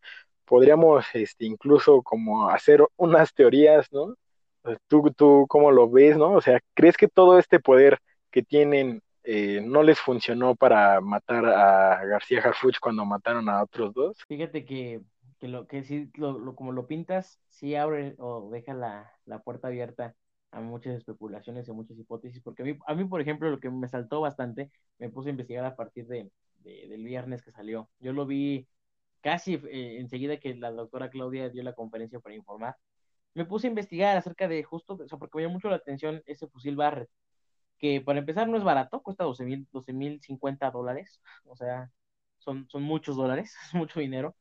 podríamos 0.46 1.06
este, 1.14 1.46
incluso 1.46 2.04
como 2.04 2.50
hacer 2.50 2.86
unas 2.98 3.34
teorías, 3.34 3.88
¿no? 3.92 4.16
¿Tú, 4.88 5.12
tú 5.16 5.46
cómo 5.48 5.72
lo 5.72 5.90
ves, 5.90 6.18
no? 6.18 6.34
O 6.34 6.42
sea, 6.42 6.60
¿crees 6.74 6.98
que 6.98 7.08
todo 7.08 7.40
este 7.40 7.60
poder 7.60 8.00
que 8.30 8.44
tienen 8.44 9.02
eh, 9.24 9.62
no 9.64 9.84
les 9.84 10.00
funcionó 10.00 10.56
para 10.56 11.00
matar 11.00 11.46
a 11.46 12.06
García 12.06 12.42
Harfuch 12.42 12.80
cuando 12.82 13.06
mataron 13.06 13.48
a 13.48 13.64
otros 13.64 13.94
dos? 13.94 14.18
Fíjate 14.28 14.66
que, 14.66 15.02
que 15.40 15.48
lo 15.48 15.66
que 15.68 15.84
sí, 15.84 16.12
lo, 16.16 16.56
como 16.56 16.74
lo 16.74 16.88
pintas, 16.88 17.40
sí 17.48 17.76
abre 17.76 18.16
o 18.20 18.50
deja 18.52 18.74
la, 18.74 19.14
la 19.26 19.40
puerta 19.40 19.70
abierta 19.70 20.16
a 20.54 20.62
muchas 20.62 20.96
especulaciones 20.96 21.68
y 21.68 21.72
a 21.72 21.74
muchas 21.74 21.98
hipótesis, 21.98 22.42
porque 22.42 22.62
a 22.62 22.66
mí, 22.66 22.78
a 22.86 22.94
mí, 22.94 23.06
por 23.06 23.20
ejemplo, 23.22 23.50
lo 23.50 23.60
que 23.60 23.70
me 23.70 23.88
saltó 23.88 24.22
bastante, 24.22 24.72
me 25.00 25.10
puse 25.10 25.30
a 25.30 25.32
investigar 25.32 25.66
a 25.66 25.76
partir 25.76 26.08
de, 26.08 26.32
del 26.64 27.04
viernes 27.04 27.42
que 27.42 27.52
salió. 27.52 27.90
Yo 28.00 28.14
lo 28.14 28.26
vi 28.26 28.68
casi 29.22 29.56
eh, 29.56 29.98
enseguida 30.00 30.38
que 30.38 30.56
la 30.56 30.72
doctora 30.72 31.10
Claudia 31.10 31.50
dio 31.50 31.64
la 31.64 31.74
conferencia 31.74 32.20
para 32.20 32.36
informar, 32.36 32.76
me 33.34 33.46
puse 33.46 33.66
a 33.66 33.70
investigar 33.72 34.16
acerca 34.16 34.48
de 34.48 34.64
justo, 34.64 34.94
o 34.94 35.08
sea, 35.08 35.18
porque 35.18 35.38
me 35.38 35.44
llamó 35.44 35.56
mucho 35.56 35.70
la 35.70 35.78
atención 35.78 36.22
ese 36.28 36.48
fusil 36.48 36.76
Barrett, 36.76 37.10
que 37.80 38.02
para 38.02 38.20
empezar 38.20 38.48
no 38.48 38.58
es 38.58 38.64
barato, 38.64 39.02
cuesta 39.02 39.24
12 39.24 39.46
mil 39.46 39.68
12, 39.72 40.20
50 40.22 40.70
dólares, 40.70 41.20
o 41.46 41.56
sea, 41.56 41.90
son, 42.38 42.68
son 42.70 42.84
muchos 42.84 43.16
dólares, 43.16 43.56
es 43.68 43.74
mucho 43.74 44.00
dinero. 44.00 44.36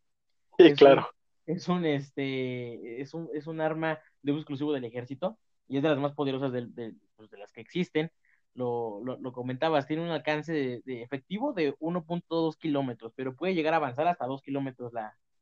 Sí, 0.58 0.74
claro. 0.74 1.08
es 1.46 1.68
un, 1.68 1.86
este, 1.86 3.00
es 3.00 3.14
un, 3.14 3.30
es 3.32 3.46
un 3.46 3.62
arma 3.62 3.98
de 4.20 4.32
uso 4.32 4.40
exclusivo 4.40 4.74
del 4.74 4.84
ejército 4.84 5.38
y 5.72 5.78
es 5.78 5.82
de 5.82 5.88
las 5.88 5.98
más 5.98 6.12
poderosas 6.12 6.52
de, 6.52 6.66
de, 6.66 6.94
pues, 7.16 7.30
de 7.30 7.38
las 7.38 7.50
que 7.50 7.62
existen 7.62 8.12
lo, 8.54 9.02
lo, 9.02 9.32
comentabas, 9.32 9.86
tiene 9.86 10.02
un 10.02 10.10
alcance 10.10 10.82
de, 10.84 11.02
efectivo 11.02 11.54
de 11.54 11.74
1.2 11.78 12.56
kilómetros, 12.58 13.12
pero 13.16 13.34
puede 13.34 13.54
llegar 13.54 13.72
a 13.74 13.78
avanzar 13.78 14.06
hasta 14.06 14.26
2 14.26 14.42
kilómetros 14.42 14.92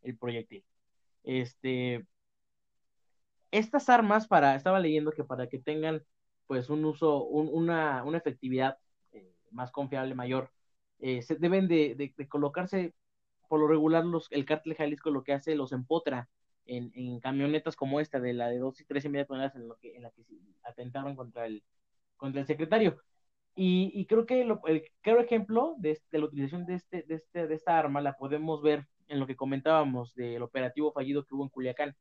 el 0.02 0.16
proyectil. 0.16 0.64
Este, 1.24 2.06
estas 3.50 3.88
armas, 3.88 4.28
para, 4.28 4.54
estaba 4.54 4.78
leyendo 4.78 5.10
que 5.10 5.24
para 5.24 5.48
que 5.48 5.58
tengan 5.58 6.04
pues 6.46 6.70
un 6.70 6.84
uso, 6.84 7.24
una, 7.24 8.04
una 8.04 8.18
efectividad 8.18 8.78
eh, 9.12 9.34
más 9.50 9.72
confiable, 9.72 10.14
mayor, 10.14 10.52
eh, 11.00 11.22
se 11.22 11.36
deben 11.36 11.66
de, 11.68 12.14
colocarse, 12.28 12.94
por 13.48 13.60
lo 13.60 13.66
regular, 13.66 14.04
los, 14.04 14.28
el 14.30 14.44
cártel 14.44 14.74
Jalisco 14.76 15.10
lo 15.10 15.24
que 15.24 15.32
hace, 15.32 15.56
los 15.56 15.72
empotra 15.72 16.28
en, 16.70 16.92
en 16.94 17.20
camionetas 17.20 17.74
como 17.74 18.00
esta, 18.00 18.20
de 18.20 18.32
la 18.32 18.48
de 18.48 18.58
2 18.58 18.80
y 18.80 18.84
3 18.84 19.04
y 19.04 19.08
media 19.08 19.26
toneladas 19.26 19.56
en, 19.56 19.68
lo 19.68 19.76
que, 19.76 19.96
en 19.96 20.02
la 20.04 20.10
que 20.12 20.22
atentaron 20.62 21.16
contra 21.16 21.46
el, 21.46 21.64
contra 22.16 22.40
el 22.40 22.46
secretario. 22.46 23.00
Y, 23.56 24.06
creo 24.06 24.24
que 24.24 24.40
el 24.42 24.84
claro 25.02 25.20
ejemplo 25.20 25.74
de, 25.78 26.00
la 26.12 26.24
utilización 26.24 26.64
de, 26.64 26.74
este, 26.74 27.02
de, 27.02 27.16
este, 27.16 27.46
de 27.46 27.54
esta 27.54 27.78
arma 27.78 28.00
la 28.00 28.16
podemos 28.16 28.62
ver 28.62 28.86
en 29.08 29.18
lo 29.18 29.26
que 29.26 29.36
comentábamos 29.36 30.14
del 30.14 30.42
operativo 30.42 30.92
fallido 30.92 31.26
que 31.26 31.34
hubo 31.34 31.42
en 31.42 31.50
Culiacán. 31.50 31.96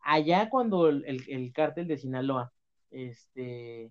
Allá 0.00 0.50
cuando 0.50 0.88
el, 0.88 1.04
el, 1.06 1.52
cártel 1.52 1.86
de 1.86 1.98
Sinaloa 1.98 2.52
este, 2.90 3.90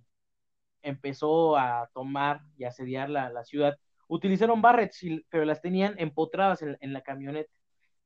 empezó 0.81 1.57
a 1.57 1.89
tomar 1.93 2.41
y 2.57 2.65
asediar 2.65 3.09
la, 3.09 3.29
la 3.29 3.45
ciudad, 3.45 3.77
utilizaron 4.07 4.61
barrets, 4.61 5.01
pero 5.29 5.45
las 5.45 5.61
tenían 5.61 5.95
empotradas 5.97 6.61
en, 6.61 6.77
en, 6.81 6.93
la 6.93 7.01
camioneta. 7.01 7.51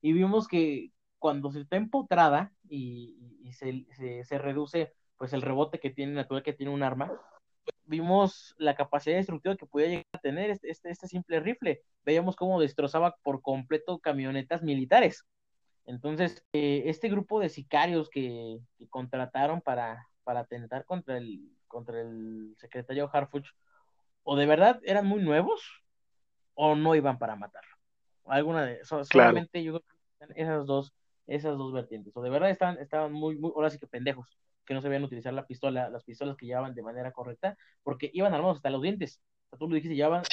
Y 0.01 0.13
vimos 0.13 0.47
que 0.47 0.91
cuando 1.22 1.51
se 1.51 1.61
está 1.61 1.76
empotrada 1.76 2.51
y, 2.67 3.15
y 3.43 3.53
se, 3.53 3.86
se, 3.91 4.26
se, 4.26 4.38
reduce 4.39 4.91
pues 5.17 5.34
el 5.34 5.43
rebote 5.43 5.80
que 5.80 5.91
tiene 5.91 6.13
natural 6.13 6.41
que 6.41 6.51
tiene 6.51 6.74
un 6.74 6.82
arma, 6.82 7.11
vimos 7.86 8.55
la 8.57 8.76
capacidad 8.76 9.17
destructiva 9.17 9.55
que 9.55 9.67
podía 9.67 9.88
llegar 9.88 10.05
a 10.13 10.17
tener 10.17 10.49
este, 10.49 10.72
este, 10.72 10.89
este, 10.89 11.07
simple 11.07 11.39
rifle. 11.39 11.84
Veíamos 12.03 12.36
cómo 12.36 12.59
destrozaba 12.59 13.15
por 13.22 13.43
completo 13.43 13.99
camionetas 13.99 14.63
militares. 14.63 15.28
Entonces, 15.86 16.43
eh, 16.53 16.84
este 16.88 17.07
grupo 17.07 17.39
de 17.39 17.49
sicarios 17.49 18.09
que, 18.09 18.59
contrataron 18.89 19.61
para, 19.61 20.07
para 20.24 20.39
atentar 20.39 20.86
contra 20.86 21.17
el, 21.17 21.51
contra 21.67 22.01
el 22.01 22.55
secretario 22.57 23.11
Harfuch, 23.13 23.47
o 24.24 24.36
de 24.36 24.47
verdad 24.47 24.80
eran 24.84 25.05
muy 25.05 25.22
nuevos, 25.22 25.84
o 26.55 26.76
no 26.76 26.95
iban 26.95 27.19
para 27.19 27.36
matar. 27.36 27.63
Alguna 28.26 28.65
de 28.65 28.84
solamente 28.86 29.61
yo 29.61 29.80
creo 29.80 30.30
que 30.34 30.41
esas 30.41 30.65
dos, 30.65 30.93
esas 31.36 31.57
dos 31.57 31.73
vertientes. 31.73 32.15
O 32.15 32.21
de 32.21 32.29
verdad 32.29 32.49
estaban, 32.49 32.77
estaban 32.79 33.13
muy, 33.13 33.38
muy, 33.38 33.51
ahora 33.55 33.69
sí 33.69 33.77
que 33.77 33.88
pendejos 33.88 34.38
que 34.65 34.73
no 34.73 34.82
sabían 34.82 35.03
utilizar 35.03 35.34
la 35.34 35.47
pistola, 35.47 35.89
las 35.89 36.03
pistolas 36.03 36.38
que 36.38 36.45
llevaban 36.45 36.75
de 36.75 36.84
manera 36.84 37.11
correcta, 37.11 37.57
porque 37.84 38.09
iban 38.13 38.34
armados 38.34 38.57
hasta 38.57 38.69
los 38.69 38.82
dientes. 38.82 39.21
O 39.49 39.57
tú 39.57 39.67
lo 39.67 39.75
dijiste, 39.75 39.95
llevaban, 39.95 40.23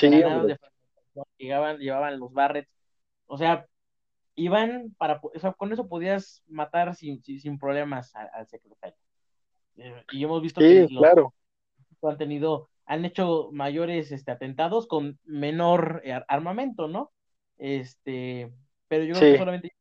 llevaban, 1.39 1.79
llevaban 1.79 2.21
los 2.21 2.33
barrets, 2.33 2.71
o 3.27 3.37
sea, 3.37 3.67
iban 4.35 4.95
para, 4.97 5.21
o 5.23 5.39
sea, 5.39 5.53
con 5.53 5.73
eso 5.73 5.89
podías 5.89 6.43
matar 6.47 6.95
sin, 6.95 7.23
sin 7.23 7.59
problemas 7.59 8.15
al, 8.15 8.47
secretario. 8.47 8.97
Eh, 9.77 10.05
y 10.13 10.25
hemos 10.25 10.41
visto 10.43 10.61
que 10.61 10.87
claro. 10.87 11.35
han 12.03 12.19
tenido, 12.19 12.69
han 12.87 13.05
hecho 13.05 13.51
mayores 13.53 14.13
este, 14.13 14.31
atentados 14.31 14.87
con 14.87 15.19
menor 15.25 16.01
eh, 16.05 16.21
armamento, 16.29 16.87
¿no? 16.87 17.11
Este, 17.57 18.53
pero 18.87 19.05
yo 19.05 19.15
creo 19.15 19.33
que 19.33 19.39
solamente 19.39 19.73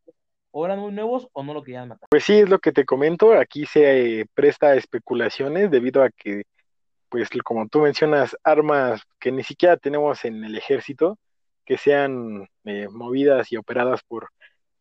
o 0.51 0.65
eran 0.65 0.79
muy 0.79 0.91
nuevos 0.91 1.27
o 1.33 1.43
no 1.43 1.53
lo 1.53 1.63
querían 1.63 1.89
matar. 1.89 2.07
Pues 2.09 2.23
sí, 2.23 2.39
es 2.39 2.49
lo 2.49 2.59
que 2.59 2.71
te 2.71 2.85
comento, 2.85 3.33
aquí 3.33 3.65
se 3.65 4.21
eh, 4.21 4.25
presta 4.33 4.75
especulaciones 4.75 5.71
debido 5.71 6.03
a 6.03 6.09
que, 6.09 6.43
pues 7.09 7.29
como 7.43 7.67
tú 7.67 7.79
mencionas, 7.81 8.35
armas 8.43 9.01
que 9.19 9.31
ni 9.31 9.43
siquiera 9.43 9.77
tenemos 9.77 10.25
en 10.25 10.43
el 10.43 10.55
ejército, 10.57 11.17
que 11.65 11.77
sean 11.77 12.47
eh, 12.65 12.87
movidas 12.89 13.51
y 13.51 13.57
operadas 13.57 14.01
por 14.07 14.29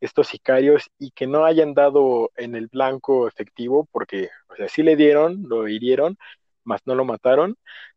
estos 0.01 0.29
sicarios 0.29 0.91
y 0.99 1.11
que 1.11 1.27
no 1.27 1.45
hayan 1.45 1.75
dado 1.75 2.31
en 2.37 2.55
el 2.55 2.69
blanco 2.69 3.27
efectivo, 3.27 3.89
porque, 3.91 4.29
o 4.49 4.57
sea, 4.57 4.69
sí 4.69 4.83
le 4.83 4.97
dieron, 4.97 5.45
lo 5.49 5.69
hirieron, 5.69 6.17
más 6.65 6.81
no 6.85 6.95
lo 6.95 7.05
mataron, 7.05 7.57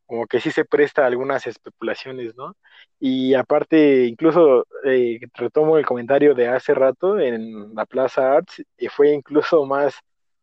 como 0.10 0.26
que 0.26 0.40
sí 0.40 0.50
se 0.50 0.66
presta 0.66 1.04
a 1.04 1.06
algunas 1.06 1.46
especulaciones, 1.46 2.36
¿no? 2.36 2.56
Y 3.00 3.36
aparte, 3.36 4.08
incluso 4.08 4.66
eh, 4.84 5.20
retomo 5.36 5.78
el 5.78 5.86
comentario 5.86 6.34
de 6.34 6.48
hace 6.48 6.74
rato 6.74 7.20
en 7.20 7.76
la 7.76 7.86
Plaza 7.86 8.34
Arts, 8.38 8.64
y 8.76 8.88
fue 8.88 9.14
incluso 9.14 9.68
más 9.68 9.94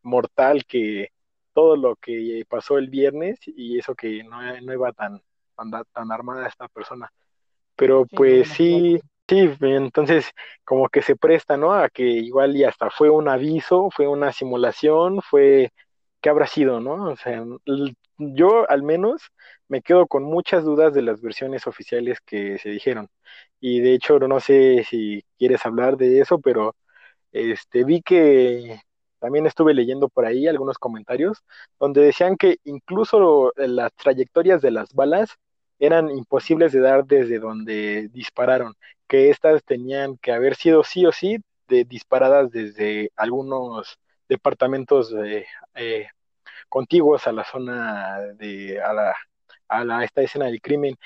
mortal 0.03 0.65
que 0.67 1.09
todo 1.53 1.75
lo 1.75 1.97
que 1.97 2.45
pasó 2.49 2.79
el 2.79 2.89
viernes 2.89 3.41
y 3.45 3.77
eso 3.77 3.97
que 3.97 4.23
no, 4.23 4.41
no 4.61 4.73
iba 4.73 4.93
tan, 4.93 5.21
tan, 5.93 6.13
armada 6.13 6.47
esta 6.47 6.69
persona. 6.69 7.11
Pero 7.75 8.07
pues 8.07 8.49
sí, 8.51 9.01
sí, 9.29 9.51
entonces 9.63 10.31
como 10.65 10.89
que 10.89 11.03
se 11.03 11.17
presta, 11.17 11.57
¿no? 11.57 11.73
A 11.73 11.89
que 11.89 12.05
igual 12.05 12.55
y 12.57 12.63
hasta 12.63 12.89
fue 12.91 13.11
un 13.11 13.29
aviso, 13.29 13.91
fue 13.91 14.07
una 14.07 14.31
simulación, 14.33 15.23
fue, 15.23 15.73
¿qué 16.21 16.29
habrá 16.29 16.47
sido, 16.47 16.79
no? 16.79 17.11
O 17.11 17.17
sea, 17.17 17.45
yo 18.17 18.71
al 18.71 18.83
menos 18.83 19.31
me 19.69 19.83
quedo 19.83 20.07
con 20.07 20.25
muchas 20.25 20.65
dudas 20.65 20.95
de 20.95 21.03
las 21.03 21.21
versiones 21.21 21.67
oficiales 21.67 22.19
que 22.25 22.59
se 22.59 22.71
dijeron. 22.71 23.09
Y 23.61 23.81
de 23.81 23.95
hecho, 23.95 24.19
no 24.21 24.41
sé 24.41 24.85
si 24.89 25.25
quieres 25.39 25.65
hablar 25.67 25.97
de 25.97 26.21
eso, 26.21 26.39
pero 26.41 26.75
este, 27.33 27.85
vi 27.85 28.03
que 28.03 28.81
también 29.19 29.47
estuve 29.47 29.75
leyendo 29.75 30.09
por 30.09 30.27
ahí 30.27 30.47
algunos 30.47 30.79
comentarios 30.79 31.39
donde 31.81 32.03
decían 32.03 32.37
que 32.37 32.59
incluso 32.65 33.53
las 33.57 33.93
trayectorias 33.95 34.63
de 34.63 34.71
las 34.71 34.93
balas 34.95 35.31
eran 35.79 36.11
imposibles 36.11 36.73
de 36.73 36.81
dar 36.81 37.05
desde 37.07 37.39
donde 37.39 38.09
dispararon, 38.13 38.75
que 39.09 39.31
estas 39.31 39.65
tenían 39.65 40.17
que 40.19 40.33
haber 40.33 40.55
sido 40.57 40.85
sí 40.85 41.07
o 41.07 41.13
sí 41.13 41.39
de, 41.69 41.85
disparadas 41.85 42.51
desde 42.51 43.11
algunos 43.17 43.99
departamentos 44.29 45.15
eh, 45.75 46.09
contiguos 46.69 47.27
a 47.27 47.33
la 47.33 47.45
zona 47.45 48.19
de 48.39 48.81
a 48.81 48.93
la, 48.93 49.15
a 49.69 49.85
la, 49.85 50.05
esta 50.05 50.23
escena 50.23 50.47
del 50.47 50.61
crimen 50.61 50.97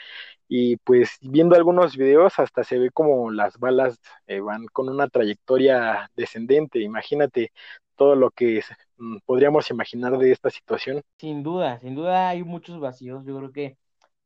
y 0.48 0.76
pues 0.78 1.18
viendo 1.20 1.54
algunos 1.54 1.96
videos 1.96 2.38
hasta 2.38 2.64
se 2.64 2.78
ve 2.78 2.90
como 2.90 3.30
las 3.30 3.58
balas 3.58 4.00
eh, 4.26 4.40
van 4.40 4.66
con 4.66 4.88
una 4.88 5.08
trayectoria 5.08 6.10
descendente. 6.16 6.80
Imagínate 6.80 7.52
todo 7.94 8.16
lo 8.16 8.30
que 8.30 8.62
mm, 8.96 9.18
podríamos 9.26 9.70
imaginar 9.70 10.18
de 10.18 10.32
esta 10.32 10.50
situación. 10.50 11.02
Sin 11.18 11.42
duda, 11.42 11.78
sin 11.78 11.94
duda 11.94 12.30
hay 12.30 12.42
muchos 12.42 12.80
vacíos. 12.80 13.24
Yo 13.24 13.36
creo 13.36 13.52
que 13.52 13.76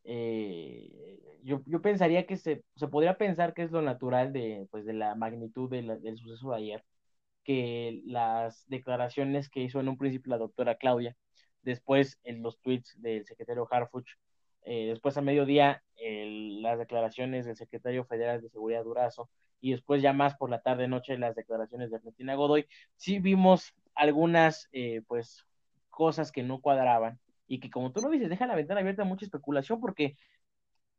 eh, 0.05 1.19
yo, 1.43 1.61
yo, 1.67 1.83
pensaría 1.83 2.27
que 2.27 2.37
se, 2.37 2.65
se, 2.77 2.89
podría 2.89 3.19
pensar 3.19 3.53
que 3.53 3.63
es 3.63 3.71
lo 3.71 3.83
natural 3.83 4.33
de, 4.33 4.67
pues, 4.71 4.85
de 4.87 4.95
la 4.95 5.15
magnitud 5.15 5.69
de 5.71 5.83
del 6.01 6.19
suceso 6.19 6.51
de 6.51 6.57
ayer, 6.57 6.85
que 7.45 8.03
las 8.07 8.65
declaraciones 8.69 9.51
que 9.51 9.61
hizo 9.61 9.81
en 9.81 9.89
un 9.89 9.99
principio 9.99 10.31
la 10.31 10.39
doctora 10.39 10.77
Claudia, 10.77 11.17
después 11.63 12.19
en 12.25 12.43
los 12.43 12.61
tweets 12.61 12.95
del 13.01 13.27
secretario 13.27 13.67
Harfuch, 13.71 14.07
eh, 14.65 14.87
después 14.87 15.17
a 15.17 15.23
mediodía 15.23 15.83
las 15.97 16.79
declaraciones 16.79 17.47
del 17.47 17.57
secretario 17.57 18.05
federal 18.05 18.43
de 18.43 18.51
Seguridad 18.51 18.85
Durazo, 18.85 19.31
y 19.61 19.71
después 19.73 20.03
ya 20.03 20.13
más 20.13 20.35
por 20.37 20.51
la 20.51 20.61
tarde 20.61 20.89
noche 20.89 21.17
las 21.17 21.35
declaraciones 21.35 21.91
de 21.91 21.97
Argentina 21.97 22.35
Godoy, 22.35 22.67
sí 22.97 23.19
vimos 23.19 23.75
algunas 23.95 24.69
eh, 24.73 25.01
pues 25.09 25.47
cosas 25.89 26.33
que 26.33 26.43
no 26.43 26.61
cuadraban 26.61 27.19
y 27.47 27.61
que 27.61 27.71
como 27.71 27.91
tú 27.91 28.03
lo 28.03 28.11
dices, 28.11 28.29
deja 28.29 28.47
la 28.47 28.57
ventana 28.57 28.81
abierta 28.81 29.03
a 29.03 29.07
mucha 29.07 29.25
especulación 29.25 29.81
porque 29.81 30.17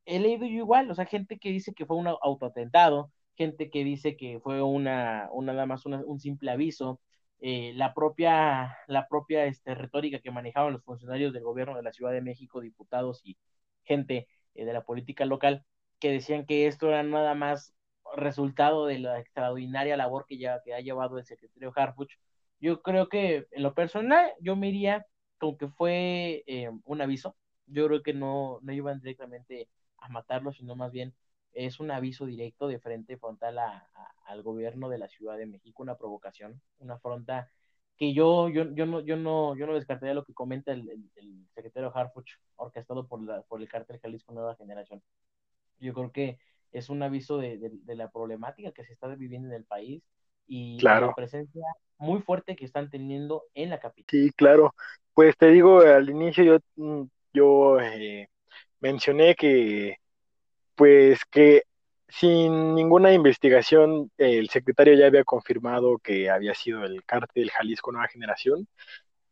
he 0.06 0.20
leído 0.20 0.46
yo 0.46 0.58
igual, 0.58 0.90
o 0.90 0.96
sea, 0.96 1.06
gente 1.06 1.38
que 1.38 1.50
dice 1.50 1.74
que 1.76 1.86
fue 1.86 1.98
un 1.98 2.08
autoatentado, 2.08 3.12
gente 3.36 3.70
que 3.70 3.84
dice 3.84 4.18
que 4.18 4.40
fue 4.40 4.64
una, 4.64 5.30
una 5.32 5.54
nada 5.54 5.68
más 5.68 5.86
un 5.86 6.20
simple 6.20 6.50
aviso, 6.50 7.00
eh, 7.42 7.74
la 7.76 7.94
propia, 7.94 8.78
la 8.88 9.08
propia 9.08 9.46
este, 9.46 9.76
retórica 9.76 10.20
que 10.20 10.32
manejaban 10.32 10.74
los 10.74 10.84
funcionarios 10.84 11.34
del 11.34 11.44
gobierno 11.44 11.76
de 11.76 11.84
la 11.84 11.94
Ciudad 11.94 12.12
de 12.12 12.22
México, 12.22 12.62
diputados 12.62 13.22
y 13.24 13.38
gente 13.86 14.28
eh, 14.56 14.66
de 14.66 14.74
la 14.74 14.84
política 14.84 15.26
local, 15.26 15.66
que 16.00 16.12
decían 16.12 16.46
que 16.46 16.68
esto 16.68 16.88
era 16.90 17.04
nada 17.04 17.36
más 17.36 17.74
resultado 18.16 18.86
de 18.86 19.00
la 19.00 19.20
extraordinaria 19.20 19.98
labor 19.98 20.26
que, 20.28 20.38
ya, 20.38 20.62
que 20.64 20.74
ha 20.74 20.80
llevado 20.82 21.18
el 21.18 21.26
secretario 21.26 21.72
Harfuch. 21.76 22.12
Yo 22.60 22.82
creo 22.82 23.10
que 23.10 23.48
en 23.52 23.64
lo 23.64 23.74
personal 23.74 24.32
yo 24.40 24.56
me 24.56 24.70
iría 24.70 25.06
con 25.38 25.58
que 25.58 25.68
fue 25.68 26.44
eh, 26.48 26.70
un 26.86 27.02
aviso. 27.02 27.36
Yo 27.68 27.88
creo 27.88 28.04
que 28.04 28.14
no, 28.14 28.60
no 28.62 28.74
iban 28.74 29.00
directamente 29.00 29.70
a 29.98 30.10
matarlo, 30.10 30.52
sino 30.54 30.76
más 30.76 30.92
bien 30.92 31.14
es 31.54 31.80
un 31.80 31.92
aviso 31.92 32.26
directo 32.26 32.68
de 32.68 32.80
frente 32.80 33.18
frontal 33.18 33.58
a, 33.60 33.90
al 34.26 34.44
gobierno 34.44 34.90
de 34.90 34.98
la 34.98 35.08
Ciudad 35.08 35.38
de 35.38 35.46
México, 35.46 35.84
una 35.84 35.98
provocación, 35.98 36.62
una 36.80 36.96
afronta 36.96 37.50
que 37.98 38.14
yo, 38.14 38.50
yo, 38.50 38.66
yo, 38.74 38.86
no, 38.86 39.00
yo, 39.02 39.16
no, 39.16 39.56
yo 39.56 39.68
no 39.68 39.74
descartaría 39.74 40.14
lo 40.14 40.26
que 40.26 40.34
comenta 40.34 40.72
el, 40.72 40.90
el, 41.16 41.48
secretario 41.54 41.96
Harfuch, 41.96 42.32
orquestado 42.58 43.08
por, 43.08 43.24
la, 43.24 43.42
por 43.44 43.62
el 43.62 43.70
cártel 43.70 44.00
Jalisco 44.00 44.34
Nueva 44.34 44.56
Generación. 44.56 45.02
Yo 45.80 45.94
creo 45.94 46.12
que 46.12 46.38
es 46.72 46.90
un 46.90 47.02
aviso 47.02 47.38
de, 47.38 47.58
de, 47.58 47.96
la 47.96 48.12
problemática 48.12 48.72
que 48.72 48.84
se 48.84 48.92
está 48.92 49.08
viviendo 49.16 49.48
en 49.48 49.54
el 49.54 49.64
país 49.64 50.04
y 50.48 50.80
la 50.82 51.14
presencia 51.16 51.66
muy 51.98 52.22
fuerte 52.22 52.58
que 52.58 52.66
están 52.66 52.90
teniendo 52.90 53.44
en 53.54 53.70
la 53.70 53.80
capital. 53.80 54.08
Sí, 54.10 54.32
claro. 54.36 54.76
Pues 55.14 55.38
te 55.38 55.48
digo, 55.48 55.80
al 55.80 56.10
inicio 56.10 56.44
yo, 56.44 56.58
mm, 56.76 57.08
yo 57.34 57.80
eh, 57.80 58.30
mencioné 58.82 59.36
que, 59.36 59.98
pues 60.76 61.24
que 61.32 61.64
sin 62.20 62.76
ninguna 62.76 63.14
investigación 63.14 64.12
el 64.18 64.50
secretario 64.50 64.94
ya 64.96 65.08
había 65.08 65.24
confirmado 65.26 65.98
que 66.00 66.30
había 66.30 66.54
sido 66.54 66.84
el 66.86 67.04
cártel 67.06 67.52
Jalisco 67.52 67.92
Nueva 67.92 68.08
Generación. 68.08 68.68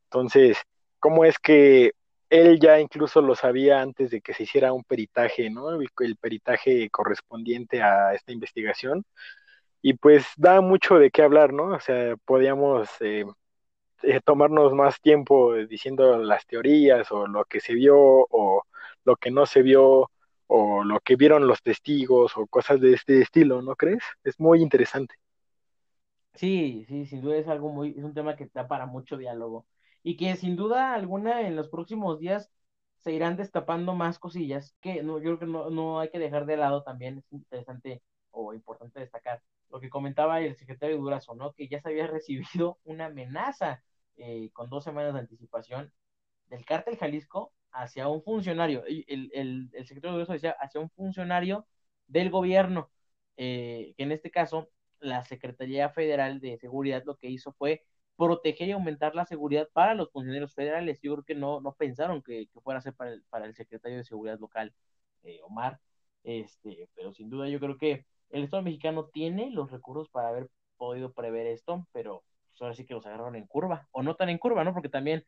Entonces, 0.06 0.58
¿cómo 1.00 1.26
es 1.26 1.40
que 1.40 1.94
él 2.30 2.60
ya 2.60 2.80
incluso 2.80 3.22
lo 3.22 3.36
sabía 3.36 3.82
antes 3.82 4.12
de 4.12 4.22
que 4.22 4.34
se 4.34 4.44
hiciera 4.44 4.74
un 4.74 4.84
peritaje, 4.84 5.50
¿no? 5.50 5.72
El, 5.72 6.18
peritaje 6.18 6.90
correspondiente 6.90 7.82
a 7.84 8.14
esta 8.16 8.32
investigación. 8.32 9.06
Y 9.82 9.94
pues 9.96 10.26
da 10.38 10.62
mucho 10.62 10.98
de 10.98 11.12
qué 11.12 11.24
hablar, 11.24 11.54
¿no? 11.54 11.76
O 11.76 11.80
sea, 11.80 12.16
podíamos 12.26 12.90
eh, 13.02 13.26
eh, 14.04 14.20
tomarnos 14.26 14.74
más 14.74 15.00
tiempo 15.02 15.54
diciendo 15.56 16.18
las 16.20 16.46
teorías 16.48 17.12
o 17.12 17.28
lo 17.28 17.46
que 17.46 17.60
se 17.62 17.74
vio 17.76 17.98
o 17.98 18.64
lo 19.06 19.16
que 19.18 19.32
no 19.32 19.46
se 19.46 19.62
vio 19.62 20.10
o 20.56 20.84
lo 20.84 21.00
que 21.00 21.16
vieron 21.16 21.48
los 21.48 21.64
testigos 21.64 22.38
o 22.38 22.46
cosas 22.46 22.80
de 22.80 22.94
este 22.94 23.22
estilo, 23.22 23.64
¿no 23.64 23.76
crees? 23.76 24.04
Es 24.24 24.40
muy 24.40 24.62
interesante. 24.62 25.16
Sí, 26.36 26.86
sí, 26.88 27.06
sin 27.08 27.22
duda 27.22 27.38
es 27.38 27.48
algo 27.48 27.70
muy, 27.72 27.92
es 27.98 28.04
un 28.04 28.14
tema 28.14 28.36
que 28.36 28.50
da 28.54 28.68
para 28.68 28.86
mucho 28.86 29.18
diálogo 29.18 29.66
y 30.04 30.16
que 30.16 30.36
sin 30.36 30.56
duda 30.56 30.94
alguna 30.94 31.42
en 31.42 31.56
los 31.56 31.70
próximos 31.70 32.20
días 32.20 32.52
se 33.00 33.12
irán 33.14 33.36
destapando 33.36 33.96
más 33.96 34.20
cosillas 34.20 34.76
que 34.80 35.02
no, 35.02 35.18
yo 35.18 35.38
creo 35.38 35.40
que 35.40 35.46
no, 35.48 35.70
no 35.72 36.00
hay 36.00 36.10
que 36.10 36.20
dejar 36.20 36.46
de 36.46 36.58
lado 36.58 36.84
también, 36.84 37.18
es 37.20 37.34
interesante 37.34 38.04
o 38.32 38.54
importante 38.54 39.00
destacar 39.00 39.42
lo 39.70 39.80
que 39.80 39.90
comentaba 39.90 40.40
el 40.40 40.56
secretario 40.56 40.98
Durazo, 40.98 41.34
¿no? 41.36 41.54
Que 41.54 41.68
ya 41.68 41.82
se 41.82 41.90
había 41.90 42.06
recibido 42.08 42.78
una 42.84 43.06
amenaza 43.08 43.84
eh, 44.18 44.52
con 44.54 44.70
dos 44.70 44.84
semanas 44.84 45.14
de 45.16 45.22
anticipación 45.22 45.92
del 46.48 46.64
cártel 46.66 46.98
Jalisco 46.98 47.54
hacia 47.74 48.08
un 48.08 48.24
funcionario, 48.24 48.84
el, 48.86 49.32
el, 49.34 49.70
el 49.74 49.86
secretario 49.88 50.14
Durazo 50.14 50.34
decía 50.34 50.56
hacia 50.60 50.82
un 50.82 50.90
funcionario 50.92 51.68
del 52.08 52.30
gobierno, 52.30 52.92
eh, 53.38 53.94
que 53.98 54.04
en 54.04 54.12
este 54.12 54.32
caso 54.32 54.70
la 55.00 55.24
Secretaría 55.24 55.90
Federal 55.90 56.40
de 56.40 56.58
Seguridad 56.58 57.04
lo 57.06 57.18
que 57.18 57.30
hizo 57.30 57.52
fue 57.54 57.86
proteger 58.16 58.70
y 58.70 58.72
aumentar 58.72 59.16
la 59.16 59.26
seguridad 59.26 59.68
para 59.74 59.96
los 59.96 60.12
funcionarios 60.12 60.54
federales. 60.54 61.00
Yo 61.02 61.14
creo 61.14 61.26
que 61.26 61.36
no, 61.36 61.62
no 61.62 61.74
pensaron 61.74 62.22
que, 62.22 62.48
fuera 62.64 62.80
a 62.80 62.82
ser 62.82 62.94
para 62.94 63.12
el, 63.12 63.24
para 63.30 63.46
el 63.46 63.56
secretario 63.56 63.98
de 63.98 64.04
Seguridad 64.04 64.40
local, 64.40 64.74
eh, 65.24 65.40
Omar, 65.44 65.80
este, 66.24 66.90
pero 66.96 67.14
sin 67.14 67.30
duda 67.30 67.50
yo 67.50 67.60
creo 67.60 67.78
que 67.78 68.06
el 68.30 68.44
Estado 68.44 68.64
mexicano 68.64 69.06
tiene 69.06 69.50
los 69.52 69.72
recursos 69.72 70.10
para 70.10 70.30
haber 70.30 70.50
podido 70.78 71.14
prever 71.14 71.48
esto, 71.48 71.88
pero 71.92 72.24
pues, 72.50 72.62
ahora 72.62 72.76
sí 72.76 72.86
que 72.86 72.94
los 72.94 73.06
agarraron 73.06 73.36
en 73.36 73.48
curva, 73.48 73.88
o 73.92 74.04
no 74.04 74.16
tan 74.16 74.30
en 74.30 74.38
curva, 74.38 74.64
¿no? 74.64 74.74
Porque 74.74 74.90
también 74.90 75.26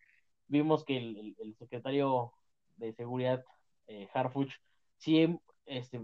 vimos 0.47 0.83
que 0.83 0.97
el, 0.97 1.55
secretario 1.57 2.33
de 2.77 2.93
Seguridad, 2.93 3.43
eh, 3.87 4.07
Harfuch, 4.13 4.53
sí 4.97 5.39
este, 5.65 6.01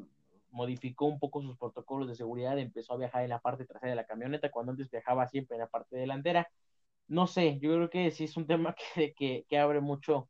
modificó 0.51 1.05
un 1.05 1.19
poco 1.19 1.41
sus 1.41 1.57
protocolos 1.57 2.07
de 2.07 2.15
seguridad, 2.15 2.57
empezó 2.59 2.93
a 2.93 2.97
viajar 2.97 3.23
en 3.23 3.29
la 3.29 3.39
parte 3.39 3.65
trasera 3.65 3.91
de 3.91 3.95
la 3.95 4.05
camioneta, 4.05 4.51
cuando 4.51 4.71
antes 4.71 4.89
viajaba 4.89 5.27
siempre 5.27 5.55
en 5.55 5.61
la 5.61 5.67
parte 5.67 5.97
delantera, 5.97 6.49
no 7.07 7.27
sé, 7.27 7.59
yo 7.59 7.73
creo 7.73 7.89
que 7.89 8.11
sí 8.11 8.23
es 8.25 8.37
un 8.37 8.47
tema 8.47 8.75
que, 8.95 9.13
que, 9.13 9.45
que 9.47 9.57
abre 9.57 9.81
mucho 9.81 10.29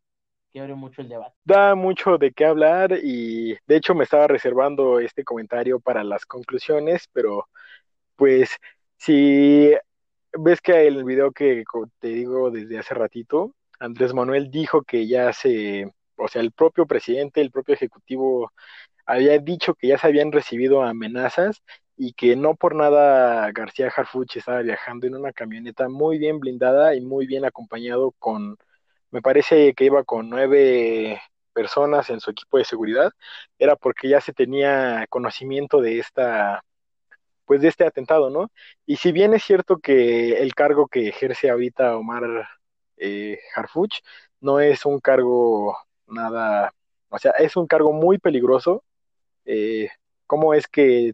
que 0.52 0.60
abre 0.60 0.76
mucho 0.76 1.02
el 1.02 1.08
debate. 1.08 1.34
Da 1.46 1.76
mucho 1.76 2.18
de 2.18 2.34
qué 2.34 2.46
hablar 2.46 3.00
y 3.02 3.54
de 3.66 3.78
hecho 3.78 3.96
me 3.96 4.04
estaba 4.04 4.28
reservando 4.28 5.00
este 5.00 5.24
comentario 5.24 5.80
para 5.80 6.04
las 6.04 6.26
conclusiones, 6.26 7.08
pero 7.14 7.48
pues 8.18 8.58
si 8.98 9.72
ves 10.38 10.62
que 10.62 10.88
el 10.88 11.04
video 11.04 11.32
que 11.32 11.64
te 12.00 12.10
digo 12.10 12.52
desde 12.52 12.80
hace 12.80 12.94
ratito, 12.94 13.56
Andrés 13.82 14.14
Manuel 14.14 14.52
dijo 14.52 14.84
que 14.84 15.08
ya 15.08 15.34
se, 15.34 15.92
o 16.16 16.28
sea, 16.28 16.42
el 16.42 16.52
propio 16.52 16.86
presidente, 16.86 17.42
el 17.42 17.52
propio 17.52 17.74
ejecutivo 17.76 18.52
había 19.06 19.40
dicho 19.40 19.76
que 19.76 19.88
ya 19.90 19.98
se 19.98 20.08
habían 20.08 20.32
recibido 20.32 20.84
amenazas 20.84 21.64
y 21.98 22.14
que 22.14 22.36
no 22.36 22.56
por 22.56 22.76
nada 22.76 23.52
García 23.52 23.92
Harfuch 23.96 24.38
estaba 24.38 24.62
viajando 24.62 25.08
en 25.08 25.16
una 25.16 25.34
camioneta 25.34 25.90
muy 25.90 26.20
bien 26.20 26.40
blindada 26.40 26.96
y 26.96 27.02
muy 27.02 27.26
bien 27.28 27.44
acompañado 27.46 28.14
con, 28.20 28.58
me 29.12 29.22
parece 29.22 29.74
que 29.74 29.86
iba 29.86 30.04
con 30.04 30.30
nueve 30.30 31.22
personas 31.54 32.10
en 32.12 32.20
su 32.20 32.32
equipo 32.32 32.58
de 32.60 32.66
seguridad, 32.66 33.12
era 33.60 33.76
porque 33.76 34.10
ya 34.10 34.22
se 34.22 34.34
tenía 34.34 35.06
conocimiento 35.10 35.82
de 35.82 36.00
esta, 36.00 36.64
pues 37.46 37.62
de 37.62 37.70
este 37.70 37.86
atentado, 37.86 38.30
¿no? 38.30 38.52
Y 38.86 38.98
si 38.98 39.12
bien 39.12 39.34
es 39.34 39.44
cierto 39.44 39.80
que 39.80 40.42
el 40.42 40.54
cargo 40.56 40.88
que 40.88 41.10
ejerce 41.10 41.50
ahorita 41.50 41.98
Omar 41.98 42.48
eh, 43.02 43.40
Harfuch 43.56 44.02
no 44.42 44.62
es 44.62 44.86
un 44.88 45.02
cargo 45.02 45.78
nada, 46.08 46.74
o 47.10 47.20
sea, 47.20 47.32
es 47.40 47.58
un 47.58 47.68
cargo 47.68 47.94
muy 47.94 48.20
peligroso. 48.20 48.84
Eh, 49.46 49.90
¿Cómo 50.28 50.54
es 50.56 50.68
que 50.68 51.14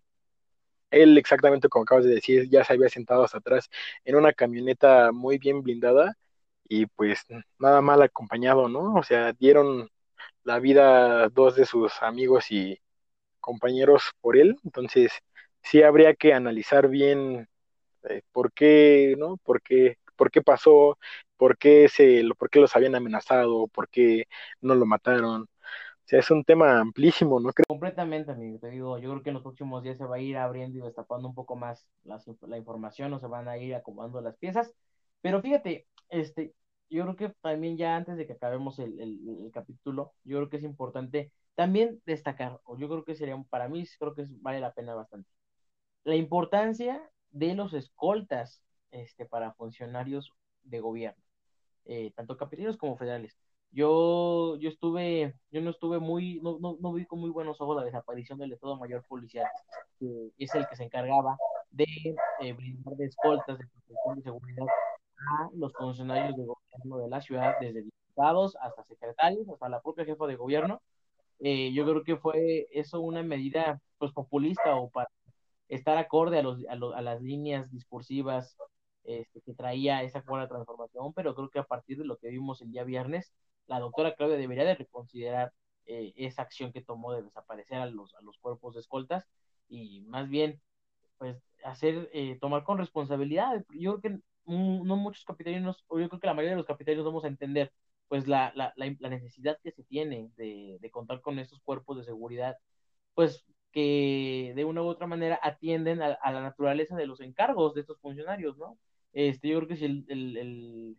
él 0.92 1.18
exactamente 1.18 1.70
como 1.70 1.84
acabas 1.84 2.06
de 2.06 2.16
decir, 2.16 2.50
ya 2.50 2.64
se 2.64 2.74
había 2.74 2.90
sentado 2.90 3.24
hasta 3.24 3.40
atrás 3.40 3.70
en 4.06 4.16
una 4.16 4.34
camioneta 4.34 5.12
muy 5.12 5.38
bien 5.38 5.62
blindada 5.64 6.16
y 6.70 6.86
pues 6.88 7.26
nada 7.60 7.82
mal 7.82 8.02
acompañado, 8.02 8.70
¿no? 8.70 8.96
O 8.96 9.04
sea, 9.04 9.34
dieron 9.34 9.90
la 10.44 10.60
vida 10.60 11.30
dos 11.30 11.56
de 11.56 11.66
sus 11.66 12.02
amigos 12.04 12.52
y 12.52 12.80
compañeros 13.40 14.12
por 14.22 14.38
él, 14.38 14.58
entonces 14.66 15.12
sí 15.64 15.84
habría 15.84 16.16
que 16.16 16.34
analizar 16.34 16.90
bien 16.90 17.48
eh, 18.10 18.22
por 18.32 18.52
qué, 18.54 19.16
¿no? 19.18 19.38
¿Por 19.38 19.62
qué, 19.62 19.98
por 20.16 20.32
qué 20.32 20.42
pasó? 20.42 20.98
¿Por 21.38 21.58
qué, 21.58 21.88
se, 21.90 22.24
por 22.38 22.50
qué 22.50 22.60
los 22.60 22.76
habían 22.76 22.96
amenazado? 22.96 23.68
¿Por 23.68 23.90
qué 23.90 24.26
no 24.62 24.76
lo 24.76 24.86
mataron? 24.86 25.48
sea, 26.08 26.20
es 26.20 26.32
un 26.32 26.44
tema 26.44 26.80
amplísimo, 26.80 27.40
¿no? 27.40 27.52
Completamente, 27.68 28.32
amigo. 28.32 28.60
Te 28.60 28.70
digo, 28.70 28.98
yo 28.98 29.10
creo 29.12 29.24
que 29.24 29.30
en 29.30 29.34
los 29.36 29.44
próximos 29.44 29.84
días 29.84 29.98
se 29.98 30.06
va 30.06 30.16
a 30.16 30.20
ir 30.20 30.38
abriendo 30.38 30.80
y 30.80 30.82
destapando 30.82 31.28
un 31.28 31.36
poco 31.36 31.56
más 31.58 31.86
la, 32.06 32.22
la 32.48 32.58
información, 32.58 33.14
o 33.14 33.20
se 33.20 33.28
van 33.28 33.48
a 33.50 33.58
ir 33.58 33.76
acomodando 33.76 34.22
las 34.22 34.38
piezas. 34.38 34.74
Pero 35.22 35.42
fíjate, 35.42 35.88
este, 36.10 36.54
yo 36.90 37.04
creo 37.04 37.16
que 37.18 37.30
también 37.42 37.78
ya 37.78 37.98
antes 37.98 38.16
de 38.18 38.26
que 38.26 38.34
acabemos 38.34 38.80
el, 38.80 39.00
el, 39.00 39.52
capítulo, 39.52 40.14
yo 40.24 40.38
creo 40.38 40.50
que 40.50 40.58
es 40.58 40.64
importante 40.64 41.32
también 41.56 42.02
destacar, 42.06 42.62
o 42.64 42.78
yo 42.78 42.88
creo 42.88 43.04
que 43.04 43.16
sería, 43.16 43.38
para 43.50 43.68
mí, 43.68 43.86
creo 44.00 44.16
que 44.16 44.26
vale 44.42 44.60
la 44.62 44.74
pena 44.74 44.96
bastante, 44.96 45.30
la 46.06 46.16
importancia 46.16 47.02
de 47.32 47.56
los 47.56 47.74
escoltas 47.74 48.62
este, 48.92 49.26
para 49.26 49.54
funcionarios 49.54 50.34
de 50.64 50.80
gobierno, 50.80 51.22
eh, 51.88 52.12
tanto 52.16 52.38
capitalinos 52.38 52.78
como 52.78 52.98
federales 52.98 53.38
Yo, 53.72 54.58
yo 54.60 54.70
estuve, 54.70 55.36
yo 55.52 55.62
no 55.62 55.72
estuve 55.72 56.00
muy, 56.00 56.40
no, 56.42 56.58
no, 56.60 56.78
no 56.80 56.94
vi 56.94 57.06
con 57.06 57.20
muy 57.20 57.30
buenos 57.32 57.62
ojos 57.62 57.78
la 57.78 57.84
desaparición 57.86 58.40
del 58.40 58.54
Estado 58.54 58.78
Mayor 58.78 59.04
Policial, 59.08 59.48
que 60.00 60.32
es 60.38 60.56
el 60.56 60.68
que 60.68 60.76
se 60.76 60.84
encargaba 60.86 61.38
de 61.72 61.86
eh, 62.42 62.54
brindar 62.54 62.96
de 62.96 63.06
escoltas, 63.06 63.58
de 63.58 63.66
protección 63.68 64.16
de 64.18 64.22
seguridad 64.24 64.66
a 65.18 65.50
los 65.56 65.74
funcionarios 65.74 66.36
de 66.38 66.46
gobierno 66.46 66.98
de 67.00 67.10
la 67.10 67.22
ciudad, 67.22 67.56
desde 67.60 67.84
diputados 67.84 68.56
hasta 68.62 68.84
secretarios, 68.86 69.48
hasta 69.50 69.70
la 69.70 69.82
propia 69.82 70.06
jefa 70.06 70.28
de 70.28 70.36
gobierno. 70.36 70.82
Eh, 71.40 71.74
yo 71.74 71.86
creo 71.86 72.04
que 72.04 72.18
fue 72.18 72.68
eso 72.72 73.00
una 73.02 73.24
medida 73.24 73.82
pues 74.00 74.12
populista 74.14 74.76
o 74.78 74.90
para 74.90 75.10
estar 75.70 75.98
acorde 75.98 76.40
a, 76.40 76.44
los, 76.44 76.60
a, 76.68 76.74
a 76.74 77.02
las 77.02 77.22
líneas 77.22 77.70
discursivas 77.72 78.58
este, 79.08 79.42
que 79.42 79.54
traía 79.54 80.04
esa 80.04 80.22
cuarta 80.22 80.50
transformación, 80.50 81.14
pero 81.14 81.34
creo 81.34 81.50
que 81.50 81.60
a 81.60 81.64
partir 81.64 81.98
de 81.98 82.06
lo 82.06 82.18
que 82.18 82.30
vimos 82.30 82.62
el 82.62 82.72
día 82.72 82.84
viernes, 82.84 83.34
la 83.68 83.80
doctora 83.80 84.16
Claudia 84.16 84.38
debería 84.38 84.66
de 84.66 84.76
reconsiderar 84.76 85.54
eh, 85.86 86.14
esa 86.18 86.42
acción 86.44 86.74
que 86.74 86.82
tomó 86.82 87.14
de 87.14 87.24
desaparecer 87.24 87.78
a 87.80 87.86
los, 87.88 88.14
a 88.16 88.22
los 88.22 88.38
cuerpos 88.40 88.76
de 88.76 88.82
escoltas 88.82 89.26
y 89.70 90.02
más 90.02 90.30
bien 90.30 90.62
pues 91.18 91.38
hacer, 91.64 92.10
eh, 92.14 92.38
tomar 92.42 92.64
con 92.64 92.78
responsabilidad. 92.78 93.66
Yo 93.70 94.00
creo 94.00 94.18
que 94.18 94.22
no 94.46 94.96
muchos 94.98 95.26
capitalinos, 95.26 95.84
o 95.88 96.00
yo 96.00 96.10
creo 96.10 96.20
que 96.20 96.28
la 96.28 96.34
mayoría 96.34 96.52
de 96.52 96.58
los 96.58 96.66
capitalinos 96.66 97.06
vamos 97.06 97.24
a 97.24 97.28
entender 97.28 97.72
pues 98.08 98.28
la, 98.28 98.52
la, 98.56 98.74
la, 98.76 99.10
necesidad 99.10 99.58
que 99.64 99.72
se 99.72 99.84
tiene 99.84 100.32
de, 100.38 100.78
de, 100.82 100.92
contar 100.92 101.22
con 101.22 101.40
estos 101.40 101.60
cuerpos 101.62 101.98
de 101.98 102.04
seguridad, 102.06 102.58
pues 103.14 103.46
que 103.72 104.54
de 104.56 104.66
una 104.66 104.82
u 104.82 104.88
otra 104.88 105.08
manera 105.08 105.40
atienden 105.44 106.02
a, 106.02 106.14
a, 106.14 106.32
la 106.32 106.42
naturaleza 106.42 106.96
de 106.96 107.08
los 107.08 107.22
encargos 107.22 107.74
de 107.74 107.82
estos 107.82 108.00
funcionarios, 108.00 108.58
¿no? 108.58 108.78
Este, 109.18 109.48
yo 109.48 109.58
creo 109.58 109.68
que 109.68 109.78
si 109.78 109.86
el, 109.86 110.06
el, 110.10 110.38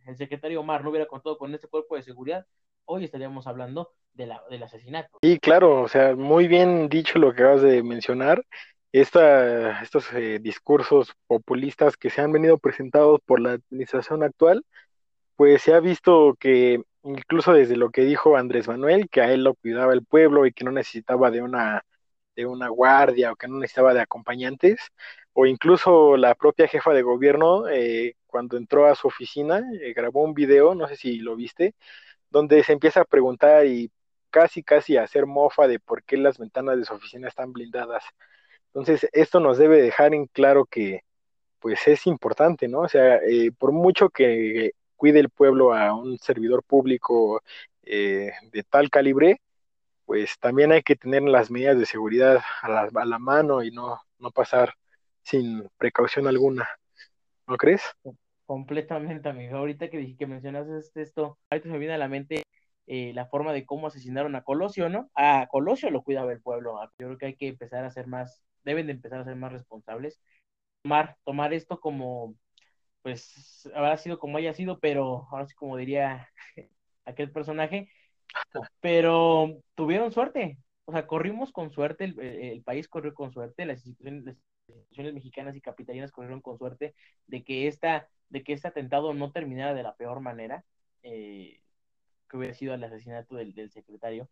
el, 0.05 0.17
secretario 0.17 0.59
Omar 0.59 0.83
no 0.83 0.89
hubiera 0.89 1.05
contado 1.05 1.37
con 1.37 1.55
este 1.55 1.69
cuerpo 1.69 1.95
de 1.95 2.01
seguridad, 2.01 2.45
hoy 2.83 3.05
estaríamos 3.05 3.47
hablando 3.47 3.93
de 4.11 4.27
la, 4.27 4.43
del 4.49 4.61
asesinato. 4.61 5.19
Sí, 5.21 5.39
claro, 5.39 5.83
o 5.83 5.87
sea, 5.87 6.17
muy 6.17 6.49
bien 6.49 6.89
dicho 6.89 7.17
lo 7.17 7.33
que 7.33 7.43
acabas 7.43 7.61
de 7.61 7.81
mencionar. 7.81 8.45
Esta, 8.91 9.81
estos 9.81 10.11
eh, 10.11 10.39
discursos 10.41 11.13
populistas 11.27 11.95
que 11.95 12.09
se 12.09 12.19
han 12.19 12.33
venido 12.33 12.57
presentados 12.57 13.21
por 13.25 13.39
la 13.39 13.51
administración 13.51 14.21
actual, 14.21 14.65
pues 15.37 15.61
se 15.61 15.73
ha 15.73 15.79
visto 15.79 16.35
que 16.37 16.83
incluso 17.03 17.53
desde 17.53 17.77
lo 17.77 17.89
que 17.89 18.01
dijo 18.01 18.35
Andrés 18.35 18.67
Manuel, 18.67 19.07
que 19.09 19.21
a 19.21 19.31
él 19.31 19.45
lo 19.45 19.53
cuidaba 19.53 19.93
el 19.93 20.03
pueblo 20.03 20.45
y 20.45 20.51
que 20.51 20.65
no 20.65 20.71
necesitaba 20.71 21.31
de 21.31 21.41
una, 21.41 21.85
de 22.35 22.45
una 22.45 22.67
guardia 22.67 23.31
o 23.31 23.37
que 23.37 23.47
no 23.47 23.59
necesitaba 23.59 23.93
de 23.93 24.01
acompañantes, 24.01 24.81
o 25.41 25.45
incluso 25.45 26.17
la 26.17 26.35
propia 26.35 26.67
jefa 26.67 26.91
de 26.93 27.01
gobierno, 27.01 27.69
eh, 27.69 28.15
cuando 28.27 28.57
entró 28.57 28.87
a 28.87 28.95
su 28.95 29.07
oficina, 29.07 29.63
eh, 29.81 29.93
grabó 29.93 30.21
un 30.23 30.33
video, 30.33 30.75
no 30.75 30.85
sé 30.89 30.97
si 30.97 31.19
lo 31.19 31.37
viste, 31.37 31.75
donde 32.29 32.61
se 32.63 32.73
empieza 32.73 33.01
a 33.01 33.05
preguntar 33.05 33.65
y 33.65 33.89
casi, 34.31 34.63
casi 34.63 34.97
a 34.97 35.03
hacer 35.03 35.25
mofa 35.27 35.67
de 35.67 35.79
por 35.79 36.03
qué 36.03 36.17
las 36.17 36.37
ventanas 36.39 36.77
de 36.77 36.83
su 36.83 36.93
oficina 36.93 37.29
están 37.29 37.53
blindadas. 37.53 38.03
Entonces, 38.67 39.07
esto 39.13 39.39
nos 39.39 39.57
debe 39.57 39.81
dejar 39.81 40.13
en 40.13 40.27
claro 40.27 40.65
que, 40.65 41.03
pues, 41.59 41.87
es 41.87 42.05
importante, 42.07 42.67
¿no? 42.67 42.81
O 42.81 42.89
sea, 42.89 43.17
eh, 43.17 43.51
por 43.57 43.71
mucho 43.71 44.09
que 44.09 44.71
cuide 44.97 45.19
el 45.21 45.29
pueblo 45.29 45.73
a 45.73 45.95
un 45.95 46.17
servidor 46.19 46.63
público 46.63 47.41
de 47.83 48.63
tal 48.69 48.89
calibre, 48.89 49.41
pues 50.05 50.37
también 50.39 50.71
hay 50.73 50.83
que 50.83 50.95
tener 50.95 51.23
las 51.23 51.49
medidas 51.51 51.79
de 51.79 51.85
seguridad 51.85 52.41
a 52.61 52.69
la, 52.69 52.89
a 52.93 53.05
la 53.05 53.19
mano 53.19 53.63
y 53.63 53.71
no, 53.71 54.01
no 54.19 54.31
pasar 54.31 54.75
sin 55.23 55.67
precaución 55.77 56.27
alguna. 56.27 56.67
¿No 57.47 57.57
crees? 57.57 57.81
Completamente, 58.45 59.29
amigo. 59.29 59.57
Ahorita 59.57 59.89
que, 59.89 60.15
que 60.17 60.27
mencionas 60.27 60.67
esto, 60.95 61.37
ahorita 61.49 61.67
se 61.67 61.71
me 61.71 61.79
viene 61.79 61.93
a 61.93 61.97
la 61.99 62.07
mente 62.07 62.43
eh, 62.91 63.13
la 63.13 63.27
forma 63.27 63.53
de 63.53 63.67
cómo 63.67 63.85
asesinaron 63.85 64.35
a 64.35 64.43
Colosio, 64.43 64.89
¿no? 64.89 65.11
A 65.13 65.47
Colosio 65.51 65.91
lo 65.91 66.01
cuidaba 66.01 66.31
el 66.31 66.41
pueblo. 66.41 66.79
Yo 66.97 67.07
creo 67.07 67.17
que 67.19 67.25
hay 67.27 67.35
que 67.35 67.47
empezar 67.49 67.85
a 67.85 67.91
ser 67.91 68.07
más, 68.07 68.43
deben 68.63 68.87
de 68.87 68.93
empezar 68.93 69.19
a 69.19 69.25
ser 69.25 69.35
más 69.35 69.51
responsables. 69.51 70.19
Tomar, 70.83 71.17
tomar 71.23 71.53
esto 71.53 71.79
como, 71.79 72.35
pues, 73.03 73.69
habrá 73.75 73.97
sido 73.97 74.17
como 74.19 74.37
haya 74.39 74.53
sido, 74.53 74.79
pero 74.79 75.27
ahora 75.31 75.45
sí 75.45 75.53
como 75.55 75.77
diría 75.77 76.29
aquel 77.05 77.31
personaje, 77.31 77.91
pero 78.81 79.61
tuvieron 79.75 80.11
suerte. 80.11 80.57
O 80.85 80.91
sea, 80.91 81.05
corrimos 81.05 81.51
con 81.51 81.71
suerte, 81.71 82.05
el, 82.05 82.63
país 82.63 82.87
corrió 82.87 83.13
con 83.13 83.31
suerte, 83.31 83.65
las 83.65 83.85
instituciones, 83.85 84.37
instituciones 84.69 85.13
mexicanas 85.13 85.55
y 85.55 85.61
capitalinas 85.61 86.11
corrieron 86.11 86.41
con 86.41 86.57
suerte 86.57 86.93
de 87.27 87.43
que 87.43 87.67
esta 87.67 88.09
de 88.29 88.43
que 88.43 88.53
este 88.53 88.67
atentado 88.67 89.13
no 89.13 89.31
terminara 89.31 89.73
de 89.73 89.83
la 89.83 89.95
peor 89.95 90.19
manera, 90.19 90.63
eh, 91.03 91.61
que 92.29 92.37
hubiera 92.37 92.53
sido 92.53 92.73
el 92.73 92.83
asesinato 92.83 93.35
del, 93.35 93.53
del 93.55 93.71
secretario. 93.71 94.29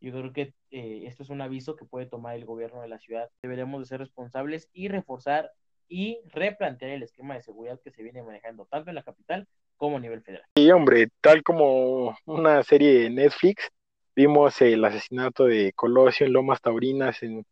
Yo 0.00 0.12
creo 0.12 0.32
que 0.32 0.54
eh, 0.70 1.04
esto 1.06 1.22
es 1.22 1.30
un 1.30 1.40
aviso 1.40 1.76
que 1.76 1.84
puede 1.84 2.06
tomar 2.06 2.36
el 2.36 2.44
gobierno 2.44 2.80
de 2.80 2.88
la 2.88 2.98
ciudad. 2.98 3.28
Deberíamos 3.42 3.80
de 3.80 3.86
ser 3.86 4.00
responsables 4.00 4.70
y 4.72 4.88
reforzar 4.88 5.52
y 5.88 6.20
replantear 6.28 6.92
el 6.92 7.02
esquema 7.02 7.34
de 7.34 7.42
seguridad 7.42 7.80
que 7.82 7.90
se 7.90 8.02
viene 8.02 8.22
manejando 8.22 8.64
tanto 8.66 8.90
en 8.90 8.94
la 8.94 9.02
capital 9.02 9.46
como 9.76 9.96
a 9.96 10.00
nivel 10.00 10.22
federal. 10.22 10.46
Sí, 10.54 10.70
hombre, 10.70 11.08
tal 11.20 11.42
como 11.42 12.16
una 12.24 12.62
serie 12.62 13.00
de 13.00 13.10
Netflix, 13.10 13.68
vimos 14.14 14.60
el 14.62 14.84
asesinato 14.84 15.46
de 15.46 15.72
Colosio 15.72 16.26
en 16.26 16.32
Lomas 16.32 16.60
Taurinas 16.60 17.22
en, 17.22 17.44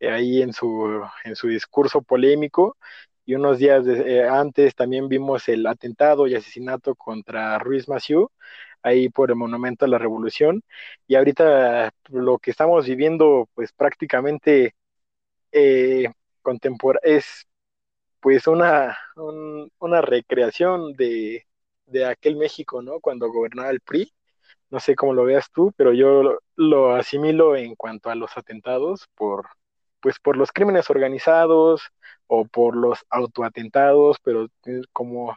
ahí 0.00 0.42
en 0.42 0.52
su, 0.52 1.02
en 1.24 1.36
su 1.36 1.48
discurso 1.48 2.02
polémico 2.02 2.76
y 3.24 3.34
unos 3.34 3.58
días 3.58 3.86
eh, 3.86 4.24
antes 4.28 4.74
también 4.74 5.08
vimos 5.08 5.48
el 5.48 5.66
atentado 5.66 6.26
y 6.26 6.34
asesinato 6.34 6.94
contra 6.94 7.58
Ruiz 7.58 7.88
Massieu, 7.88 8.30
ahí 8.82 9.08
por 9.08 9.30
el 9.30 9.36
Monumento 9.36 9.84
a 9.86 9.88
la 9.88 9.98
Revolución, 9.98 10.62
y 11.06 11.14
ahorita 11.16 11.90
lo 12.10 12.38
que 12.38 12.50
estamos 12.50 12.86
viviendo, 12.86 13.48
pues 13.54 13.72
prácticamente 13.72 14.74
eh, 15.52 16.08
es 17.02 17.46
pues 18.20 18.46
una, 18.46 18.96
una 19.78 20.00
recreación 20.00 20.94
de, 20.94 21.46
de 21.86 22.06
aquel 22.06 22.36
México, 22.36 22.82
¿no? 22.82 23.00
Cuando 23.00 23.30
gobernaba 23.30 23.70
el 23.70 23.80
PRI, 23.80 24.12
no 24.70 24.80
sé 24.80 24.96
cómo 24.96 25.14
lo 25.14 25.24
veas 25.24 25.50
tú, 25.52 25.72
pero 25.76 25.92
yo 25.94 26.22
lo, 26.22 26.40
lo 26.56 26.94
asimilo 26.94 27.56
en 27.56 27.74
cuanto 27.76 28.10
a 28.10 28.14
los 28.16 28.36
atentados 28.36 29.08
por, 29.16 29.46
pues 30.04 30.18
por 30.20 30.36
los 30.36 30.52
crímenes 30.52 30.90
organizados 30.90 31.82
o 32.26 32.44
por 32.44 32.76
los 32.76 33.06
autoatentados, 33.08 34.18
pero 34.22 34.48
como 34.92 35.34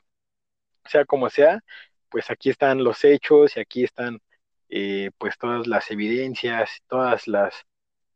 sea 0.84 1.06
como 1.06 1.30
sea, 1.30 1.62
pues 2.10 2.30
aquí 2.30 2.50
están 2.50 2.84
los 2.84 3.06
hechos 3.06 3.56
y 3.56 3.62
aquí 3.62 3.86
están 3.86 4.20
eh, 4.68 5.12
pues 5.18 5.38
todas 5.38 5.68
las 5.68 5.90
evidencias, 5.90 6.82
todas 6.90 7.30
las, 7.30 7.56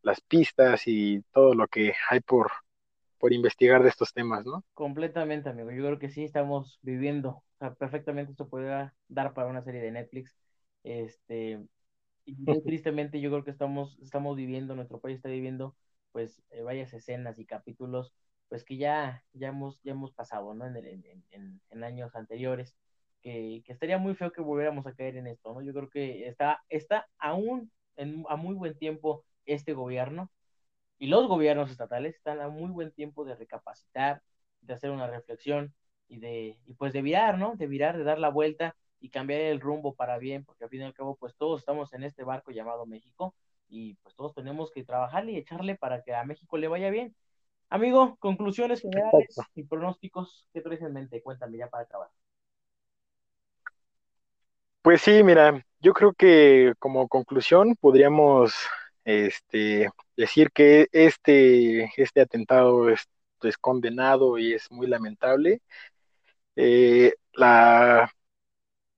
las 0.01 0.19
pistas 0.19 0.83
y 0.87 1.21
todo 1.31 1.55
lo 1.55 1.69
que 1.69 1.93
hay 2.09 2.19
por, 2.19 2.51
por 3.17 3.31
investigar 3.31 3.81
de 3.81 3.87
estos 3.87 4.11
temas, 4.11 4.45
¿no? 4.45 4.65
Completamente, 4.73 5.47
amigo. 5.47 5.71
Yo 5.71 5.85
creo 5.85 5.99
que 5.99 6.09
sí 6.09 6.25
estamos 6.25 6.79
viviendo, 6.81 7.29
o 7.29 7.43
sea, 7.59 7.73
perfectamente 7.75 8.31
esto 8.31 8.49
podría 8.49 8.93
dar 9.07 9.33
para 9.33 9.47
una 9.47 9.63
serie 9.63 9.79
de 9.81 9.91
Netflix. 9.91 10.35
Este, 10.83 11.61
y 12.25 12.35
tristemente 12.65 13.21
yo 13.21 13.29
creo 13.31 13.45
que 13.45 13.51
estamos, 13.51 13.97
estamos 14.01 14.35
viviendo, 14.35 14.75
nuestro 14.75 14.99
país 14.99 15.15
está 15.15 15.29
viviendo 15.29 15.77
pues 16.11 16.41
eh, 16.51 16.61
varias 16.61 16.93
escenas 16.93 17.39
y 17.39 17.45
capítulos 17.45 18.13
pues 18.51 18.65
que 18.65 18.75
ya, 18.75 19.23
ya, 19.31 19.47
hemos, 19.47 19.81
ya 19.81 19.93
hemos 19.93 20.11
pasado, 20.11 20.53
¿no? 20.53 20.65
En, 20.67 21.83
años 21.83 22.13
anteriores, 22.15 22.75
que, 23.21 23.63
que, 23.65 23.71
estaría 23.71 23.97
muy 23.97 24.13
feo 24.13 24.33
que 24.33 24.41
volviéramos 24.41 24.85
a 24.85 24.93
caer 24.93 25.15
en 25.15 25.27
esto, 25.27 25.53
¿no? 25.53 25.61
Yo 25.61 25.73
creo 25.73 25.89
que 25.89 26.27
está, 26.27 26.61
está 26.67 27.07
aún 27.17 27.71
a 28.27 28.35
muy 28.35 28.55
buen 28.55 28.77
tiempo 28.77 29.23
este 29.45 29.71
gobierno 29.73 30.29
y 30.97 31.07
los 31.07 31.27
gobiernos 31.27 31.71
estatales 31.71 32.15
están 32.15 32.41
a 32.41 32.49
muy 32.49 32.71
buen 32.71 32.91
tiempo 32.91 33.25
de 33.25 33.35
recapacitar, 33.35 34.21
de 34.61 34.73
hacer 34.73 34.91
una 34.91 35.07
reflexión 35.07 35.73
y 36.09 36.19
de, 36.19 36.59
y 36.65 36.73
pues 36.73 36.93
de 36.93 37.01
virar, 37.01 37.37
¿no? 37.37 37.55
De 37.55 37.67
virar, 37.67 37.97
de 37.97 38.03
dar 38.03 38.19
la 38.19 38.29
vuelta 38.29 38.75
y 38.99 39.09
cambiar 39.09 39.41
el 39.41 39.61
rumbo 39.61 39.95
para 39.95 40.17
bien, 40.17 40.43
porque 40.45 40.65
al 40.65 40.69
fin 40.69 40.81
y 40.81 40.83
al 40.83 40.93
cabo, 40.93 41.15
pues 41.15 41.35
todos 41.37 41.61
estamos 41.61 41.93
en 41.93 42.03
este 42.03 42.23
barco 42.25 42.51
llamado 42.51 42.85
México 42.85 43.33
y 43.71 43.95
pues 43.95 44.13
todos 44.15 44.35
tenemos 44.35 44.69
que 44.71 44.83
trabajar 44.83 45.27
y 45.27 45.37
echarle 45.37 45.75
para 45.75 46.03
que 46.03 46.13
a 46.13 46.23
México 46.25 46.57
le 46.57 46.67
vaya 46.67 46.89
bien. 46.89 47.15
Amigo, 47.69 48.17
conclusiones 48.19 48.81
generales 48.81 49.35
y 49.55 49.63
pronósticos, 49.63 50.45
¿qué 50.53 50.61
traes 50.61 50.81
en 50.81 50.93
mente? 50.93 51.23
Cuéntame 51.23 51.57
ya 51.57 51.69
para 51.69 51.85
acabar. 51.85 52.09
Pues 54.81 55.01
sí, 55.01 55.23
mira, 55.23 55.65
yo 55.79 55.93
creo 55.93 56.11
que 56.11 56.73
como 56.79 57.07
conclusión 57.07 57.75
podríamos 57.79 58.53
este, 59.05 59.89
decir 60.17 60.51
que 60.51 60.87
este, 60.91 61.89
este 61.95 62.21
atentado 62.21 62.89
es, 62.89 63.07
es 63.41 63.57
condenado 63.57 64.37
y 64.37 64.53
es 64.53 64.69
muy 64.69 64.87
lamentable. 64.87 65.61
Eh, 66.57 67.13
la, 67.33 68.11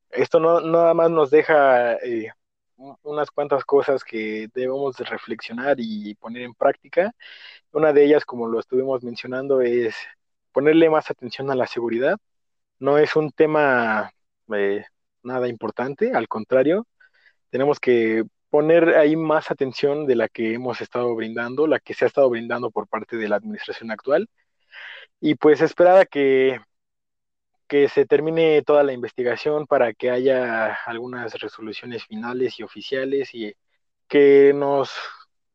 esto 0.09 0.39
no 0.39 0.61
nada 0.61 0.93
más 0.93 1.11
nos 1.11 1.29
deja 1.29 1.95
eh, 1.97 2.31
unas 2.77 3.31
cuantas 3.31 3.63
cosas 3.65 4.03
que 4.03 4.49
debemos 4.53 4.95
de 4.97 5.05
reflexionar 5.05 5.77
y 5.79 6.15
poner 6.15 6.43
en 6.43 6.53
práctica. 6.53 7.13
Una 7.71 7.93
de 7.93 8.05
ellas, 8.05 8.25
como 8.25 8.47
lo 8.47 8.59
estuvimos 8.59 9.03
mencionando, 9.03 9.61
es 9.61 9.95
ponerle 10.51 10.89
más 10.89 11.09
atención 11.11 11.51
a 11.51 11.55
la 11.55 11.67
seguridad. 11.67 12.17
No 12.79 12.97
es 12.97 13.15
un 13.15 13.31
tema 13.31 14.11
eh, 14.53 14.85
nada 15.23 15.47
importante, 15.47 16.11
al 16.13 16.27
contrario, 16.27 16.87
tenemos 17.49 17.79
que 17.79 18.23
poner 18.49 18.89
ahí 18.95 19.15
más 19.15 19.51
atención 19.51 20.05
de 20.05 20.15
la 20.15 20.29
que 20.29 20.53
hemos 20.53 20.81
estado 20.81 21.15
brindando, 21.15 21.67
la 21.67 21.79
que 21.79 21.93
se 21.93 22.05
ha 22.05 22.07
estado 22.07 22.29
brindando 22.29 22.71
por 22.71 22.87
parte 22.87 23.17
de 23.17 23.29
la 23.29 23.37
administración 23.37 23.91
actual, 23.91 24.29
y 25.19 25.35
pues 25.35 25.61
esperar 25.61 25.97
a 25.97 26.05
que, 26.05 26.59
que 27.73 27.89
se 27.89 28.05
termine 28.05 28.61
toda 28.61 28.83
la 28.83 28.93
investigación 28.93 29.65
para 29.65 29.95
que 29.95 30.11
haya 30.11 30.75
algunas 30.85 31.33
resoluciones 31.33 32.05
finales 32.05 32.59
y 32.59 32.61
oficiales 32.61 33.33
y 33.33 33.51
que 34.07 34.53
nos, 34.53 34.91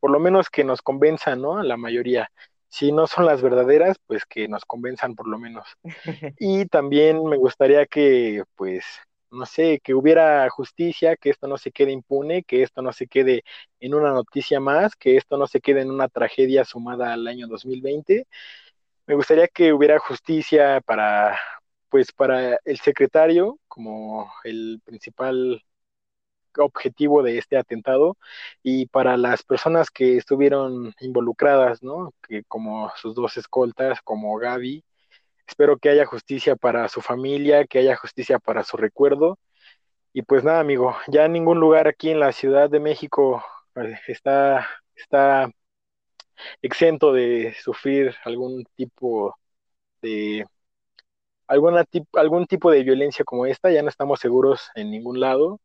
por 0.01 0.11
lo 0.11 0.19
menos 0.19 0.51
que 0.51 0.65
nos 0.65 0.83
convenzan, 0.83 1.41
¿no? 1.41 1.59
A 1.59 1.63
la 1.63 1.77
mayoría. 1.77 2.29
Si 2.69 2.91
no 2.91 3.07
son 3.07 3.25
las 3.25 3.41
verdaderas, 3.41 3.99
pues 4.05 4.25
que 4.25 4.49
nos 4.49 4.65
convenzan 4.65 5.15
por 5.15 5.29
lo 5.29 5.39
menos. 5.39 5.65
Y 6.41 6.67
también 6.67 7.25
me 7.25 7.37
gustaría 7.37 7.87
que, 7.87 8.43
pues, 8.57 8.85
no 9.31 9.47
sé, 9.47 9.79
que 9.81 9.95
hubiera 9.95 10.51
justicia, 10.51 11.15
que 11.15 11.31
esto 11.31 11.47
no 11.47 11.57
se 11.57 11.71
quede 11.71 11.93
impune, 11.93 12.43
que 12.43 12.65
esto 12.65 12.83
no 12.83 12.93
se 12.93 13.07
quede 13.07 13.45
en 13.79 13.95
una 13.95 14.11
noticia 14.11 14.59
más, 14.59 14.97
que 14.97 15.17
esto 15.17 15.37
no 15.37 15.47
se 15.47 15.61
quede 15.61 15.83
en 15.83 15.93
una 15.93 16.09
tragedia 16.09 16.65
sumada 16.65 17.13
al 17.13 17.29
año 17.29 17.47
2020. 17.47 18.27
Me 19.07 19.15
gustaría 19.15 19.47
que 19.47 19.73
hubiera 19.73 20.01
justicia 20.01 20.81
para, 20.81 21.39
pues, 21.91 22.13
para 22.13 22.59
el 22.65 22.79
secretario 22.81 23.59
como 23.69 24.33
el 24.45 24.81
principal 24.85 25.63
objetivo 26.59 27.23
de 27.23 27.39
este 27.39 27.57
atentado 27.57 28.17
y 28.63 28.87
para 28.87 29.17
las 29.17 29.43
personas 29.45 29.91
que 29.91 30.17
estuvieron 30.17 30.95
involucradas, 31.01 31.83
¿no? 31.83 32.13
Que 32.27 32.45
como 32.45 32.91
sus 32.97 33.15
dos 33.15 33.37
escoltas, 33.37 34.01
como 34.03 34.37
Gaby, 34.39 34.85
Espero 35.49 35.79
que 35.79 35.89
haya 35.89 36.07
justicia 36.07 36.57
para 36.57 36.89
su 36.89 37.01
familia, 37.01 37.67
que 37.67 37.79
haya 37.79 37.97
justicia 37.97 38.39
para 38.39 38.65
su 38.65 38.77
recuerdo. 38.77 39.39
Y 40.13 40.23
pues 40.23 40.45
nada, 40.45 40.61
amigo, 40.61 40.97
ya 41.09 41.27
ningún 41.29 41.61
lugar 41.61 41.89
aquí 41.89 42.11
en 42.11 42.21
la 42.21 42.33
Ciudad 42.33 42.71
de 42.71 42.81
México 42.81 43.43
eh, 43.77 43.99
está, 44.09 44.69
está 44.95 45.51
exento 46.63 47.13
de 47.13 47.55
sufrir 47.63 48.15
algún 48.25 48.65
tipo 48.77 49.37
de 50.03 50.47
alguna 51.49 51.85
algún 52.13 52.47
tipo 52.47 52.71
de 52.71 52.85
violencia 52.85 53.25
como 53.25 53.47
esta, 53.47 53.71
ya 53.71 53.83
no 53.83 53.89
estamos 53.89 54.21
seguros 54.21 54.71
en 54.75 54.91
ningún 54.91 55.19
lado, 55.21 55.61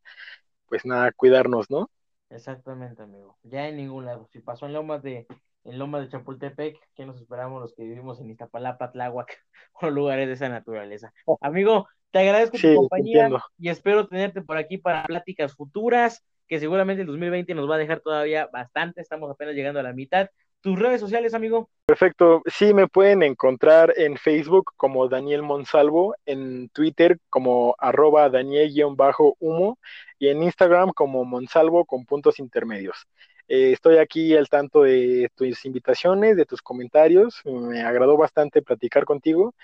pues 0.66 0.84
nada, 0.84 1.12
cuidarnos, 1.12 1.70
¿no? 1.70 1.90
Exactamente, 2.30 3.02
amigo. 3.02 3.38
Ya 3.42 3.68
en 3.68 3.76
ningún 3.76 4.06
lado. 4.06 4.26
Si 4.32 4.40
pasó 4.40 4.66
en 4.66 4.72
Lomas 4.72 5.02
de 5.02 5.26
en 5.64 5.78
Lomas 5.78 6.02
de 6.02 6.08
Chapultepec, 6.10 6.76
¿qué 6.94 7.06
nos 7.06 7.18
esperamos 7.20 7.60
los 7.60 7.74
que 7.74 7.84
vivimos 7.84 8.20
en 8.20 8.30
Iztapalapa, 8.30 8.92
Tláhuac 8.92 9.38
o 9.80 9.90
lugares 9.90 10.26
de 10.26 10.34
esa 10.34 10.48
naturaleza? 10.48 11.12
Oh. 11.26 11.38
Amigo, 11.40 11.88
te 12.10 12.18
agradezco 12.20 12.58
tu 12.58 12.74
compañía 12.74 13.30
y 13.58 13.68
espero 13.68 14.06
tenerte 14.06 14.42
por 14.42 14.56
aquí 14.56 14.78
para 14.78 15.04
pláticas 15.04 15.54
futuras, 15.54 16.24
que 16.46 16.60
seguramente 16.60 17.02
el 17.02 17.06
2020 17.06 17.54
nos 17.54 17.68
va 17.68 17.76
a 17.76 17.78
dejar 17.78 18.00
todavía 18.00 18.46
bastante, 18.52 19.00
estamos 19.00 19.30
apenas 19.30 19.54
llegando 19.54 19.80
a 19.80 19.82
la 19.82 19.92
mitad. 19.92 20.28
¿Tus 20.64 20.78
redes 20.78 20.98
sociales, 20.98 21.34
amigo? 21.34 21.68
Perfecto. 21.84 22.42
Sí, 22.46 22.72
me 22.72 22.88
pueden 22.88 23.22
encontrar 23.22 23.92
en 23.98 24.16
Facebook 24.16 24.72
como 24.78 25.08
Daniel 25.08 25.42
Monsalvo, 25.42 26.16
en 26.24 26.70
Twitter 26.70 27.18
como 27.28 27.74
arroba 27.78 28.30
Daniel-humo 28.30 29.78
y 30.18 30.28
en 30.28 30.42
Instagram 30.42 30.94
como 30.94 31.26
Monsalvo 31.26 31.84
con 31.84 32.06
puntos 32.06 32.38
intermedios. 32.38 33.06
Eh, 33.46 33.72
estoy 33.72 33.98
aquí 33.98 34.34
al 34.34 34.48
tanto 34.48 34.84
de 34.84 35.28
tus 35.34 35.66
invitaciones, 35.66 36.34
de 36.34 36.46
tus 36.46 36.62
comentarios. 36.62 37.42
Me 37.44 37.82
agradó 37.82 38.16
bastante 38.16 38.62
platicar 38.62 39.04
contigo 39.04 39.54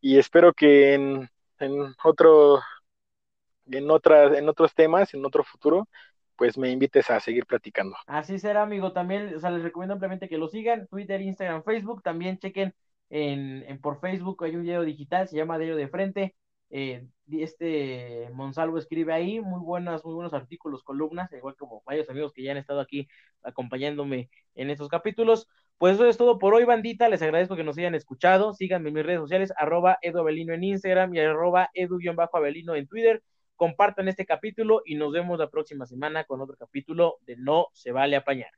y 0.00 0.16
espero 0.16 0.54
que 0.54 0.94
en, 0.94 1.28
otro, 2.02 2.62
en, 3.70 3.90
otras, 3.90 4.38
en 4.38 4.48
otros 4.48 4.74
temas, 4.74 5.12
en 5.12 5.22
otro 5.26 5.44
futuro, 5.44 5.86
pues 6.36 6.58
me 6.58 6.70
invites 6.70 7.10
a 7.10 7.20
seguir 7.20 7.46
platicando. 7.46 7.96
Así 8.06 8.38
será, 8.38 8.62
amigo. 8.62 8.92
También, 8.92 9.34
o 9.34 9.40
sea, 9.40 9.50
les 9.50 9.62
recomiendo 9.62 9.94
ampliamente 9.94 10.28
que 10.28 10.38
lo 10.38 10.48
sigan, 10.48 10.86
Twitter, 10.88 11.20
Instagram, 11.20 11.62
Facebook. 11.62 12.02
También 12.02 12.38
chequen 12.38 12.74
en, 13.10 13.80
por 13.80 14.00
Facebook, 14.00 14.42
hay 14.44 14.56
un 14.56 14.62
video 14.62 14.82
digital, 14.82 15.28
se 15.28 15.36
llama 15.36 15.58
Diario 15.58 15.76
de 15.76 15.88
Frente. 15.88 16.34
Eh, 16.70 17.06
este 17.30 18.28
Monsalvo 18.32 18.78
escribe 18.78 19.12
ahí 19.12 19.40
muy 19.40 19.60
buenas, 19.60 20.04
muy 20.04 20.14
buenos 20.14 20.34
artículos, 20.34 20.82
columnas, 20.82 21.32
igual 21.32 21.54
como 21.56 21.82
varios 21.86 22.10
amigos 22.10 22.32
que 22.32 22.42
ya 22.42 22.50
han 22.50 22.56
estado 22.56 22.80
aquí 22.80 23.08
acompañándome 23.42 24.30
en 24.54 24.70
estos 24.70 24.88
capítulos. 24.88 25.48
Pues 25.78 25.94
eso 25.94 26.08
es 26.08 26.16
todo 26.16 26.38
por 26.38 26.54
hoy, 26.54 26.64
bandita. 26.64 27.08
Les 27.08 27.22
agradezco 27.22 27.54
que 27.54 27.64
nos 27.64 27.76
hayan 27.76 27.94
escuchado. 27.94 28.54
Síganme 28.54 28.88
en 28.88 28.94
mis 28.94 29.04
redes 29.04 29.20
sociales, 29.20 29.52
arroba 29.56 29.98
Edu 30.00 30.26
en 30.28 30.64
Instagram 30.64 31.14
y 31.14 31.20
arroba 31.20 31.70
Edu-Avelino 31.74 32.74
en 32.74 32.86
Twitter. 32.88 33.22
Compartan 33.56 34.06
este 34.08 34.26
capítulo 34.26 34.82
y 34.84 34.96
nos 34.96 35.12
vemos 35.12 35.38
la 35.38 35.48
próxima 35.48 35.86
semana 35.86 36.24
con 36.24 36.42
otro 36.42 36.56
capítulo 36.56 37.16
de 37.22 37.36
No 37.36 37.68
se 37.72 37.90
vale 37.90 38.16
apañar. 38.16 38.50